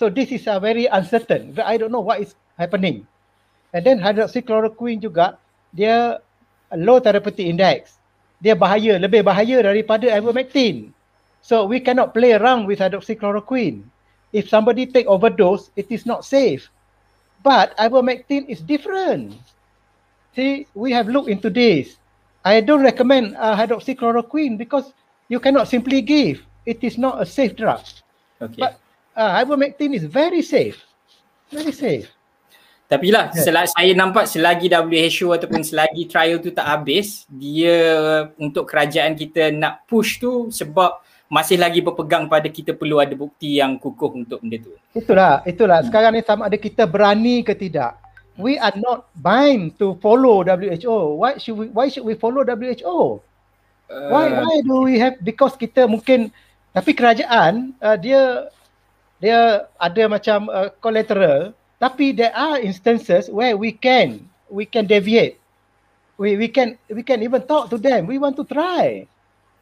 So 0.00 0.08
this 0.08 0.32
is 0.32 0.48
a 0.48 0.56
very 0.56 0.88
uncertain. 0.88 1.52
I 1.60 1.76
don't 1.76 1.92
know 1.92 2.02
what 2.02 2.24
is 2.24 2.32
happening. 2.56 3.04
And 3.70 3.84
then 3.84 4.00
hydroxychloroquine 4.02 4.98
juga 4.98 5.36
dia 5.70 6.18
low 6.72 6.98
therapeutic 6.98 7.44
index. 7.44 7.99
Dia 8.40 8.56
bahaya, 8.56 8.96
lebih 8.96 9.20
bahaya 9.20 9.60
daripada 9.60 10.08
ivermectin. 10.08 10.90
So 11.44 11.64
we 11.64 11.80
cannot 11.80 12.12
play 12.12 12.36
around 12.36 12.64
with 12.66 12.80
hydroxychloroquine. 12.80 13.84
If 14.32 14.48
somebody 14.48 14.88
take 14.88 15.06
overdose, 15.06 15.70
it 15.76 15.88
is 15.92 16.04
not 16.04 16.24
safe. 16.24 16.68
But 17.42 17.76
ivermectin 17.76 18.48
is 18.48 18.60
different. 18.60 19.36
See, 20.36 20.66
we 20.74 20.92
have 20.92 21.08
looked 21.08 21.28
into 21.28 21.50
this. 21.50 21.96
I 22.44 22.60
don't 22.60 22.82
recommend 22.82 23.36
uh, 23.36 23.56
hydroxychloroquine 23.56 24.56
because 24.56 24.92
you 25.28 25.40
cannot 25.40 25.68
simply 25.68 26.00
give. 26.00 26.44
It 26.64 26.84
is 26.84 26.96
not 26.96 27.20
a 27.20 27.26
safe 27.26 27.56
drug. 27.56 27.80
Okay. 28.40 28.56
But 28.56 28.80
uh, 29.16 29.44
ivermectin 29.44 29.92
is 29.94 30.04
very 30.04 30.40
safe. 30.40 30.80
Very 31.50 31.72
safe. 31.72 32.08
Tapi 32.90 33.14
lah 33.14 33.30
yeah. 33.30 33.46
sel- 33.46 33.70
saya 33.70 33.92
nampak 33.94 34.26
selagi 34.26 34.66
WHO 34.66 35.30
ataupun 35.30 35.62
selagi 35.62 36.10
trial 36.10 36.42
tu 36.42 36.50
tak 36.50 36.66
habis, 36.66 37.22
dia 37.30 37.78
untuk 38.34 38.66
kerajaan 38.66 39.14
kita 39.14 39.54
nak 39.54 39.86
push 39.86 40.18
tu 40.18 40.50
sebab 40.50 40.98
masih 41.30 41.62
lagi 41.62 41.78
berpegang 41.78 42.26
pada 42.26 42.50
kita 42.50 42.74
perlu 42.74 42.98
ada 42.98 43.14
bukti 43.14 43.62
yang 43.62 43.78
kukuh 43.78 44.26
untuk 44.26 44.42
benda 44.42 44.58
tu. 44.58 44.74
Itulah, 44.98 45.46
itulah. 45.46 45.78
Hmm. 45.78 45.86
Sekarang 45.86 46.10
ni 46.18 46.26
sama 46.26 46.50
ada 46.50 46.58
kita 46.58 46.82
berani 46.90 47.46
ke 47.46 47.54
tidak. 47.54 47.94
We 48.34 48.58
are 48.58 48.74
not 48.74 49.06
bind 49.14 49.78
to 49.78 49.94
follow 50.02 50.42
WHO. 50.42 51.22
Why 51.22 51.38
should 51.38 51.54
we 51.62 51.66
why 51.70 51.86
should 51.86 52.02
we 52.02 52.18
follow 52.18 52.42
WHO? 52.42 53.22
Uh, 53.86 54.08
why 54.10 54.34
why 54.34 54.54
do 54.66 54.90
we 54.90 54.98
have 54.98 55.22
because 55.22 55.54
kita 55.54 55.86
mungkin 55.86 56.34
tapi 56.74 56.90
kerajaan 56.94 57.70
uh, 57.78 57.94
dia 57.94 58.50
dia 59.22 59.70
ada 59.78 60.02
macam 60.10 60.50
uh, 60.50 60.74
collateral 60.82 61.54
tapi 61.80 62.12
there 62.12 62.36
are 62.36 62.60
instances 62.60 63.32
where 63.32 63.56
we 63.56 63.72
can 63.72 64.28
we 64.52 64.68
can 64.68 64.84
deviate. 64.84 65.40
We 66.20 66.36
we 66.36 66.52
can 66.52 66.76
we 66.92 67.00
can 67.00 67.24
even 67.24 67.40
talk 67.48 67.72
to 67.72 67.80
them. 67.80 68.04
We 68.04 68.20
want 68.20 68.36
to 68.36 68.44
try. 68.44 69.08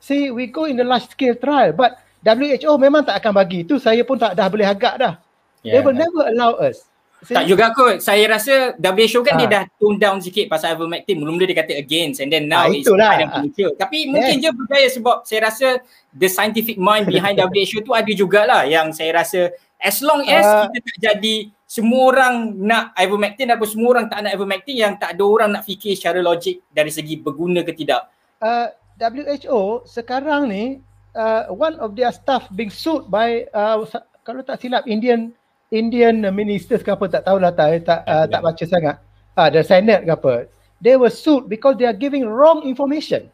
See, 0.03 0.35
we 0.35 0.51
go 0.51 0.67
in 0.67 0.75
the 0.75 0.83
large 0.83 1.07
scale 1.07 1.39
trial, 1.39 1.71
but 1.79 2.03
WHO 2.27 2.75
memang 2.75 3.07
tak 3.07 3.23
akan 3.23 3.39
bagi. 3.39 3.63
Itu 3.63 3.79
saya 3.79 4.03
pun 4.03 4.19
tak 4.19 4.35
dah 4.35 4.51
boleh 4.51 4.67
agak 4.67 4.99
dah. 4.99 5.15
Yeah. 5.63 5.79
They 5.79 5.81
will 5.87 5.95
never 5.95 6.27
allow 6.27 6.59
us. 6.59 6.91
See? 7.23 7.35
Tak 7.35 7.51
juga 7.51 7.75
kot. 7.75 7.99
Saya 7.99 8.31
rasa 8.31 8.79
WHO 8.79 9.27
kan 9.27 9.35
ha. 9.35 9.41
dia 9.43 9.49
dah 9.51 9.63
tone 9.75 9.99
down 9.99 10.19
sikit 10.23 10.47
pasal 10.47 10.75
ivermectin. 10.79 11.19
Mula-mula 11.19 11.51
dia 11.51 11.59
kata 11.59 11.75
against 11.75 12.23
and 12.23 12.31
then 12.31 12.47
now 12.47 12.67
ha, 12.67 12.75
it's 12.75 12.87
kind 12.87 13.27
of 13.27 13.31
muncul. 13.43 13.71
Tapi 13.75 14.11
mungkin 14.11 14.39
yes. 14.39 14.43
je 14.43 14.51
berjaya 14.55 14.89
sebab 14.91 15.17
saya 15.27 15.41
rasa 15.51 15.69
the 16.15 16.31
scientific 16.31 16.79
mind 16.79 17.11
behind 17.11 17.39
WHO 17.43 17.83
tu 17.83 17.91
ada 17.91 18.11
jugalah 18.15 18.63
yang 18.71 18.95
saya 18.95 19.19
rasa 19.19 19.51
as 19.83 19.99
long 19.99 20.23
as 20.31 20.47
uh, 20.47 20.71
kita 20.71 20.79
tak 20.83 20.99
jadi 21.11 21.35
semua 21.69 22.17
orang 22.17 22.57
nak 22.57 22.97
ivermectin 22.97 23.53
atau 23.53 23.69
semua 23.69 23.93
orang 23.93 24.09
tak 24.09 24.25
nak 24.25 24.33
ivermectin 24.33 24.73
yang 24.73 24.97
tak 24.97 25.13
ada 25.13 25.25
orang 25.29 25.53
nak 25.53 25.69
fikir 25.69 25.93
secara 25.93 26.25
logik 26.25 26.65
dari 26.73 26.89
segi 26.89 27.21
berguna 27.21 27.61
ke 27.61 27.77
tidak. 27.77 28.09
Uh, 28.41 28.73
WHO 28.97 29.85
sekarang 29.85 30.49
ni 30.49 30.81
uh, 31.13 31.53
one 31.53 31.77
of 31.77 31.93
their 31.93 32.09
staff 32.09 32.49
being 32.57 32.73
sued 32.73 33.05
by 33.13 33.45
uh, 33.53 33.85
kalau 34.25 34.41
tak 34.41 34.65
silap 34.65 34.89
Indian 34.89 35.29
Indian 35.69 36.25
ministers 36.33 36.81
ke 36.81 36.89
apa 36.89 37.05
tak 37.13 37.29
tahulah 37.29 37.53
tak 37.53 37.85
tak 37.85 38.01
uh, 38.09 38.25
tak 38.25 38.41
baca 38.41 38.65
sangat. 38.65 38.97
Ah 39.37 39.47
uh, 39.47 39.49
the 39.53 39.61
senate 39.61 40.09
ke 40.09 40.13
apa. 40.17 40.35
They 40.81 40.97
were 40.97 41.13
sued 41.13 41.53
because 41.53 41.77
they 41.77 41.85
are 41.85 41.95
giving 41.95 42.25
wrong 42.25 42.65
information. 42.65 43.29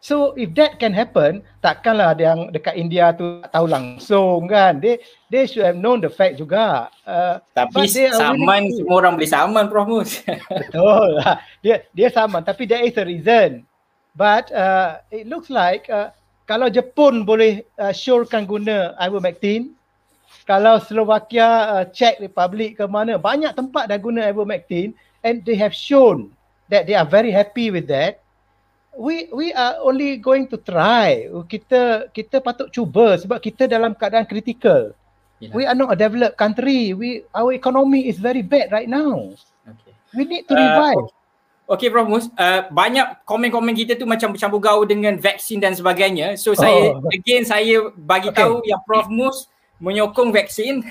So 0.00 0.32
if 0.32 0.56
that 0.56 0.80
can 0.80 0.96
happen, 0.96 1.44
takkanlah 1.60 2.16
ada 2.16 2.32
yang 2.32 2.40
dekat 2.48 2.72
India 2.72 3.12
tu 3.12 3.44
tak 3.44 3.52
tahu 3.52 3.68
langsung 3.68 4.48
kan. 4.48 4.80
They 4.80 4.96
they 5.28 5.44
should 5.44 5.60
have 5.60 5.76
known 5.76 6.00
the 6.00 6.08
fact 6.08 6.40
juga. 6.40 6.88
Uh, 7.04 7.36
tapi 7.52 7.84
saman 7.84 8.72
really 8.72 8.80
semua 8.80 8.96
orang 9.04 9.20
boleh 9.20 9.28
saman 9.28 9.64
Prof 9.68 9.84
Mus. 9.84 10.24
Betul 10.48 11.20
lah. 11.20 11.44
Dia 11.60 11.84
dia 11.92 12.08
saman 12.08 12.40
tapi 12.40 12.64
there 12.64 12.80
is 12.80 12.96
a 12.96 13.04
reason. 13.04 13.68
But 14.16 14.48
uh, 14.56 15.04
it 15.12 15.28
looks 15.28 15.52
like 15.52 15.92
uh, 15.92 16.16
kalau 16.48 16.72
Jepun 16.72 17.28
boleh 17.28 17.68
uh, 17.76 17.92
syorkan 17.92 18.48
guna 18.48 18.96
ivermectin, 18.96 19.76
kalau 20.48 20.80
Slovakia, 20.80 21.76
uh, 21.76 21.84
Czech 21.92 22.18
Republic 22.24 22.80
ke 22.80 22.88
mana, 22.88 23.20
banyak 23.20 23.52
tempat 23.52 23.86
dah 23.86 24.00
guna 24.00 24.26
ivermectin 24.32 24.96
and 25.22 25.44
they 25.44 25.54
have 25.54 25.76
shown 25.76 26.32
that 26.72 26.88
they 26.88 26.96
are 26.96 27.06
very 27.06 27.28
happy 27.28 27.68
with 27.68 27.84
that 27.84 28.24
we 28.96 29.30
we 29.30 29.52
are 29.54 29.78
only 29.82 30.18
going 30.18 30.50
to 30.50 30.58
try. 30.58 31.30
Kita 31.46 32.10
kita 32.10 32.42
patut 32.42 32.70
cuba 32.72 33.18
sebab 33.18 33.38
kita 33.38 33.70
dalam 33.70 33.94
keadaan 33.94 34.26
kritikal. 34.26 34.94
Yeah. 35.40 35.56
We 35.56 35.64
are 35.64 35.78
not 35.78 35.94
a 35.94 35.96
developed 35.96 36.36
country. 36.36 36.92
We 36.92 37.24
our 37.32 37.54
economy 37.54 38.10
is 38.10 38.20
very 38.20 38.42
bad 38.44 38.74
right 38.74 38.90
now. 38.90 39.32
Okay. 39.64 39.92
We 40.12 40.26
need 40.26 40.44
to 40.50 40.54
uh, 40.54 40.60
revive. 40.60 41.04
Uh, 41.06 41.18
Okay 41.70 41.86
Prof 41.86 42.10
Mus, 42.10 42.26
uh, 42.34 42.66
banyak 42.66 43.22
komen-komen 43.22 43.70
kita 43.78 43.94
tu 43.94 44.02
macam 44.02 44.34
bercampur 44.34 44.58
gaul 44.58 44.82
dengan 44.90 45.14
vaksin 45.22 45.62
dan 45.62 45.70
sebagainya. 45.70 46.34
So 46.34 46.50
saya 46.50 46.98
oh. 46.98 47.14
again 47.14 47.46
saya 47.46 47.94
bagi 47.94 48.34
okay. 48.34 48.42
tahu 48.42 48.58
yang 48.66 48.82
Prof 48.82 49.06
Mus 49.06 49.46
menyokong 49.78 50.34
vaksin. 50.34 50.82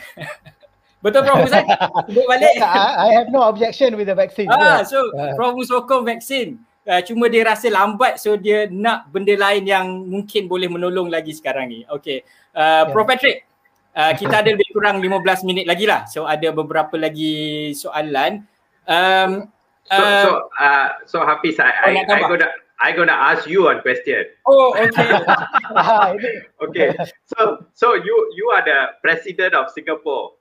Betul 1.04 1.28
Prof 1.28 1.44
Mus? 1.44 1.52
Sebut 2.08 2.24
balik. 2.32 2.64
I, 2.64 2.96
I 2.96 3.08
have 3.12 3.28
no 3.28 3.44
objection 3.52 4.00
with 4.00 4.08
the 4.08 4.16
vaccine. 4.16 4.48
Ah, 4.48 4.56
yeah. 4.56 4.80
so 4.88 5.04
uh. 5.20 5.36
Prof 5.36 5.52
Mus 5.60 5.68
sokong 5.68 6.08
vaksin 6.08 6.64
uh, 6.90 7.02
cuma 7.06 7.30
dia 7.30 7.46
rasa 7.46 7.70
lambat 7.70 8.18
so 8.18 8.34
dia 8.34 8.66
nak 8.66 9.14
benda 9.14 9.38
lain 9.38 9.64
yang 9.70 9.86
mungkin 10.10 10.50
boleh 10.50 10.66
menolong 10.66 11.14
lagi 11.14 11.38
sekarang 11.38 11.70
ni. 11.70 11.86
Okay. 11.86 12.26
Uh, 12.58 12.90
yeah. 12.90 12.92
Prof 12.92 13.06
Patrick, 13.06 13.46
uh, 13.94 14.18
kita 14.18 14.42
ada 14.42 14.50
lebih 14.50 14.66
kurang 14.74 14.98
15 14.98 15.46
minit 15.46 15.70
lagi 15.70 15.86
lah. 15.86 16.10
So 16.10 16.26
ada 16.26 16.50
beberapa 16.50 16.98
lagi 16.98 17.72
soalan. 17.78 18.42
Um, 18.90 19.54
so, 19.86 20.02
uh, 20.02 20.24
so, 20.26 20.30
uh, 20.58 20.88
so 21.06 21.18
Hafiz, 21.22 21.62
I, 21.62 21.70
I, 21.70 21.90
I, 22.10 22.22
gonna, 22.26 22.50
I 22.82 22.90
gonna 22.92 23.14
ask 23.14 23.46
you 23.46 23.70
one 23.70 23.86
question. 23.86 24.26
Oh, 24.50 24.74
okay. 24.74 24.90
okay. 26.66 26.90
So, 27.30 27.70
so 27.78 27.94
you 27.94 28.16
you 28.34 28.50
are 28.50 28.66
the 28.66 28.98
president 29.06 29.54
of 29.54 29.70
Singapore. 29.70 30.34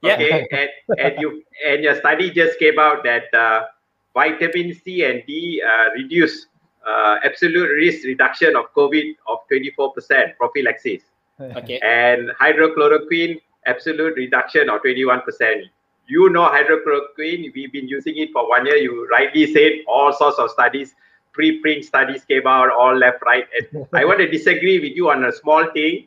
Yeah. 0.00 0.16
Okay, 0.16 0.48
and 0.48 0.70
and 1.00 1.12
you 1.20 1.44
and 1.60 1.84
your 1.84 1.96
study 1.96 2.32
just 2.32 2.56
came 2.56 2.78
out 2.78 3.04
that 3.04 3.28
uh, 3.32 3.73
vitamin 4.14 4.74
C 4.74 5.04
and 5.04 5.22
D 5.26 5.62
uh, 5.62 5.90
reduce 5.90 6.46
uh, 6.86 7.16
absolute 7.24 7.68
risk 7.68 8.04
reduction 8.04 8.56
of 8.56 8.72
COVID 8.74 9.16
of 9.28 9.38
24% 9.52 10.36
prophylaxis. 10.36 11.02
Okay. 11.40 11.80
And 11.80 12.30
hydrochloroquine 12.40 13.40
absolute 13.66 14.14
reduction 14.16 14.70
of 14.70 14.82
21%. 14.82 15.22
You 16.06 16.30
know 16.30 16.42
hydrochloroquine, 16.42 17.52
we've 17.54 17.72
been 17.72 17.88
using 17.88 18.16
it 18.18 18.30
for 18.32 18.48
one 18.48 18.66
year. 18.66 18.76
You 18.76 19.08
rightly 19.08 19.52
said 19.52 19.72
all 19.88 20.12
sorts 20.12 20.38
of 20.38 20.50
studies, 20.50 20.94
preprint 21.36 21.84
studies 21.84 22.24
came 22.24 22.46
out, 22.46 22.70
all 22.70 22.96
left, 22.96 23.22
right. 23.24 23.46
And 23.58 23.86
I 23.92 24.04
want 24.04 24.18
to 24.18 24.28
disagree 24.28 24.78
with 24.78 24.92
you 24.94 25.10
on 25.10 25.24
a 25.24 25.32
small 25.32 25.66
thing. 25.72 26.06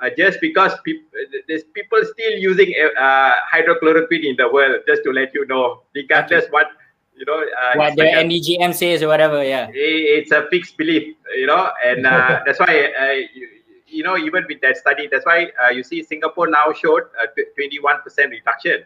Uh, 0.00 0.10
just 0.16 0.40
because 0.40 0.72
pe- 0.86 1.02
there's 1.48 1.64
people 1.74 1.98
still 2.04 2.32
using 2.38 2.74
uh, 2.98 3.32
hydrochloroquine 3.52 4.24
in 4.24 4.36
the 4.36 4.48
world, 4.50 4.76
just 4.86 5.02
to 5.04 5.10
let 5.10 5.34
you 5.34 5.46
know, 5.46 5.82
regardless 5.94 6.44
okay. 6.44 6.50
what 6.52 6.68
you 7.16 7.26
know 7.26 7.38
uh, 7.38 7.74
what 7.76 7.96
the 7.96 8.04
like 8.04 8.26
NEGM 8.26 8.74
says 8.74 9.02
or 9.02 9.08
whatever 9.08 9.44
yeah. 9.44 9.68
It's 9.72 10.32
a 10.32 10.46
fixed 10.50 10.76
belief 10.76 11.16
you 11.36 11.46
know 11.46 11.70
and 11.84 12.06
uh, 12.06 12.40
that's 12.46 12.58
why 12.58 12.92
uh, 13.00 13.12
you, 13.34 13.48
you, 13.86 14.02
know 14.02 14.16
even 14.16 14.44
with 14.48 14.60
that 14.62 14.76
study 14.76 15.08
that's 15.10 15.26
why 15.26 15.50
uh, 15.62 15.70
you 15.70 15.82
see 15.82 16.02
Singapore 16.02 16.48
now 16.48 16.72
showed 16.72 17.04
a 17.22 17.26
21% 17.60 18.30
reduction. 18.30 18.84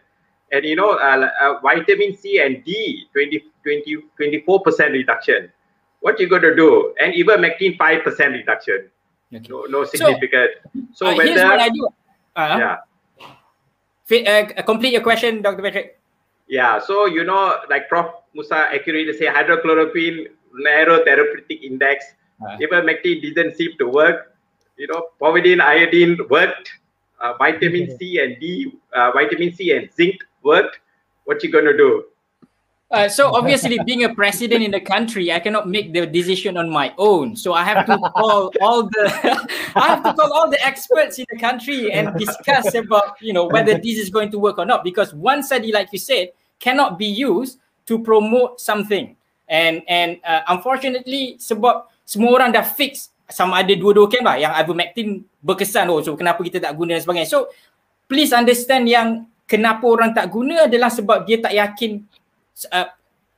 And 0.51 0.63
you 0.65 0.75
know 0.75 0.91
uh, 0.91 1.29
uh, 1.41 1.59
vitamin 1.61 2.15
C 2.17 2.41
and 2.41 2.63
D 2.63 3.05
20 3.13 3.43
20 3.63 3.97
24% 4.19 4.91
reduction. 4.91 5.51
What 5.99 6.19
you 6.19 6.29
going 6.29 6.43
to 6.43 6.55
do? 6.55 6.93
And 7.01 7.13
even 7.15 7.41
making 7.41 7.77
5% 7.77 8.05
reduction. 8.31 8.89
Okay. 9.33 9.47
no 9.49 9.65
no 9.65 9.83
significant. 9.83 10.51
So, 10.93 11.05
so 11.11 11.17
whether 11.17 11.23
here's 11.23 11.43
what 11.43 11.59
I 11.59 11.69
do. 11.69 11.89
Uh-huh. 12.35 12.57
yeah. 12.59 12.77
Uh, 14.09 14.63
complete 14.63 14.93
your 14.93 15.01
question 15.01 15.41
Dr. 15.41 15.61
Patrick 15.61 15.96
yeah, 16.47 16.79
so 16.79 17.05
you 17.05 17.23
know, 17.23 17.59
like 17.69 17.89
Prof. 17.89 18.07
Musa 18.33 18.69
accurately 18.71 19.13
say, 19.17 19.25
hydrochloroquine 19.25 20.27
narrow 20.53 21.03
therapeutic 21.03 21.63
index. 21.63 22.05
Uh, 22.45 22.55
Ivermectin 22.57 23.21
didn't 23.21 23.55
seem 23.55 23.71
to 23.79 23.87
work. 23.87 24.35
You 24.77 24.87
know, 24.87 25.07
povidone 25.19 25.59
iodine 25.59 26.17
worked. 26.29 26.69
Uh, 27.19 27.33
vitamin 27.39 27.97
C 27.97 28.19
and 28.19 28.39
D, 28.39 28.71
uh, 28.93 29.11
vitamin 29.11 29.51
C 29.51 29.75
and 29.75 29.89
zinc 29.91 30.15
worked. 30.43 30.79
What 31.25 31.43
you 31.43 31.51
gonna 31.51 31.75
do? 31.75 32.05
Uh, 32.89 33.09
so 33.09 33.35
obviously, 33.35 33.77
being 33.85 34.05
a 34.05 34.13
president 34.15 34.63
in 34.63 34.71
the 34.71 34.79
country, 34.79 35.31
I 35.31 35.39
cannot 35.39 35.67
make 35.67 35.91
the 35.91 36.07
decision 36.07 36.55
on 36.55 36.69
my 36.69 36.93
own. 36.97 37.35
So 37.35 37.51
I 37.51 37.63
have 37.65 37.85
to 37.85 37.97
call 38.15 38.51
all 38.61 38.83
the, 38.87 39.03
I 39.75 39.87
have 39.91 40.03
to 40.03 40.13
call 40.13 40.31
all 40.31 40.49
the 40.49 40.63
experts 40.65 41.19
in 41.19 41.25
the 41.29 41.37
country 41.37 41.91
and 41.91 42.15
discuss 42.15 42.73
about 42.75 43.19
you 43.19 43.33
know 43.33 43.43
whether 43.43 43.75
this 43.75 43.99
is 43.99 44.09
going 44.09 44.31
to 44.31 44.39
work 44.39 44.57
or 44.57 44.65
not. 44.65 44.85
Because 44.87 45.13
one 45.13 45.43
study, 45.43 45.73
like 45.73 45.91
you 45.91 45.99
said, 45.99 46.31
cannot 46.59 46.97
be 46.97 47.07
used 47.07 47.59
to 47.87 47.99
promote 47.99 48.61
something. 48.63 49.19
And 49.51 49.83
and 49.91 50.23
uh, 50.23 50.47
unfortunately, 50.47 51.35
sebab 51.43 51.91
semua 52.07 52.39
orang 52.39 52.55
dah 52.55 52.63
fix 52.63 53.11
sama 53.27 53.59
ada 53.59 53.75
dua-dua 53.75 54.07
kan 54.07 54.23
yang 54.39 54.55
ivermectin 54.55 55.27
berkesan 55.43 55.91
oh 55.91 55.99
so 55.99 56.15
kenapa 56.15 56.39
kita 56.39 56.63
tak 56.63 56.71
guna 56.71 56.95
dan 56.95 57.03
sebagainya. 57.03 57.27
So 57.27 57.51
please 58.07 58.31
understand 58.31 58.87
yang 58.87 59.27
kenapa 59.43 59.83
orang 59.83 60.15
tak 60.15 60.31
guna 60.31 60.71
adalah 60.71 60.87
sebab 60.87 61.27
dia 61.27 61.43
tak 61.43 61.51
yakin 61.51 62.07
uh, 62.71 62.89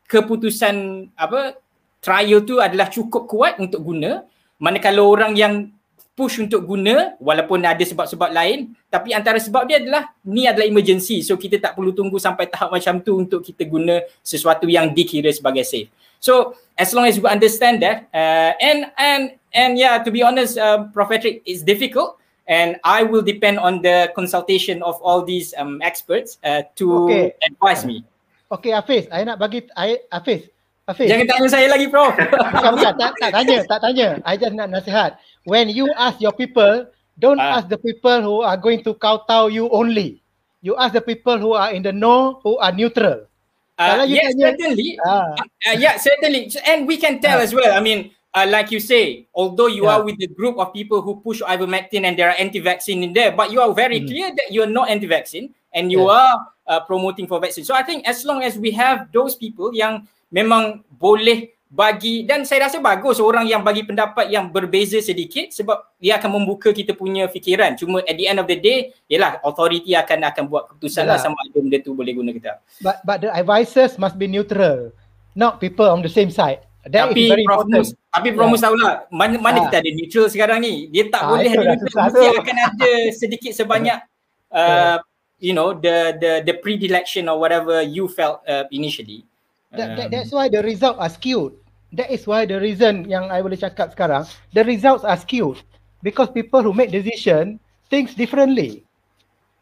keputusan 0.07 1.07
apa 1.19 1.59
trial 1.99 2.41
tu 2.47 2.63
adalah 2.63 2.87
cukup 2.87 3.27
kuat 3.27 3.59
untuk 3.59 3.83
guna. 3.83 4.23
Manakala 4.59 5.03
orang 5.03 5.35
yang 5.35 5.71
push 6.19 6.43
untuk 6.43 6.67
guna 6.67 7.15
walaupun 7.23 7.63
ada 7.63 7.79
sebab-sebab 7.79 8.35
lain 8.35 8.75
tapi 8.91 9.15
antara 9.15 9.39
sebab 9.39 9.63
dia 9.63 9.79
adalah 9.79 10.11
ni 10.27 10.43
adalah 10.43 10.67
emergency 10.67 11.23
so 11.23 11.39
kita 11.39 11.63
tak 11.63 11.79
perlu 11.79 11.95
tunggu 11.95 12.19
sampai 12.19 12.51
tahap 12.51 12.75
macam 12.75 12.99
tu 12.99 13.15
untuk 13.15 13.39
kita 13.39 13.63
guna 13.63 14.03
sesuatu 14.19 14.67
yang 14.67 14.91
dikira 14.91 15.31
sebagai 15.31 15.63
safe. 15.63 15.87
So 16.19 16.59
as 16.75 16.91
long 16.91 17.07
as 17.07 17.15
you 17.15 17.23
understand 17.23 17.79
that 17.87 18.11
uh, 18.11 18.51
and 18.59 18.91
and 18.99 19.39
and 19.55 19.79
yeah 19.79 20.03
to 20.03 20.11
be 20.11 20.19
honest 20.19 20.59
uh, 20.59 20.91
Prof. 20.91 21.07
Patrick 21.07 21.39
it's 21.47 21.63
difficult 21.63 22.19
and 22.51 22.75
I 22.83 23.07
will 23.07 23.23
depend 23.23 23.55
on 23.55 23.79
the 23.79 24.11
consultation 24.11 24.83
of 24.83 24.99
all 24.99 25.23
these 25.23 25.55
um, 25.55 25.79
experts 25.79 26.35
uh, 26.43 26.67
to 26.75 27.07
okay. 27.07 27.31
advise 27.47 27.87
me 27.87 28.03
Okay 28.49 28.73
Hafiz, 28.73 29.05
saya 29.05 29.21
nak 29.29 29.37
bagi 29.37 29.61
I, 29.77 30.01
Hafiz, 30.09 30.49
Hafiz. 30.89 31.05
Jangan 31.05 31.29
tanya 31.29 31.47
saya 31.53 31.69
lagi, 31.69 31.85
bro. 31.85 32.09
bukan, 32.09 32.71
bukan. 32.73 32.93
Tak, 32.97 33.13
tak 33.21 33.29
tanya, 33.29 33.57
tak 33.69 33.79
tanya. 33.85 34.07
I 34.25 34.33
just 34.41 34.57
nak 34.57 34.73
nasihat. 34.73 35.21
When 35.45 35.69
you 35.69 35.85
ask 35.93 36.17
your 36.17 36.33
people, 36.33 36.89
don't 37.21 37.37
uh. 37.37 37.61
ask 37.61 37.69
the 37.69 37.77
people 37.77 38.25
who 38.25 38.41
are 38.41 38.57
going 38.57 38.81
to 38.89 38.97
kowtow 38.97 39.53
you 39.53 39.69
only. 39.69 40.25
You 40.65 40.73
ask 40.81 40.97
the 40.97 41.05
people 41.05 41.37
who 41.37 41.53
are 41.53 41.69
in 41.77 41.85
the 41.85 41.93
know, 41.93 42.41
who 42.41 42.57
are 42.57 42.73
neutral. 42.73 43.29
Uh, 43.77 44.01
Kalau 44.01 44.05
yes, 44.09 44.33
tanya, 44.33 44.41
certainly. 44.49 44.89
Uh. 44.97 45.37
Uh, 45.69 45.75
yeah, 45.77 45.95
certainly. 46.01 46.49
And 46.65 46.89
we 46.89 46.97
can 46.97 47.21
tell 47.21 47.37
uh. 47.37 47.45
as 47.45 47.53
well. 47.53 47.69
I 47.69 47.85
mean, 47.85 48.17
uh, 48.33 48.49
like 48.49 48.73
you 48.73 48.81
say, 48.81 49.29
although 49.37 49.69
you 49.69 49.85
yeah. 49.85 49.93
are 49.93 50.01
with 50.01 50.17
the 50.17 50.25
group 50.25 50.57
of 50.57 50.73
people 50.73 51.05
who 51.05 51.21
push 51.21 51.45
ivermectin 51.45 52.01
and 52.01 52.17
there 52.17 52.33
are 52.33 52.37
anti-vaccine 52.41 53.05
in 53.05 53.13
there, 53.13 53.29
but 53.29 53.53
you 53.53 53.61
are 53.61 53.69
very 53.77 54.01
mm. 54.01 54.09
clear 54.09 54.33
that 54.33 54.49
you 54.49 54.65
are 54.65 54.73
not 54.73 54.89
anti-vaccine 54.89 55.53
and 55.73 55.91
you 55.93 56.05
yeah. 56.05 56.17
are 56.17 56.35
uh, 56.69 56.81
promoting 56.85 57.25
for 57.25 57.41
vaccine. 57.41 57.65
So 57.65 57.73
I 57.73 57.83
think 57.83 58.05
as 58.05 58.25
long 58.25 58.41
as 58.45 58.57
we 58.57 58.71
have 58.77 59.09
those 59.09 59.35
people 59.35 59.73
yang 59.73 60.05
memang 60.29 60.85
boleh 60.87 61.53
bagi 61.69 62.25
dan 62.25 62.49
saya 62.49 62.65
rasa 62.65 62.81
bagus 62.81 63.21
orang 63.21 63.45
yang 63.45 63.61
bagi 63.61 63.85
pendapat 63.85 64.33
yang 64.33 64.49
berbeza 64.49 64.97
sedikit 65.05 65.53
sebab 65.53 65.77
dia 66.01 66.17
akan 66.17 66.41
membuka 66.41 66.73
kita 66.73 66.97
punya 66.97 67.29
fikiran. 67.29 67.77
Cuma 67.77 68.01
at 68.01 68.17
the 68.17 68.25
end 68.25 68.41
of 68.41 68.49
the 68.49 68.57
day 68.57 68.89
ialah 69.05 69.37
authority 69.45 69.93
akan 69.93 70.25
akan 70.33 70.49
buat 70.49 70.65
keputusan 70.73 71.05
lah 71.05 71.21
sama 71.21 71.37
ada 71.45 71.61
benda 71.61 71.77
tu 71.77 71.93
boleh 71.93 72.17
guna 72.17 72.33
kita. 72.33 72.57
But 72.81 73.05
but 73.05 73.21
the 73.21 73.29
advisors 73.29 74.01
must 74.01 74.17
be 74.17 74.25
neutral 74.25 74.89
not 75.37 75.61
people 75.61 75.85
on 75.85 76.01
the 76.01 76.09
same 76.09 76.33
side. 76.33 76.65
That 76.89 77.11
tapi 77.11 77.29
Prof 77.45 77.67
Mus, 77.69 77.91
tapi 78.09 78.33
Prof 78.33 78.49
Mus 78.49 78.63
tahulah 78.63 79.05
mana, 79.13 79.35
mana 79.37 79.57
ha. 79.61 79.63
kita 79.69 79.77
ada 79.83 79.91
neutral 79.93 80.25
sekarang 80.31 80.59
ni? 80.63 80.89
Dia 80.89 81.11
tak 81.11 81.21
ha, 81.21 81.29
boleh 81.35 81.51
ada 81.53 81.75
neutral. 81.75 82.03
mesti 82.07 82.27
akan 82.39 82.57
ada 82.71 82.91
sedikit 83.13 83.51
sebanyak 83.53 83.99
uh, 84.57 84.97
you 85.39 85.55
know 85.55 85.73
the 85.73 86.15
the 86.19 86.43
the 86.45 86.55
predilection 86.59 87.27
or 87.27 87.39
whatever 87.39 87.81
you 87.81 88.07
felt 88.07 88.43
uh, 88.47 88.63
initially 88.71 89.25
That, 89.71 89.97
that, 89.97 90.11
that's 90.11 90.31
why 90.31 90.49
the 90.49 90.63
results 90.63 90.99
are 90.99 91.09
skewed. 91.09 91.53
That 91.93 92.09
is 92.09 92.25
why 92.25 92.45
the 92.45 92.59
reason 92.59 93.09
yang 93.09 93.29
I 93.29 93.41
boleh 93.41 93.57
cakap 93.57 93.93
sekarang, 93.93 94.25
the 94.53 94.65
results 94.65 95.05
are 95.05 95.17
skewed. 95.17 95.61
Because 96.01 96.29
people 96.33 96.63
who 96.63 96.73
make 96.73 96.89
decision 96.89 97.59
thinks 97.89 98.15
differently. 98.15 98.85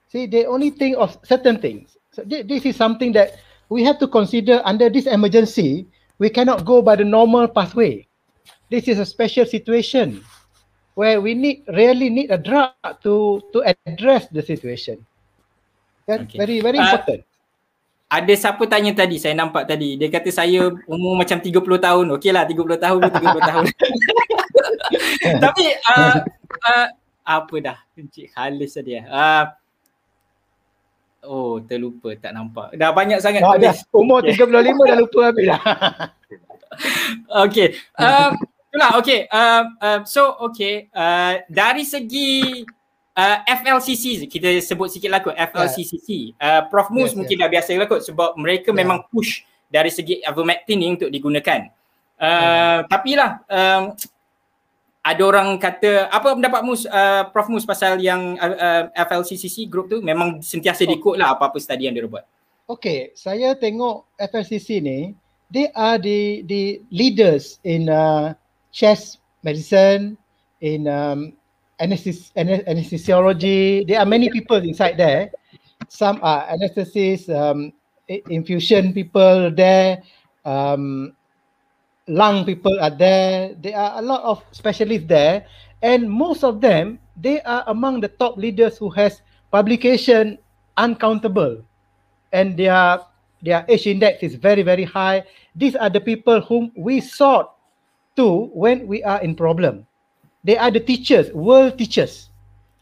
See, 0.08 0.28
they 0.28 0.46
only 0.46 0.72
think 0.72 0.96
of 0.96 1.18
certain 1.24 1.60
things. 1.60 1.98
So 2.12 2.24
this 2.24 2.64
is 2.64 2.76
something 2.76 3.12
that 3.14 3.40
we 3.68 3.84
have 3.84 4.00
to 4.00 4.08
consider 4.08 4.62
under 4.64 4.88
this 4.90 5.08
emergency. 5.08 5.88
We 6.20 6.30
cannot 6.32 6.64
go 6.64 6.82
by 6.82 6.96
the 6.96 7.06
normal 7.06 7.48
pathway. 7.48 8.08
This 8.72 8.88
is 8.88 9.00
a 9.00 9.06
special 9.08 9.46
situation 9.46 10.24
where 10.96 11.20
we 11.20 11.36
need 11.36 11.64
really 11.68 12.10
need 12.10 12.32
a 12.32 12.40
drug 12.40 12.72
to 13.04 13.44
to 13.52 13.60
address 13.88 14.28
the 14.32 14.44
situation. 14.44 15.04
That's 16.08 16.24
okay. 16.24 16.40
very 16.40 16.58
very 16.64 16.80
uh, 16.80 16.88
important. 16.88 17.22
ada 18.08 18.34
siapa 18.40 18.64
tanya 18.72 18.96
tadi? 18.96 19.20
Saya 19.20 19.36
nampak 19.36 19.68
tadi. 19.68 20.00
Dia 20.00 20.08
kata 20.08 20.32
saya 20.32 20.72
umur 20.88 21.20
macam 21.20 21.44
30 21.44 21.52
tahun. 21.60 22.06
Okeylah 22.16 22.48
30 22.48 22.80
tahun 22.80 23.02
30 23.04 23.50
tahun. 23.52 23.66
Tapi 25.44 25.66
uh, 25.76 26.16
uh, 26.64 26.88
apa 27.28 27.56
dah? 27.60 27.78
Encik 28.00 28.32
halis 28.32 28.80
tadi 28.80 28.96
uh, 29.04 29.52
oh 31.28 31.60
terlupa 31.60 32.16
tak 32.16 32.32
nampak. 32.32 32.80
Dah 32.80 32.96
banyak 32.96 33.20
sangat 33.20 33.44
dah, 33.44 33.60
dah. 33.60 33.76
umur 33.92 34.24
35 34.24 34.48
dah 34.48 34.96
lupa 34.96 35.20
habis 35.28 35.46
dah. 35.52 35.62
Okey. 37.44 37.76
Uh, 37.98 38.32
itulah 38.70 38.92
okey. 39.02 39.26
Uh, 39.32 39.64
uh, 39.82 40.00
so 40.06 40.38
okey. 40.52 40.88
Uh, 40.94 41.42
dari 41.50 41.84
segi 41.84 42.64
uh, 43.18 43.38
FLCC 43.44 44.30
kita 44.30 44.62
sebut 44.62 44.94
sikit 44.94 45.10
lah 45.10 45.20
kot 45.26 45.34
FLCCC 45.34 46.38
yeah. 46.38 46.62
uh, 46.62 46.62
Prof 46.70 46.94
Mus 46.94 47.12
yeah, 47.12 47.18
mungkin 47.18 47.36
yeah. 47.42 47.50
dah 47.50 47.50
biasa 47.50 47.70
lah 47.74 47.90
kot 47.90 48.06
sebab 48.06 48.38
mereka 48.38 48.70
yeah. 48.70 48.78
memang 48.78 49.02
push 49.10 49.42
dari 49.68 49.90
segi 49.90 50.22
ivermectin 50.22 50.78
ni 50.78 50.88
untuk 50.94 51.10
digunakan 51.10 51.68
uh, 52.22 52.24
yeah. 52.24 52.78
tapi 52.86 53.18
lah 53.18 53.42
um, 53.50 53.98
ada 55.08 55.24
orang 55.24 55.56
kata 55.58 56.12
apa 56.14 56.38
pendapat 56.38 56.62
Mus 56.62 56.86
uh, 56.86 57.26
Prof 57.34 57.50
Mus 57.50 57.66
pasal 57.66 57.98
yang 58.00 58.38
uh, 58.38 58.56
uh, 58.56 58.84
FLCCC 58.94 59.66
group 59.66 59.90
tu 59.90 60.00
memang 60.00 60.40
sentiasa 60.46 60.86
oh. 60.86 60.88
diikut 60.88 61.16
lah 61.18 61.34
apa-apa 61.34 61.58
study 61.58 61.90
yang 61.90 61.98
dia 61.98 62.06
buat 62.06 62.24
Okay, 62.68 63.16
saya 63.16 63.56
tengok 63.56 64.04
FLCC 64.20 64.84
ni, 64.84 65.16
they 65.48 65.72
are 65.72 65.96
the 65.96 66.44
the 66.52 66.84
leaders 66.92 67.64
in 67.64 67.88
uh, 67.88 68.36
chest 68.76 69.24
medicine, 69.40 70.20
in 70.60 70.84
um, 70.84 71.32
anesthes- 71.80 72.34
anesthesiology. 72.36 73.88
There 73.88 74.00
are 74.00 74.06
many 74.06 74.30
people 74.30 74.58
inside 74.58 74.98
there. 74.98 75.32
Some 75.90 76.20
are 76.22 76.46
anesthesists, 76.50 77.30
um, 77.30 77.74
infusion 78.30 78.94
people 78.94 79.52
there, 79.52 80.04
um, 80.46 81.16
lung 82.08 82.46
people 82.46 82.76
are 82.80 82.92
there. 82.92 83.56
There 83.62 83.78
are 83.78 84.00
a 84.00 84.04
lot 84.04 84.24
of 84.24 84.44
specialists 84.52 85.08
there, 85.08 85.46
and 85.82 86.10
most 86.10 86.44
of 86.44 86.62
them 86.62 87.00
they 87.16 87.42
are 87.42 87.64
among 87.68 88.02
the 88.02 88.10
top 88.10 88.38
leaders 88.38 88.78
who 88.78 88.90
has 89.00 89.22
publication 89.52 90.38
uncountable, 90.78 91.64
and 92.34 92.58
their 92.60 93.00
their 93.42 93.64
age 93.70 93.88
index 93.88 94.24
is 94.24 94.36
very 94.36 94.64
very 94.64 94.84
high. 94.84 95.24
These 95.56 95.76
are 95.80 95.90
the 95.90 96.02
people 96.02 96.42
whom 96.42 96.72
we 96.76 97.00
sought 97.00 97.56
to 98.18 98.52
when 98.52 98.88
we 98.92 99.04
are 99.08 99.22
in 99.22 99.36
problem 99.36 99.87
they 100.48 100.56
are 100.56 100.72
the 100.72 100.80
teachers, 100.80 101.28
world 101.36 101.76
teachers. 101.76 102.32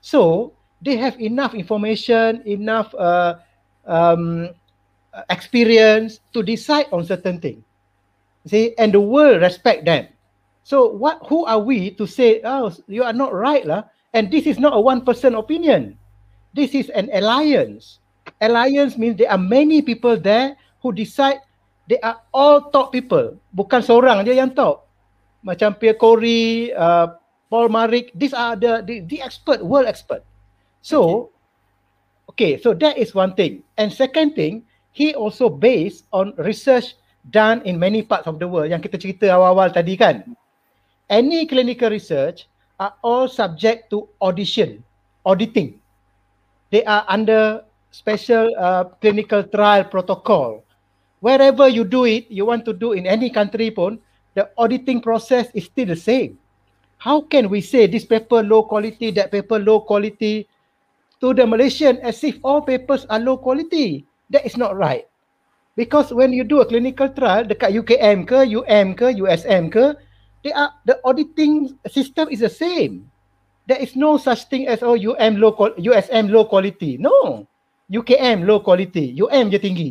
So 0.05 0.53
they 0.85 1.01
have 1.01 1.17
enough 1.17 1.57
information, 1.57 2.45
enough 2.45 2.93
uh, 2.93 3.41
um, 3.89 4.53
experience 5.33 6.21
to 6.37 6.45
decide 6.45 6.85
on 6.93 7.09
certain 7.09 7.41
things. 7.41 7.65
See, 8.45 8.77
and 8.77 8.93
the 8.93 9.01
world 9.01 9.41
respect 9.41 9.89
them. 9.89 10.13
So 10.61 10.93
what? 10.93 11.25
Who 11.25 11.49
are 11.49 11.57
we 11.57 11.89
to 11.97 12.05
say, 12.05 12.45
oh, 12.45 12.69
you 12.85 13.01
are 13.01 13.17
not 13.17 13.33
right, 13.33 13.65
lah? 13.65 13.89
And 14.13 14.29
this 14.29 14.45
is 14.45 14.61
not 14.61 14.77
a 14.77 14.79
one 14.79 15.01
person 15.01 15.33
opinion. 15.33 15.97
This 16.53 16.77
is 16.77 16.93
an 16.93 17.09
alliance. 17.17 17.97
Alliance 18.45 18.93
means 18.93 19.17
there 19.17 19.33
are 19.33 19.41
many 19.41 19.81
people 19.81 20.13
there 20.21 20.53
who 20.85 20.93
decide. 20.93 21.41
They 21.89 21.97
are 22.05 22.21
all 22.29 22.69
top 22.69 22.93
people. 22.93 23.41
Bukan 23.53 23.81
seorang 23.81 24.21
dia 24.21 24.37
yang 24.37 24.53
top. 24.53 24.85
Macam 25.45 25.77
Pierre 25.77 25.97
Corey, 25.97 26.73
uh, 26.73 27.13
Paul 27.49 27.69
Marik, 27.69 28.11
these 28.15 28.33
are 28.33 28.55
the, 28.55 28.83
the, 28.85 29.01
the 29.01 29.21
expert, 29.21 29.63
world 29.63 29.85
expert. 29.85 30.23
So, 30.81 31.29
okay. 32.29 32.55
okay, 32.55 32.61
so 32.61 32.73
that 32.73 32.97
is 32.97 33.13
one 33.13 33.35
thing. 33.35 33.63
And 33.77 33.93
second 33.93 34.33
thing, 34.35 34.63
he 34.91 35.13
also 35.13 35.49
based 35.49 36.05
on 36.11 36.33
research 36.37 36.95
done 37.29 37.61
in 37.65 37.77
many 37.79 38.01
parts 38.01 38.27
of 38.27 38.39
the 38.39 38.47
world 38.47 38.69
yang 38.69 38.81
kita 38.81 38.97
cerita 38.97 39.29
awal-awal 39.29 39.73
tadi 39.73 39.97
kan. 39.97 40.23
Any 41.09 41.45
clinical 41.45 41.89
research 41.89 42.49
are 42.81 42.93
all 43.05 43.29
subject 43.29 43.89
to 43.93 44.09
audition, 44.21 44.81
auditing. 45.25 45.77
They 46.73 46.81
are 46.85 47.05
under 47.05 47.61
special 47.93 48.49
uh, 48.57 48.89
clinical 49.01 49.45
trial 49.45 49.85
protocol. 49.85 50.65
Wherever 51.21 51.69
you 51.69 51.85
do 51.85 52.05
it, 52.05 52.29
you 52.29 52.45
want 52.45 52.65
to 52.65 52.73
do 52.73 52.93
in 52.93 53.05
any 53.05 53.29
country 53.29 53.69
pun, 53.69 54.01
the 54.33 54.49
auditing 54.57 55.01
process 55.01 55.49
is 55.53 55.65
still 55.69 55.89
the 55.89 55.97
same 55.97 56.37
how 57.05 57.21
can 57.21 57.53
we 57.53 57.61
say 57.61 57.85
this 57.85 58.01
paper 58.01 58.41
low 58.41 58.65
quality, 58.65 59.13
that 59.13 59.29
paper 59.29 59.61
low 59.61 59.77
quality 59.85 60.49
to 61.21 61.37
the 61.37 61.45
Malaysian 61.45 62.01
as 62.01 62.25
if 62.25 62.41
all 62.41 62.65
papers 62.65 63.05
are 63.13 63.21
low 63.21 63.37
quality? 63.37 64.09
That 64.33 64.41
is 64.41 64.57
not 64.57 64.73
right. 64.73 65.05
Because 65.77 66.09
when 66.09 66.33
you 66.33 66.41
do 66.41 66.65
a 66.65 66.65
clinical 66.65 67.05
trial 67.13 67.45
dekat 67.45 67.77
UKM 67.77 68.25
ke, 68.25 68.49
UM 68.49 68.97
ke, 68.97 69.13
USM 69.21 69.69
ke, 69.69 69.93
they 70.41 70.49
are 70.49 70.73
the 70.89 70.97
auditing 71.05 71.77
system 71.85 72.25
is 72.33 72.41
the 72.41 72.49
same. 72.49 73.05
There 73.69 73.77
is 73.77 73.93
no 73.93 74.17
such 74.17 74.49
thing 74.49 74.65
as 74.65 74.81
oh 74.81 74.97
UM 74.97 75.37
low 75.37 75.53
USM 75.77 76.33
low 76.33 76.49
quality. 76.49 76.97
No. 76.97 77.45
UKM 77.85 78.49
low 78.49 78.65
quality, 78.65 79.13
UM 79.13 79.53
je 79.53 79.61
tinggi. 79.61 79.89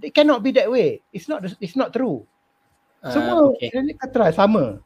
It 0.00 0.16
cannot 0.16 0.40
be 0.40 0.48
that 0.56 0.72
way. 0.72 1.04
It's 1.12 1.28
not 1.28 1.44
it's 1.60 1.76
not 1.76 1.92
true. 1.92 2.24
Semua 3.04 3.52
uh, 3.52 3.52
okay. 3.52 3.68
clinical 3.68 4.08
trial 4.08 4.32
sama. 4.32 4.80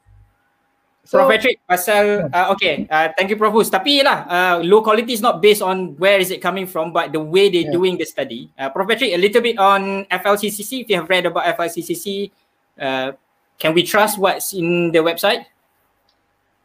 So, 1.09 1.17
Prof 1.17 1.41
Patrick, 1.41 1.65
pasal 1.65 2.29
uh, 2.29 2.53
okay, 2.53 2.85
uh, 2.93 3.09
thank 3.17 3.33
you 3.33 3.41
Prof 3.41 3.57
Hus. 3.57 3.73
Tapi 3.73 4.05
lah, 4.05 4.29
uh, 4.29 4.57
low 4.61 4.85
quality 4.85 5.17
is 5.17 5.25
not 5.25 5.41
based 5.41 5.65
on 5.65 5.97
where 5.97 6.21
is 6.21 6.29
it 6.29 6.45
coming 6.45 6.69
from, 6.69 6.93
but 6.93 7.17
the 7.17 7.23
way 7.25 7.49
they 7.49 7.65
yeah. 7.65 7.73
doing 7.73 7.97
the 7.97 8.05
study. 8.05 8.53
Uh, 8.61 8.69
Prof 8.69 8.85
Patrick, 8.85 9.17
a 9.17 9.21
little 9.21 9.41
bit 9.41 9.57
on 9.57 10.05
FLCCC. 10.13 10.85
If 10.85 10.93
you 10.93 11.01
have 11.01 11.09
read 11.09 11.25
about 11.25 11.49
FLCCC, 11.57 12.29
uh, 12.77 13.17
can 13.57 13.73
we 13.73 13.89
trust 13.89 14.21
what's 14.21 14.53
in 14.53 14.93
the 14.93 15.01
website? 15.01 15.49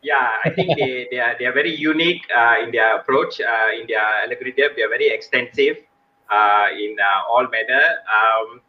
Yeah, 0.03 0.35
I 0.43 0.51
think 0.51 0.75
they, 0.75 1.07
they 1.11 1.23
are 1.23 1.39
they 1.39 1.47
are 1.47 1.55
very 1.55 1.71
unique 1.71 2.27
uh, 2.27 2.59
in 2.59 2.75
their 2.75 2.99
approach 2.99 3.39
uh, 3.39 3.71
in 3.79 3.87
their 3.87 4.27
algorithm. 4.27 4.75
They 4.75 4.83
are 4.83 4.91
very 4.91 5.07
extensive 5.07 5.87
uh, 6.27 6.67
in 6.75 6.99
uh, 6.99 7.31
all 7.31 7.47
manner. 7.47 8.03
Um, 8.11 8.59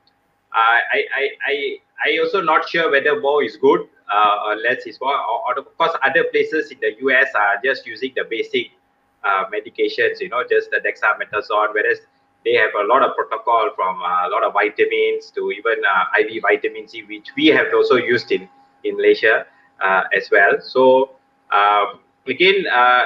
I, 0.54 1.02
I 1.18 1.22
I 1.42 1.54
I 1.98 2.08
also 2.22 2.46
not 2.46 2.62
sure 2.70 2.94
whether 2.94 3.18
more 3.18 3.42
is 3.42 3.58
good 3.58 3.90
uh, 4.12 4.54
less 4.62 4.86
is 4.86 5.00
more. 5.00 5.14
Or, 5.14 5.54
or, 5.54 5.58
of 5.58 5.78
course, 5.78 5.92
other 6.02 6.24
places 6.32 6.70
in 6.70 6.78
the 6.80 6.96
US 7.08 7.28
are 7.34 7.56
just 7.64 7.86
using 7.86 8.12
the 8.16 8.24
basic 8.28 8.70
uh, 9.22 9.44
medications. 9.52 10.20
You 10.20 10.28
know, 10.28 10.44
just 10.48 10.70
the 10.70 10.78
dexamethasone, 10.78 11.74
whereas 11.74 11.98
they 12.44 12.54
have 12.54 12.70
a 12.78 12.86
lot 12.86 13.02
of 13.02 13.16
protocol 13.16 13.70
from 13.74 14.00
a 14.00 14.28
lot 14.28 14.44
of 14.44 14.52
vitamins 14.52 15.30
to 15.34 15.50
even 15.50 15.78
IV 16.20 16.42
vitamin 16.42 16.88
C, 16.88 17.02
which 17.04 17.30
we 17.36 17.46
have 17.46 17.66
also 17.74 17.96
used 17.96 18.30
in 18.32 18.48
in 18.84 18.96
Malaysia 18.96 19.46
as 20.12 20.28
well. 20.30 20.60
So 20.60 21.16
um, 21.50 22.00
again, 22.26 22.66
uh, 22.66 23.04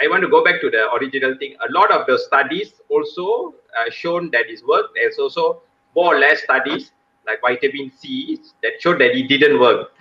I 0.00 0.08
want 0.08 0.22
to 0.22 0.28
go 0.28 0.44
back 0.44 0.60
to 0.60 0.70
the 0.70 0.92
original 0.94 1.36
thing. 1.38 1.54
A 1.68 1.72
lot 1.72 1.90
of 1.90 2.06
the 2.06 2.18
studies 2.18 2.72
also 2.88 3.54
uh, 3.78 3.90
shown 3.90 4.30
that 4.32 4.46
it 4.48 4.60
worked. 4.66 4.90
There's 4.94 5.18
also 5.18 5.62
more 5.94 6.16
or 6.16 6.18
less 6.18 6.42
studies 6.42 6.90
like 7.26 7.40
vitamin 7.40 7.92
C 7.96 8.40
that 8.62 8.72
showed 8.80 8.98
that 9.00 9.16
it 9.16 9.28
didn't 9.28 9.60
work. 9.60 9.92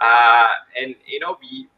Uh, 0.00 0.48
and 0.80 0.94
you 1.06 1.20
know, 1.20 1.38
we 1.40 1.68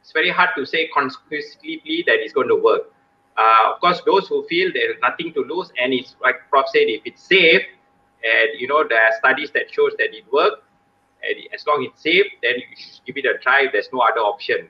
it's 0.00 0.12
very 0.12 0.30
hard 0.30 0.50
to 0.56 0.64
say 0.64 0.88
conclusively 0.94 2.04
that 2.06 2.18
it's 2.20 2.32
going 2.32 2.48
to 2.48 2.56
work. 2.56 2.92
Uh, 3.36 3.72
of 3.74 3.80
course, 3.80 4.00
those 4.06 4.28
who 4.28 4.46
feel 4.46 4.70
there's 4.72 4.96
nothing 5.02 5.32
to 5.34 5.40
lose, 5.44 5.72
and 5.82 5.92
it's 5.92 6.16
like 6.22 6.36
Prof 6.48 6.66
said, 6.72 6.86
if 6.86 7.02
it's 7.04 7.22
safe, 7.22 7.62
and 8.22 8.60
you 8.60 8.68
know 8.68 8.84
there 8.88 9.02
are 9.02 9.12
studies 9.18 9.50
that 9.52 9.72
shows 9.72 9.92
that 9.98 10.14
it 10.14 10.24
works, 10.32 10.62
and 11.22 11.36
as 11.52 11.66
long 11.66 11.82
as 11.84 11.92
it's 11.92 12.02
safe, 12.02 12.26
then 12.42 12.54
you 12.56 12.76
should 12.76 13.04
give 13.04 13.16
it 13.16 13.26
a 13.26 13.38
try. 13.38 13.66
There's 13.70 13.88
no 13.92 14.00
other 14.00 14.20
option. 14.20 14.68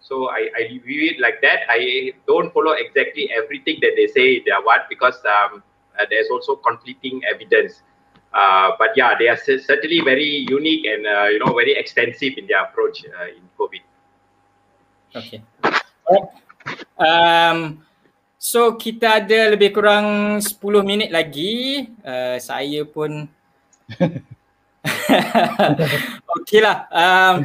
So 0.00 0.28
I, 0.28 0.50
I 0.54 0.68
view 0.68 1.10
it 1.12 1.20
like 1.20 1.40
that. 1.40 1.60
I 1.68 2.12
don't 2.26 2.52
follow 2.52 2.72
exactly 2.72 3.30
everything 3.34 3.78
that 3.80 3.92
they 3.96 4.06
say 4.06 4.42
they 4.44 4.50
are 4.50 4.62
what 4.62 4.82
because 4.90 5.16
um, 5.24 5.62
uh, 5.98 6.04
there's 6.10 6.28
also 6.30 6.56
conflicting 6.56 7.22
evidence. 7.24 7.82
Uh, 8.34 8.74
but 8.82 8.90
yeah, 8.98 9.14
they 9.14 9.30
are 9.30 9.38
certainly 9.38 10.02
very 10.02 10.42
unique 10.50 10.82
and 10.90 11.06
uh, 11.06 11.30
you 11.30 11.38
know 11.38 11.54
very 11.54 11.78
extensive 11.78 12.34
in 12.34 12.50
their 12.50 12.66
approach 12.66 13.06
uh, 13.06 13.30
in 13.30 13.46
COVID. 13.54 13.82
Okay. 15.14 15.38
Um, 16.98 17.86
so 18.34 18.74
kita 18.74 19.22
ada 19.22 19.54
lebih 19.54 19.70
kurang 19.70 20.38
10 20.42 20.58
minit 20.82 21.14
lagi. 21.14 21.86
Uh, 22.02 22.34
saya 22.42 22.82
pun 22.82 23.30
Okey 26.34 26.58
lah. 26.58 26.90
Um, 26.90 27.36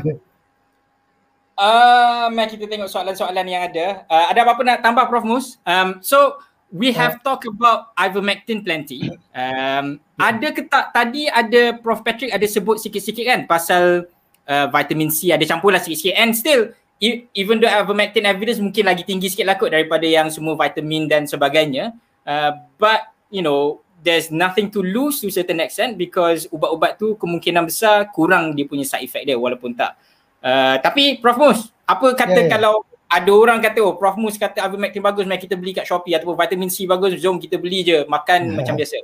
uh, 1.54 2.26
mari 2.34 2.50
kita 2.50 2.66
tengok 2.66 2.90
soalan-soalan 2.90 3.46
yang 3.46 3.64
ada. 3.70 4.10
Uh, 4.10 4.26
ada 4.34 4.40
apa-apa 4.42 4.62
nak 4.66 4.82
tambah 4.82 5.06
Prof 5.06 5.26
Mus? 5.28 5.62
Um, 5.68 6.02
so, 6.02 6.42
we 6.72 6.94
have 6.94 7.18
uh. 7.18 7.24
talked 7.26 7.50
about 7.50 7.94
ivermectin 7.98 8.62
plenty. 8.62 9.10
Um, 9.34 10.00
ada 10.20 10.48
ke 10.54 10.66
tak 10.70 10.94
tadi 10.94 11.26
ada 11.30 11.78
Prof 11.78 12.06
Patrick 12.06 12.34
ada 12.34 12.46
sebut 12.46 12.78
sikit-sikit 12.78 13.26
kan 13.26 13.40
pasal 13.50 14.06
uh, 14.46 14.68
vitamin 14.70 15.10
C 15.10 15.34
ada 15.34 15.44
campur 15.46 15.74
lah 15.74 15.82
sikit-sikit 15.82 16.16
and 16.18 16.32
still 16.38 16.74
e, 17.02 17.26
even 17.34 17.58
though 17.58 17.72
ivermectin 17.72 18.28
evidence 18.28 18.60
mungkin 18.62 18.86
lagi 18.86 19.08
tinggi 19.08 19.32
sikit 19.32 19.48
lah 19.48 19.56
kot 19.56 19.72
daripada 19.72 20.06
yang 20.06 20.28
semua 20.30 20.54
vitamin 20.60 21.08
dan 21.08 21.26
sebagainya 21.26 21.96
uh, 22.28 22.52
but 22.76 23.10
you 23.32 23.42
know 23.42 23.80
there's 24.04 24.32
nothing 24.32 24.72
to 24.72 24.80
lose 24.80 25.20
to 25.20 25.28
certain 25.32 25.60
extent 25.60 26.00
because 26.00 26.48
ubat-ubat 26.52 26.96
tu 26.96 27.20
kemungkinan 27.20 27.68
besar 27.68 28.08
kurang 28.16 28.56
dia 28.56 28.64
punya 28.64 28.88
side 28.88 29.04
effect 29.04 29.28
dia 29.28 29.36
walaupun 29.36 29.76
tak. 29.76 30.00
Uh, 30.40 30.80
tapi 30.80 31.20
Prof 31.20 31.36
Mus, 31.36 31.60
apa 31.84 32.16
kata 32.16 32.32
yeah, 32.32 32.48
yeah. 32.48 32.52
kalau 32.56 32.74
ada 33.10 33.32
orang 33.34 33.58
kata 33.58 33.82
oh 33.82 33.98
Prof 33.98 34.16
Mus 34.22 34.38
kata 34.38 34.62
Ivermectin 34.62 35.02
bagus 35.02 35.26
mari 35.26 35.42
kita 35.42 35.58
beli 35.58 35.74
kat 35.74 35.90
Shopee 35.90 36.14
ataupun 36.14 36.38
vitamin 36.38 36.70
C 36.70 36.86
bagus 36.86 37.18
jom 37.18 37.42
kita 37.42 37.58
beli 37.58 37.82
je 37.82 38.06
makan 38.06 38.54
yeah. 38.54 38.58
macam 38.62 38.78
biasa. 38.78 39.02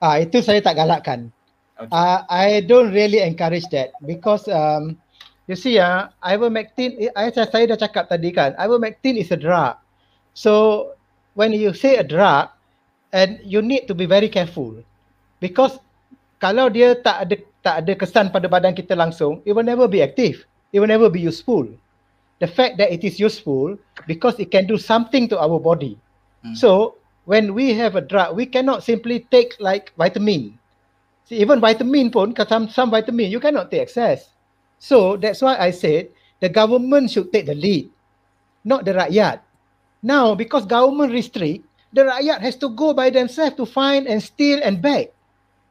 Ah 0.00 0.16
itu 0.16 0.40
saya 0.40 0.64
tak 0.64 0.80
galakkan. 0.80 1.28
Okay. 1.76 1.92
Uh, 1.92 2.24
I 2.32 2.64
don't 2.64 2.96
really 2.96 3.20
encourage 3.20 3.68
that 3.76 3.92
because 4.08 4.48
um, 4.48 4.96
you 5.44 5.58
see 5.58 5.76
ya 5.76 6.08
uh, 6.08 6.24
Ivermectin 6.24 7.12
I, 7.12 7.28
saya 7.28 7.68
dah 7.68 7.76
cakap 7.76 8.08
tadi 8.08 8.32
kan 8.32 8.56
Ivermectin 8.56 9.20
is 9.20 9.28
a 9.28 9.38
drug. 9.38 9.76
So 10.32 10.88
when 11.36 11.52
you 11.52 11.76
say 11.76 12.00
a 12.00 12.06
drug 12.06 12.48
and 13.12 13.36
you 13.44 13.60
need 13.60 13.84
to 13.84 13.94
be 13.94 14.08
very 14.08 14.32
careful 14.32 14.80
because 15.44 15.76
kalau 16.40 16.72
dia 16.72 16.96
tak 16.96 17.28
ada 17.28 17.36
tak 17.60 17.74
ada 17.84 17.92
kesan 17.92 18.32
pada 18.32 18.48
badan 18.48 18.72
kita 18.72 18.96
langsung 18.96 19.44
it 19.44 19.52
will 19.52 19.66
never 19.66 19.84
be 19.84 20.00
active 20.00 20.48
it 20.72 20.80
will 20.80 20.90
never 20.90 21.12
be 21.12 21.20
useful 21.20 21.68
the 22.40 22.46
fact 22.46 22.78
that 22.78 22.92
it 22.92 23.04
is 23.04 23.20
useful 23.20 23.76
because 24.06 24.38
it 24.38 24.50
can 24.50 24.66
do 24.66 24.76
something 24.78 25.28
to 25.28 25.38
our 25.38 25.58
body 25.58 25.98
hmm. 26.42 26.54
so 26.54 26.96
when 27.24 27.54
we 27.54 27.72
have 27.74 27.96
a 27.96 28.04
drug 28.04 28.36
we 28.36 28.46
cannot 28.46 28.82
simply 28.82 29.26
take 29.30 29.54
like 29.60 29.92
vitamin 29.96 30.58
see 31.24 31.38
even 31.38 31.60
vitamin 31.60 32.10
pun 32.10 32.34
some 32.48 32.68
some 32.68 32.90
vitamin 32.90 33.30
you 33.30 33.40
cannot 33.40 33.70
take 33.70 33.82
excess 33.82 34.30
so 34.78 35.16
that's 35.16 35.40
why 35.40 35.56
i 35.56 35.70
said 35.70 36.08
the 36.40 36.48
government 36.48 37.10
should 37.10 37.32
take 37.32 37.46
the 37.46 37.54
lead 37.54 37.88
not 38.64 38.84
the 38.84 38.92
rakyat 38.92 39.40
now 40.02 40.34
because 40.34 40.66
government 40.66 41.12
restrict 41.12 41.64
the 41.94 42.02
rakyat 42.02 42.42
has 42.42 42.58
to 42.58 42.68
go 42.74 42.90
by 42.90 43.08
themselves 43.08 43.54
to 43.54 43.64
find 43.64 44.10
and 44.10 44.18
steal 44.18 44.58
and 44.66 44.82
beg. 44.82 45.14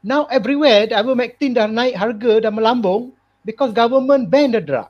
Now 0.02 0.24
everywhere, 0.32 0.88
the 0.88 0.96
ivermectin 0.96 1.60
dah 1.60 1.68
naik 1.68 2.00
harga, 2.00 2.48
dah 2.48 2.52
melambung 2.52 3.12
because 3.44 3.76
government 3.76 4.32
ban 4.32 4.56
the 4.56 4.64
drug. 4.64 4.88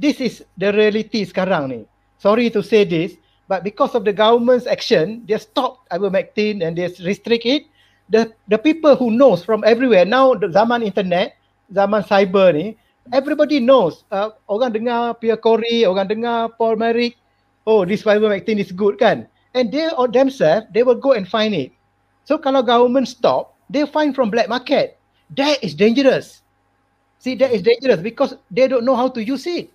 This 0.00 0.16
is 0.16 0.40
the 0.56 0.72
reality 0.72 1.28
sekarang 1.28 1.68
ni. 1.68 1.80
Sorry 2.16 2.48
to 2.56 2.64
say 2.64 2.88
this, 2.88 3.20
but 3.52 3.60
because 3.60 3.92
of 3.92 4.08
the 4.08 4.16
government's 4.16 4.64
action, 4.64 5.28
they 5.28 5.36
stop 5.36 5.84
ivermectin 5.92 6.64
and 6.64 6.72
they 6.72 6.88
restrict 7.04 7.44
it. 7.44 7.68
The 8.08 8.32
the 8.48 8.56
people 8.56 8.96
who 8.96 9.12
knows 9.12 9.44
from 9.44 9.60
everywhere, 9.68 10.08
now 10.08 10.32
the 10.32 10.48
zaman 10.48 10.80
internet, 10.80 11.36
zaman 11.68 12.00
cyber 12.08 12.56
ni, 12.56 12.80
everybody 13.12 13.60
knows. 13.60 14.08
Uh, 14.08 14.32
orang 14.48 14.72
dengar 14.72 15.20
Pierre 15.20 15.36
Corey, 15.36 15.84
orang 15.84 16.08
dengar 16.08 16.56
Paul 16.56 16.80
Merrick, 16.80 17.20
oh 17.66 17.84
this 17.84 18.02
ivermectin 18.02 18.58
is 18.58 18.72
good 18.72 18.98
kan 18.98 19.26
and 19.54 19.72
they 19.72 19.90
or 19.94 20.08
themselves 20.08 20.66
they 20.72 20.82
will 20.82 20.96
go 20.96 21.12
and 21.12 21.28
find 21.28 21.54
it 21.54 21.72
so 22.24 22.38
kalau 22.38 22.62
government 22.64 23.08
stop 23.08 23.56
they 23.68 23.84
find 23.84 24.14
from 24.14 24.30
black 24.30 24.48
market 24.48 24.96
that 25.36 25.60
is 25.62 25.74
dangerous 25.74 26.42
see 27.18 27.34
that 27.36 27.52
is 27.52 27.62
dangerous 27.62 28.00
because 28.00 28.34
they 28.50 28.66
don't 28.66 28.84
know 28.84 28.96
how 28.96 29.08
to 29.08 29.20
use 29.22 29.46
it 29.46 29.68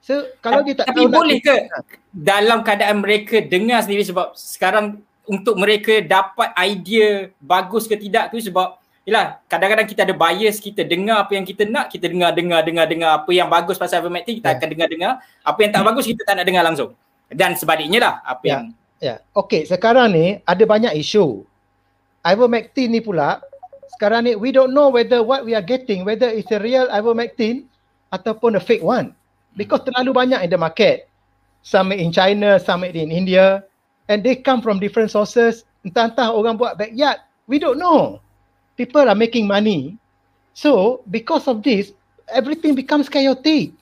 so 0.00 0.26
kalau 0.40 0.64
dia 0.64 0.74
tak 0.76 0.90
tapi 0.90 1.06
tahu 1.06 1.12
boleh 1.12 1.38
ke 1.38 1.68
dalam 2.10 2.64
keadaan 2.66 3.04
mereka 3.04 3.44
dengar 3.44 3.84
sendiri 3.84 4.02
sebab 4.02 4.32
sekarang 4.34 5.04
untuk 5.28 5.54
mereka 5.54 6.02
dapat 6.02 6.50
idea 6.58 7.30
bagus 7.38 7.86
ke 7.86 7.94
tidak 7.96 8.32
tu 8.34 8.40
sebab 8.40 8.80
Yalah, 9.08 9.40
kadang-kadang 9.48 9.88
kita 9.88 10.04
ada 10.04 10.12
bias, 10.12 10.60
kita 10.60 10.84
dengar 10.84 11.24
apa 11.24 11.32
yang 11.32 11.42
kita 11.42 11.64
nak, 11.64 11.88
kita 11.88 12.04
dengar, 12.04 12.36
dengar, 12.36 12.60
dengar, 12.60 12.84
dengar 12.84 13.10
apa 13.16 13.32
yang 13.32 13.48
bagus 13.48 13.80
pasal 13.80 14.04
ivermectin, 14.04 14.38
kita 14.38 14.52
yeah. 14.52 14.56
akan 14.60 14.68
dengar-dengar. 14.76 15.12
Apa 15.40 15.58
yang 15.64 15.72
tak 15.72 15.82
bagus, 15.88 16.04
kita 16.04 16.22
tak 16.22 16.34
nak 16.36 16.44
dengar 16.44 16.62
langsung. 16.68 16.92
Dan 17.32 17.56
sebaliknya 17.56 17.98
lah 18.02 18.14
apa 18.26 18.44
ya, 18.44 18.50
yang 18.52 18.62
ya. 19.00 19.14
Okey 19.32 19.64
sekarang 19.64 20.12
ni 20.12 20.26
ada 20.44 20.64
banyak 20.66 20.92
isu. 20.98 21.46
Ivermectin 22.20 22.92
ni 22.92 23.00
pula 23.00 23.40
sekarang 23.96 24.28
ni 24.28 24.32
we 24.36 24.52
don't 24.52 24.74
know 24.74 24.92
whether 24.92 25.24
what 25.24 25.46
we 25.46 25.56
are 25.56 25.64
getting 25.64 26.04
whether 26.04 26.28
it's 26.28 26.52
a 26.52 26.60
real 26.60 26.84
ivermectin 26.92 27.64
ataupun 28.12 28.58
a 28.58 28.62
fake 28.62 28.84
one 28.84 29.16
because 29.56 29.82
terlalu 29.86 30.14
banyak 30.14 30.40
in 30.46 30.50
the 30.50 30.60
market. 30.60 31.08
Some 31.60 31.92
in 31.92 32.10
China 32.12 32.56
some 32.60 32.84
in 32.84 33.10
India. 33.10 33.64
And 34.10 34.26
they 34.26 34.34
come 34.38 34.58
from 34.58 34.82
different 34.82 35.10
sources. 35.14 35.62
Entah-entah 35.86 36.34
orang 36.34 36.58
buat 36.58 36.76
backyard. 36.76 37.22
We 37.46 37.62
don't 37.62 37.78
know. 37.78 38.18
People 38.74 39.06
are 39.06 39.18
making 39.18 39.46
money. 39.46 39.96
So 40.54 41.02
because 41.08 41.46
of 41.46 41.62
this 41.62 41.94
everything 42.30 42.74
becomes 42.74 43.10
chaotic. 43.10 43.74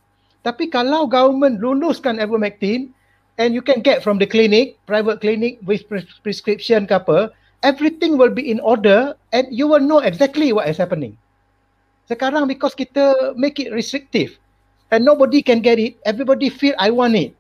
Tapi 0.42 0.70
kalau 0.72 1.04
government 1.08 1.60
luluskan 1.60 2.22
ivermectin 2.22 2.92
and 3.36 3.52
you 3.52 3.60
can 3.60 3.84
get 3.84 4.00
from 4.00 4.16
the 4.16 4.26
clinic, 4.26 4.80
private 4.88 5.20
clinic 5.20 5.60
with 5.66 5.84
pres- 5.86 6.18
prescription 6.24 6.88
ke 6.88 6.94
apa, 6.96 7.30
everything 7.62 8.16
will 8.16 8.32
be 8.32 8.46
in 8.46 8.58
order 8.64 9.12
and 9.34 9.46
you 9.50 9.68
will 9.68 9.82
know 9.82 10.00
exactly 10.00 10.54
what 10.54 10.66
is 10.70 10.80
happening. 10.80 11.14
Sekarang 12.08 12.48
because 12.48 12.72
kita 12.72 13.36
make 13.36 13.60
it 13.60 13.68
restrictive 13.74 14.40
and 14.91 15.05
nobody 15.05 15.43
can 15.43 15.61
get 15.61 15.78
it, 15.78 15.97
everybody 16.05 16.49
feel 16.49 16.74
I 16.78 16.91
want 16.91 17.16
it. 17.16 17.32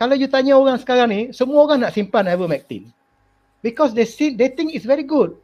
Kalau 0.00 0.16
you 0.16 0.28
tanya 0.32 0.56
orang 0.56 0.80
sekarang 0.80 1.08
ni, 1.12 1.20
semua 1.36 1.64
orang 1.64 1.84
nak 1.84 1.92
simpan 1.92 2.24
ivermectin. 2.24 2.88
Because 3.60 3.92
they 3.92 4.08
see, 4.08 4.32
they 4.32 4.48
think 4.48 4.72
it's 4.72 4.88
very 4.88 5.04
good. 5.04 5.36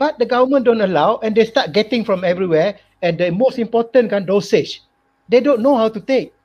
But 0.00 0.16
the 0.16 0.24
government 0.24 0.64
don't 0.64 0.80
allow 0.80 1.20
and 1.20 1.36
they 1.36 1.44
start 1.44 1.76
getting 1.76 2.04
from 2.04 2.24
everywhere 2.24 2.80
and 3.04 3.20
the 3.20 3.28
most 3.28 3.60
important 3.60 4.12
kan 4.12 4.24
dosage. 4.24 4.80
They 5.28 5.44
don't 5.44 5.60
know 5.60 5.76
how 5.76 5.92
to 5.92 6.00
take 6.00 6.36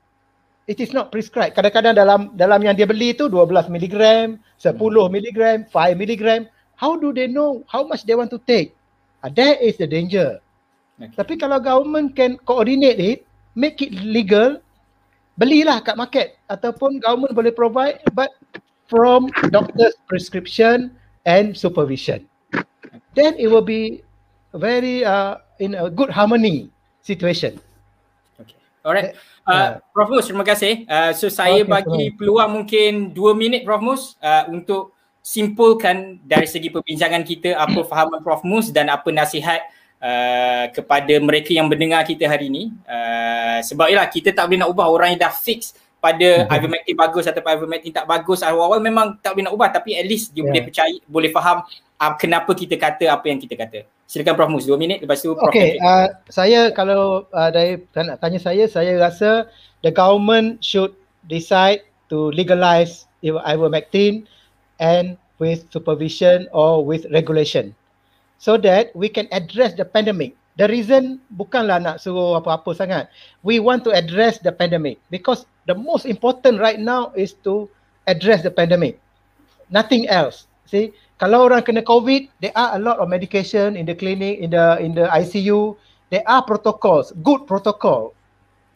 it 0.66 0.78
is 0.78 0.94
not 0.94 1.10
prescribed. 1.10 1.58
Kadang-kadang 1.58 1.94
dalam 1.98 2.20
dalam 2.38 2.60
yang 2.62 2.74
dia 2.78 2.86
beli 2.86 3.14
tu 3.14 3.26
12 3.26 3.66
mg, 3.66 3.96
10 4.58 4.78
mg, 4.78 5.38
5 5.68 5.72
mg. 5.72 6.24
How 6.78 6.98
do 6.98 7.14
they 7.14 7.30
know 7.30 7.62
how 7.70 7.86
much 7.86 8.06
they 8.06 8.14
want 8.14 8.30
to 8.30 8.40
take? 8.42 8.74
Uh, 9.22 9.30
that 9.38 9.62
is 9.62 9.78
the 9.78 9.86
danger. 9.86 10.42
Okay. 10.98 11.14
Tapi 11.14 11.34
kalau 11.38 11.62
government 11.62 12.14
can 12.14 12.38
coordinate 12.42 12.98
it, 12.98 13.18
make 13.54 13.80
it 13.84 13.92
legal, 13.92 14.60
belilah 15.36 15.80
kat 15.80 15.96
market 15.96 16.36
ataupun 16.48 17.00
government 17.00 17.32
boleh 17.32 17.52
provide 17.52 18.00
but 18.12 18.32
from 18.88 19.32
doctor's 19.48 19.96
prescription 20.08 20.92
and 21.24 21.56
supervision. 21.56 22.28
Then 23.16 23.36
it 23.36 23.48
will 23.48 23.64
be 23.64 24.04
very 24.52 25.04
uh, 25.04 25.40
in 25.60 25.76
a 25.76 25.88
good 25.88 26.12
harmony 26.12 26.68
situation. 27.00 27.60
Okay. 28.40 28.56
Alright. 28.84 29.16
Uh, 29.42 29.82
Prof 29.90 30.08
Mus, 30.12 30.28
terima 30.30 30.46
kasih. 30.46 30.86
Uh, 30.86 31.10
so 31.16 31.26
saya 31.26 31.64
okay, 31.64 31.68
bagi 31.68 32.04
so. 32.12 32.14
peluang 32.20 32.62
mungkin 32.62 33.10
dua 33.10 33.34
minit 33.34 33.66
Prof 33.66 33.82
Mus 33.82 34.02
uh, 34.22 34.46
untuk 34.52 34.94
simpulkan 35.22 36.18
dari 36.22 36.46
segi 36.46 36.68
perbincangan 36.70 37.22
kita 37.22 37.56
apa 37.58 37.80
fahaman 37.90 38.20
Prof 38.22 38.44
Mus 38.46 38.70
dan 38.70 38.92
apa 38.92 39.08
nasihat 39.10 39.64
uh, 40.02 40.64
kepada 40.74 41.14
mereka 41.22 41.54
yang 41.54 41.70
mendengar 41.70 42.02
kita 42.02 42.26
hari 42.26 42.50
ini. 42.50 42.74
Uh, 42.84 43.62
sebab 43.62 43.88
ialah 43.88 44.10
kita 44.10 44.34
tak 44.34 44.50
boleh 44.50 44.58
nak 44.60 44.70
ubah 44.74 44.90
orang 44.90 45.14
yang 45.14 45.22
dah 45.22 45.32
fix 45.32 45.78
pada 46.02 46.42
mm-hmm. 46.42 46.54
ivermectin 46.58 46.96
bagus 46.98 47.24
atau 47.30 47.38
ivermectin 47.46 47.94
tak 47.94 48.10
bagus 48.10 48.42
awal-awal 48.42 48.82
memang 48.82 49.14
tak 49.22 49.38
boleh 49.38 49.46
nak 49.46 49.54
ubah 49.54 49.70
tapi 49.70 49.94
at 49.94 50.02
least 50.02 50.34
dia 50.34 50.42
yeah. 50.42 50.50
boleh 50.50 50.62
percaya 50.66 50.96
boleh 51.06 51.30
faham 51.30 51.62
uh, 52.02 52.12
kenapa 52.18 52.50
kita 52.58 52.74
kata 52.74 53.06
apa 53.06 53.30
yang 53.30 53.38
kita 53.38 53.54
kata. 53.54 53.86
Silakan 54.10 54.34
Prof 54.36 54.50
Mus, 54.50 54.68
dua 54.68 54.76
minit 54.76 55.00
lepas 55.00 55.22
tu 55.22 55.32
Prof. 55.32 55.48
Okay, 55.48 55.78
uh, 55.78 56.10
saya 56.26 56.74
kalau 56.74 57.24
uh, 57.30 57.50
dari 57.54 57.80
nak 57.94 58.18
tanya 58.18 58.42
saya, 58.42 58.66
saya 58.66 58.98
rasa 58.98 59.46
the 59.86 59.94
government 59.94 60.58
should 60.60 60.92
decide 61.30 61.86
to 62.10 62.34
legalize 62.34 63.06
ivermectin 63.22 64.26
and 64.82 65.14
with 65.38 65.64
supervision 65.70 66.50
or 66.50 66.82
with 66.82 67.06
regulation 67.14 67.70
so 68.42 68.58
that 68.58 68.90
we 68.98 69.06
can 69.06 69.30
address 69.30 69.78
the 69.78 69.86
pandemic. 69.86 70.34
The 70.58 70.66
reason 70.66 71.22
bukanlah 71.30 71.78
nak 71.78 72.02
suruh 72.02 72.42
apa-apa 72.42 72.74
sangat. 72.74 73.06
We 73.46 73.62
want 73.62 73.86
to 73.86 73.94
address 73.94 74.42
the 74.42 74.50
pandemic 74.50 74.98
because 75.14 75.46
the 75.70 75.78
most 75.78 76.10
important 76.10 76.58
right 76.58 76.82
now 76.82 77.14
is 77.14 77.38
to 77.46 77.70
address 78.10 78.42
the 78.42 78.50
pandemic. 78.50 78.98
Nothing 79.70 80.10
else. 80.10 80.50
See, 80.66 80.90
kalau 81.22 81.46
orang 81.46 81.62
kena 81.62 81.86
COVID, 81.86 82.42
there 82.42 82.52
are 82.58 82.74
a 82.74 82.80
lot 82.82 82.98
of 82.98 83.06
medication 83.06 83.78
in 83.78 83.86
the 83.86 83.94
clinic, 83.94 84.42
in 84.42 84.50
the 84.50 84.76
in 84.82 84.98
the 84.98 85.06
ICU. 85.06 85.78
There 86.10 86.26
are 86.26 86.42
protocols, 86.42 87.14
good 87.24 87.46
protocol. 87.46 88.12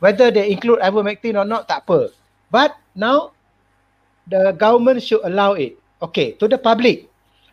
Whether 0.00 0.30
they 0.30 0.48
include 0.48 0.80
ivermectin 0.80 1.36
or 1.36 1.44
not, 1.44 1.68
tak 1.68 1.84
apa. 1.84 2.14
But 2.48 2.78
now, 2.96 3.36
the 4.30 4.56
government 4.56 5.02
should 5.02 5.20
allow 5.26 5.58
it. 5.58 5.76
Okay, 6.00 6.38
to 6.40 6.48
the 6.48 6.56
public, 6.56 7.08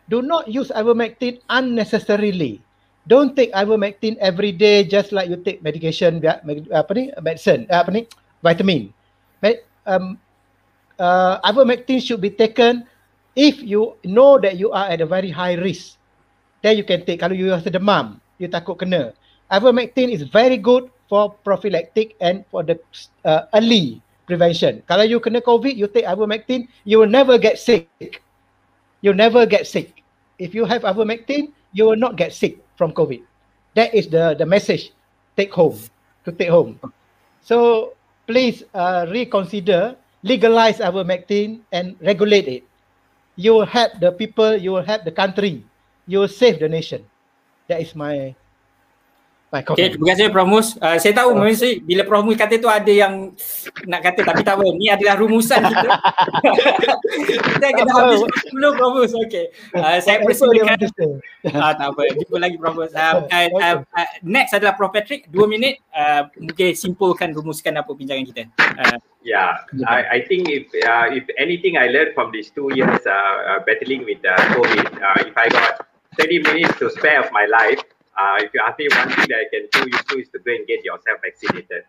do 0.08 0.20
not 0.20 0.48
use 0.48 0.68
ivermectin 0.74 1.40
unnecessarily. 1.48 2.60
Don't 3.04 3.36
take 3.36 3.52
ivermectin 3.52 4.16
every 4.20 4.52
day 4.52 4.84
just 4.84 5.12
like 5.12 5.28
you 5.28 5.36
take 5.36 5.60
medication, 5.60 6.24
apa 6.24 6.90
ni, 6.96 7.12
medicine, 7.20 7.68
apa 7.68 7.92
ni, 7.92 8.08
vitamin. 8.40 8.88
Um, 9.84 10.16
uh, 10.96 11.36
ivermectin 11.44 12.00
should 12.00 12.24
be 12.24 12.32
taken 12.32 12.88
if 13.36 13.60
you 13.60 14.00
know 14.08 14.40
that 14.40 14.56
you 14.56 14.72
are 14.72 14.88
at 14.88 15.04
a 15.04 15.06
very 15.06 15.28
high 15.28 15.60
risk, 15.60 16.00
then 16.64 16.80
you 16.80 16.84
can 16.88 17.04
take. 17.04 17.20
Kalau 17.20 17.36
you 17.36 17.52
rasa 17.52 17.68
demam, 17.68 18.16
you 18.40 18.48
takut 18.48 18.80
kena. 18.80 19.12
Ivermectin 19.52 20.08
is 20.08 20.24
very 20.24 20.56
good 20.56 20.88
for 21.12 21.36
prophylactic 21.44 22.16
and 22.24 22.48
for 22.48 22.64
the 22.64 22.80
uh, 23.28 23.44
early 23.52 24.00
prevention. 24.24 24.80
Kalau 24.88 25.04
you 25.04 25.20
kena 25.20 25.44
COVID, 25.44 25.76
you 25.76 25.84
take 25.92 26.08
ivermectin, 26.08 26.64
you 26.88 26.96
will 26.96 27.10
never 27.10 27.36
get 27.36 27.60
sick. 27.60 28.23
You 29.04 29.12
never 29.12 29.44
get 29.44 29.68
sick. 29.68 30.00
If 30.40 30.56
you 30.56 30.64
have 30.64 30.82
ivermectin, 30.82 31.52
you 31.76 31.84
will 31.84 32.00
not 32.00 32.16
get 32.16 32.32
sick 32.32 32.64
from 32.80 32.96
COVID. 32.96 33.20
That 33.76 33.92
is 33.92 34.08
the 34.08 34.32
the 34.32 34.48
message 34.48 34.96
take 35.36 35.52
home 35.52 35.76
to 36.24 36.32
take 36.32 36.48
home. 36.48 36.80
So 37.44 37.92
please 38.24 38.64
uh, 38.72 39.04
reconsider 39.12 40.00
legalize 40.24 40.80
ivermectin 40.80 41.60
and 41.68 42.00
regulate 42.00 42.48
it 42.48 42.64
you 43.36 43.52
will 43.52 43.66
help 43.66 43.98
the 44.00 44.12
people, 44.12 44.56
you 44.56 44.70
will 44.72 44.82
help 44.82 45.04
the 45.04 45.10
country, 45.10 45.64
you 46.06 46.18
will 46.18 46.28
save 46.28 46.60
the 46.60 46.68
nation. 46.68 47.04
That 47.68 47.80
is 47.80 47.94
my 47.94 48.34
Okay, 49.62 49.94
terima 49.94 50.06
kasih 50.10 50.34
Prof 50.34 50.48
Mus. 50.50 50.68
Uh, 50.82 50.98
saya 50.98 51.14
tahu 51.14 51.36
oh. 51.36 51.38
mesti 51.38 51.78
bila 51.78 52.02
Prof 52.02 52.26
Mus 52.26 52.34
kata 52.34 52.58
tu 52.58 52.66
ada 52.66 52.90
yang 52.90 53.30
nak 53.86 54.00
kata 54.02 54.26
tapi 54.26 54.42
tak 54.42 54.58
apa. 54.58 54.66
Ni 54.74 54.90
adalah 54.90 55.14
rumusan 55.14 55.62
kita. 55.62 55.88
kita 57.54 57.66
kena 57.70 57.92
habis 57.94 58.20
dulu 58.50 58.68
Prof 58.74 58.90
Mus. 58.98 59.12
Okay. 59.14 59.54
Uh, 59.70 60.02
saya 60.02 60.26
persilakan. 60.26 60.78
Ah, 61.54 61.70
tak 61.78 61.94
apa. 61.94 62.02
Jumpa 62.18 62.36
lagi 62.42 62.56
Prof 62.58 62.74
Mus. 62.74 62.90
Uh, 62.90 63.22
uh, 63.30 63.46
uh, 63.54 63.76
uh, 63.94 64.08
next 64.26 64.50
adalah 64.58 64.74
Prof 64.74 64.90
Patrick. 64.90 65.30
Dua 65.30 65.46
minit. 65.46 65.78
Uh, 65.94 66.26
mungkin 66.42 66.74
simpulkan 66.74 67.30
rumuskan 67.30 67.78
apa 67.78 67.94
bincangan 67.94 68.26
kita. 68.26 68.42
Uh, 68.58 68.98
yeah, 69.22 69.62
I, 69.86 70.18
I 70.18 70.26
think 70.26 70.50
if 70.50 70.66
uh, 70.82 71.06
if 71.14 71.22
anything 71.38 71.78
I 71.78 71.86
learned 71.94 72.18
from 72.18 72.34
these 72.34 72.50
two 72.50 72.74
years 72.74 72.98
uh, 73.06 73.14
uh, 73.14 73.58
battling 73.62 74.02
with 74.02 74.18
uh, 74.26 74.34
COVID, 74.58 74.88
uh, 74.98 75.18
if 75.22 75.34
I 75.38 75.46
got 75.48 75.86
30 76.18 76.42
minutes 76.42 76.78
to 76.78 76.90
spare 76.90 77.22
of 77.22 77.30
my 77.30 77.46
life, 77.46 77.80
uh, 78.16 78.36
if 78.38 78.54
you 78.54 78.60
ask 78.64 78.78
me 78.78 78.88
one 78.90 79.08
thing 79.08 79.26
that 79.28 79.38
I 79.38 79.48
can 79.50 79.68
do 79.72 79.90
you 79.90 80.02
do 80.08 80.18
is 80.18 80.28
to 80.30 80.38
go 80.38 80.52
and 80.52 80.66
get 80.66 80.84
yourself 80.84 81.20
vaccinated. 81.22 81.84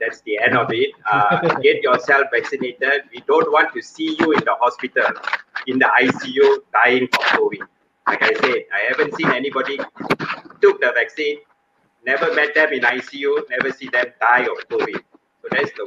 That's 0.00 0.20
the 0.22 0.38
end 0.38 0.56
of 0.56 0.68
it. 0.72 0.90
Uh, 1.10 1.54
get 1.62 1.82
yourself 1.82 2.28
vaccinated. 2.32 3.04
We 3.12 3.22
don't 3.26 3.50
want 3.52 3.72
to 3.74 3.82
see 3.82 4.16
you 4.18 4.32
in 4.32 4.40
the 4.40 4.56
hospital, 4.60 5.06
in 5.66 5.78
the 5.78 5.90
ICU, 6.00 6.58
dying 6.72 7.08
from 7.08 7.24
COVID. 7.38 7.66
Like 8.06 8.22
I 8.22 8.34
said, 8.34 8.64
I 8.72 8.80
haven't 8.88 9.14
seen 9.16 9.30
anybody 9.30 9.78
took 10.60 10.80
the 10.80 10.92
vaccine, 10.94 11.38
never 12.04 12.32
met 12.34 12.54
them 12.54 12.72
in 12.72 12.82
ICU, 12.82 13.42
never 13.50 13.72
see 13.72 13.88
them 13.88 14.06
die 14.20 14.42
of 14.42 14.68
COVID. 14.68 15.02
So 15.42 15.48
that's 15.50 15.72
the 15.72 15.86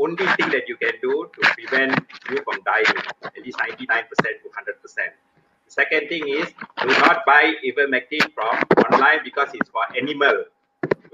only 0.00 0.26
thing 0.36 0.50
that 0.50 0.68
you 0.68 0.76
can 0.76 0.92
do 1.02 1.28
to 1.34 1.50
prevent 1.54 1.98
you 2.30 2.42
from 2.44 2.62
dying, 2.64 3.02
at 3.24 3.44
least 3.44 3.58
99% 3.58 3.86
to 3.88 4.48
100%. 4.54 5.27
Second 5.68 6.08
thing 6.08 6.26
is 6.28 6.48
do 6.82 6.88
not 7.04 7.24
buy 7.26 7.54
ivermectin 7.64 8.32
from 8.34 8.56
online 8.84 9.20
because 9.24 9.48
it's 9.54 9.70
for 9.70 9.84
animal. 9.96 10.44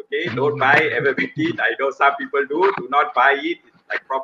Okay, 0.00 0.34
don't 0.34 0.58
buy 0.58 0.78
ivermectin. 0.98 1.60
I 1.60 1.74
know 1.80 1.90
some 1.90 2.14
people 2.16 2.46
do. 2.46 2.72
Do 2.78 2.88
not 2.90 3.14
buy 3.14 3.36
it. 3.38 3.58
Like 3.88 4.06
Prof 4.06 4.22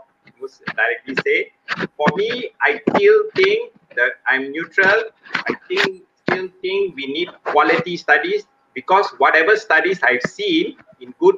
directly 0.77 1.15
say. 1.25 1.53
For 1.97 2.07
me, 2.17 2.51
I 2.63 2.81
still 2.89 3.25
think 3.37 3.73
that 3.97 4.13
I'm 4.27 4.51
neutral. 4.53 5.05
I 5.35 5.55
think 5.69 6.03
still 6.23 6.49
think 6.63 6.97
we 6.97 7.07
need 7.07 7.29
quality 7.45 7.97
studies 7.97 8.47
because 8.75 9.07
whatever 9.19 9.57
studies 9.57 10.01
I've 10.03 10.23
seen 10.23 10.77
in 11.01 11.13
good 11.19 11.37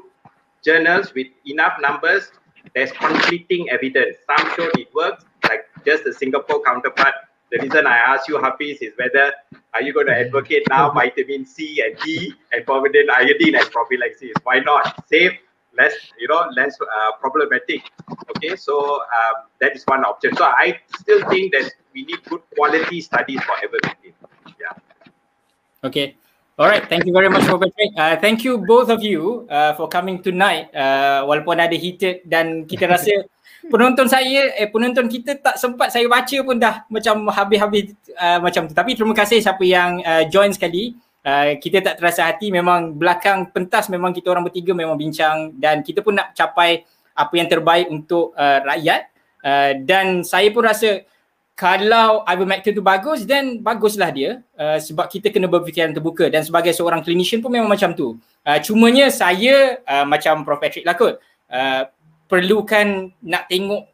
journals 0.64 1.12
with 1.14 1.26
enough 1.46 1.78
numbers, 1.80 2.30
there's 2.74 2.92
conflicting 2.92 3.68
evidence. 3.70 4.16
Some 4.28 4.48
show 4.54 4.68
it 4.74 4.88
works, 4.94 5.24
like 5.48 5.64
just 5.84 6.04
the 6.04 6.12
Singapore 6.12 6.62
counterpart 6.62 7.14
the 7.52 7.58
reason 7.60 7.86
I 7.86 7.98
ask 7.98 8.28
you, 8.28 8.40
Hafiz, 8.40 8.80
is 8.80 8.94
whether 8.96 9.30
are 9.74 9.82
you 9.82 9.92
going 9.92 10.06
to 10.06 10.16
advocate 10.16 10.64
now 10.70 10.90
vitamin 10.96 11.44
C 11.44 11.84
and 11.84 11.94
D 12.00 12.32
and 12.50 12.64
povidone 12.64 13.12
iodine 13.12 13.56
and 13.56 13.70
prophylaxis? 13.70 14.32
Why 14.42 14.60
not? 14.60 15.06
Safe, 15.06 15.36
less, 15.76 15.92
you 16.18 16.28
know, 16.28 16.48
less 16.56 16.74
uh, 16.80 17.12
problematic. 17.20 17.84
Okay, 18.36 18.56
so 18.56 19.04
um, 19.04 19.52
that 19.60 19.76
is 19.76 19.84
one 19.84 20.02
option. 20.04 20.34
So 20.34 20.44
I 20.44 20.80
still 21.00 21.28
think 21.28 21.52
that 21.52 21.70
we 21.92 22.04
need 22.04 22.24
good 22.24 22.40
quality 22.56 23.02
studies 23.02 23.42
for 23.44 23.54
everything. 23.62 24.16
Yeah. 24.58 24.72
Okay. 25.84 26.16
All 26.58 26.68
right, 26.68 26.88
thank 26.88 27.04
you 27.04 27.12
very 27.12 27.28
much 27.28 27.44
for 27.44 27.58
Patrick. 27.58 27.92
Uh, 27.96 28.16
thank 28.16 28.44
you 28.44 28.58
both 28.58 28.88
of 28.88 29.02
you 29.02 29.48
uh, 29.50 29.72
for 29.74 29.88
coming 29.88 30.22
tonight. 30.22 30.72
Uh, 30.72 31.24
walaupun 31.24 31.60
ada 31.60 31.76
heated 31.76 32.24
dan 32.28 32.68
kita 32.68 32.88
rasa 32.88 33.24
penonton 33.70 34.10
saya 34.10 34.50
eh 34.58 34.66
penonton 34.66 35.06
kita 35.06 35.38
tak 35.38 35.54
sempat 35.60 35.94
saya 35.94 36.08
baca 36.10 36.36
pun 36.42 36.56
dah 36.58 36.82
macam 36.90 37.28
habis-habis 37.30 37.94
uh, 38.18 38.38
macam 38.42 38.66
tu. 38.66 38.74
Tapi 38.74 38.98
terima 38.98 39.14
kasih 39.14 39.38
siapa 39.38 39.62
yang 39.62 40.02
uh, 40.02 40.24
join 40.26 40.50
sekali. 40.50 40.96
Uh, 41.22 41.54
kita 41.62 41.78
tak 41.78 42.02
terasa 42.02 42.26
hati. 42.26 42.50
Memang 42.50 42.98
belakang 42.98 43.54
pentas 43.54 43.86
memang 43.86 44.10
kita 44.10 44.34
orang 44.34 44.42
bertiga 44.42 44.74
memang 44.74 44.98
bincang 44.98 45.54
dan 45.54 45.86
kita 45.86 46.02
pun 46.02 46.18
nak 46.18 46.34
capai 46.34 46.82
apa 47.14 47.34
yang 47.38 47.46
terbaik 47.46 47.86
untuk 47.92 48.34
uh, 48.34 48.58
rakyat. 48.66 49.12
Uh, 49.42 49.78
dan 49.86 50.26
saya 50.26 50.50
pun 50.50 50.66
rasa 50.66 51.06
kalau 51.52 52.26
ivermectin 52.26 52.74
tu 52.74 52.82
bagus 52.82 53.22
then 53.22 53.62
baguslah 53.62 54.10
dia. 54.10 54.42
Uh, 54.58 54.82
sebab 54.82 55.06
kita 55.06 55.30
kena 55.30 55.46
berfikiran 55.46 55.94
terbuka. 55.94 56.26
Dan 56.26 56.42
sebagai 56.42 56.74
seorang 56.74 57.06
clinician 57.06 57.38
pun 57.38 57.54
memang 57.54 57.70
macam 57.70 57.94
tu. 57.94 58.18
Uh, 58.42 58.58
cumanya 58.58 59.06
saya 59.06 59.78
uh, 59.86 60.02
macam 60.02 60.42
Prof. 60.42 60.58
Patrick 60.58 60.82
lah 60.82 60.98
kot 60.98 61.22
uh, 61.52 61.82
perlukan 62.32 63.12
nak 63.20 63.44
tengok 63.52 63.84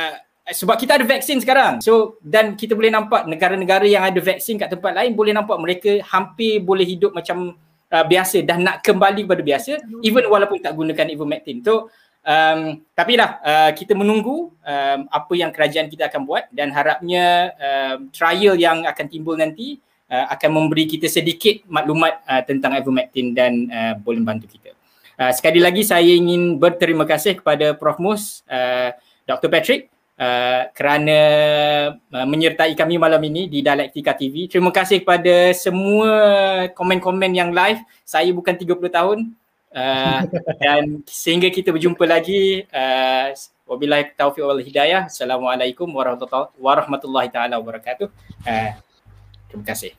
uh, 0.00 0.16
sebab 0.48 0.80
kita 0.80 0.96
ada 0.96 1.04
vaksin 1.04 1.38
sekarang. 1.44 1.84
So 1.84 2.16
dan 2.24 2.56
kita 2.56 2.72
boleh 2.72 2.88
nampak 2.88 3.28
negara-negara 3.28 3.84
yang 3.84 4.02
ada 4.08 4.16
vaksin 4.16 4.56
kat 4.56 4.72
tempat 4.72 4.96
lain 4.96 5.12
boleh 5.12 5.36
nampak 5.36 5.60
mereka 5.60 6.00
hampir 6.08 6.64
boleh 6.64 6.88
hidup 6.88 7.12
macam 7.12 7.52
uh, 7.92 8.04
biasa 8.08 8.40
dan 8.42 8.64
nak 8.64 8.80
kembali 8.80 9.28
kepada 9.28 9.42
biasa 9.44 9.84
even 10.00 10.24
walaupun 10.26 10.58
tak 10.64 10.72
gunakan 10.72 11.06
ivermectin. 11.12 11.60
So 11.60 11.92
um, 12.24 12.80
tapi 12.96 13.20
lah 13.20 13.38
uh, 13.44 13.70
kita 13.76 13.92
menunggu 13.92 14.50
um, 14.50 15.00
apa 15.12 15.32
yang 15.36 15.52
kerajaan 15.52 15.92
kita 15.92 16.08
akan 16.08 16.24
buat 16.24 16.48
dan 16.50 16.72
harapnya 16.72 17.54
um, 17.60 18.08
trial 18.10 18.56
yang 18.56 18.82
akan 18.88 19.06
timbul 19.06 19.36
nanti 19.36 19.78
uh, 20.10 20.26
akan 20.32 20.50
memberi 20.50 20.90
kita 20.90 21.06
sedikit 21.06 21.62
maklumat 21.70 22.24
uh, 22.26 22.42
tentang 22.42 22.74
ivermectin 22.74 23.30
dan 23.30 23.70
uh, 23.70 23.94
boleh 24.00 24.24
bantu 24.24 24.50
kita. 24.50 24.81
Uh, 25.16 25.32
sekali 25.32 25.60
lagi 25.60 25.84
saya 25.84 26.08
ingin 26.08 26.56
berterima 26.56 27.04
kasih 27.04 27.38
kepada 27.40 27.76
Prof 27.76 28.00
Mus, 28.00 28.44
uh, 28.48 28.92
Dr 29.28 29.48
Patrick 29.52 29.92
uh, 30.18 30.62
kerana 30.72 31.18
uh, 31.98 32.26
menyertai 32.26 32.72
kami 32.76 32.96
malam 32.96 33.20
ini 33.26 33.48
di 33.48 33.60
Dialektika 33.64 34.14
TV. 34.14 34.46
Terima 34.48 34.70
kasih 34.70 35.02
kepada 35.02 35.52
semua 35.56 36.10
komen-komen 36.72 37.32
yang 37.32 37.50
live. 37.50 37.80
Saya 38.06 38.30
bukan 38.34 38.54
30 38.54 38.78
tahun 38.88 39.18
uh, 39.74 40.20
dan 40.62 41.02
sehingga 41.08 41.48
kita 41.48 41.72
berjumpa 41.72 42.04
lagi 42.06 42.64
uh, 42.70 43.32
wabillahi 43.66 44.12
taufiq 44.14 44.44
wal 44.44 44.60
hidayah. 44.60 45.08
Assalamualaikum 45.08 45.88
warahmatullahi, 45.88 46.50
warahmatullahi 46.60 47.28
taala 47.32 47.58
wabarakatuh. 47.58 48.08
Uh, 48.44 48.70
terima 49.48 49.64
kasih. 49.66 49.92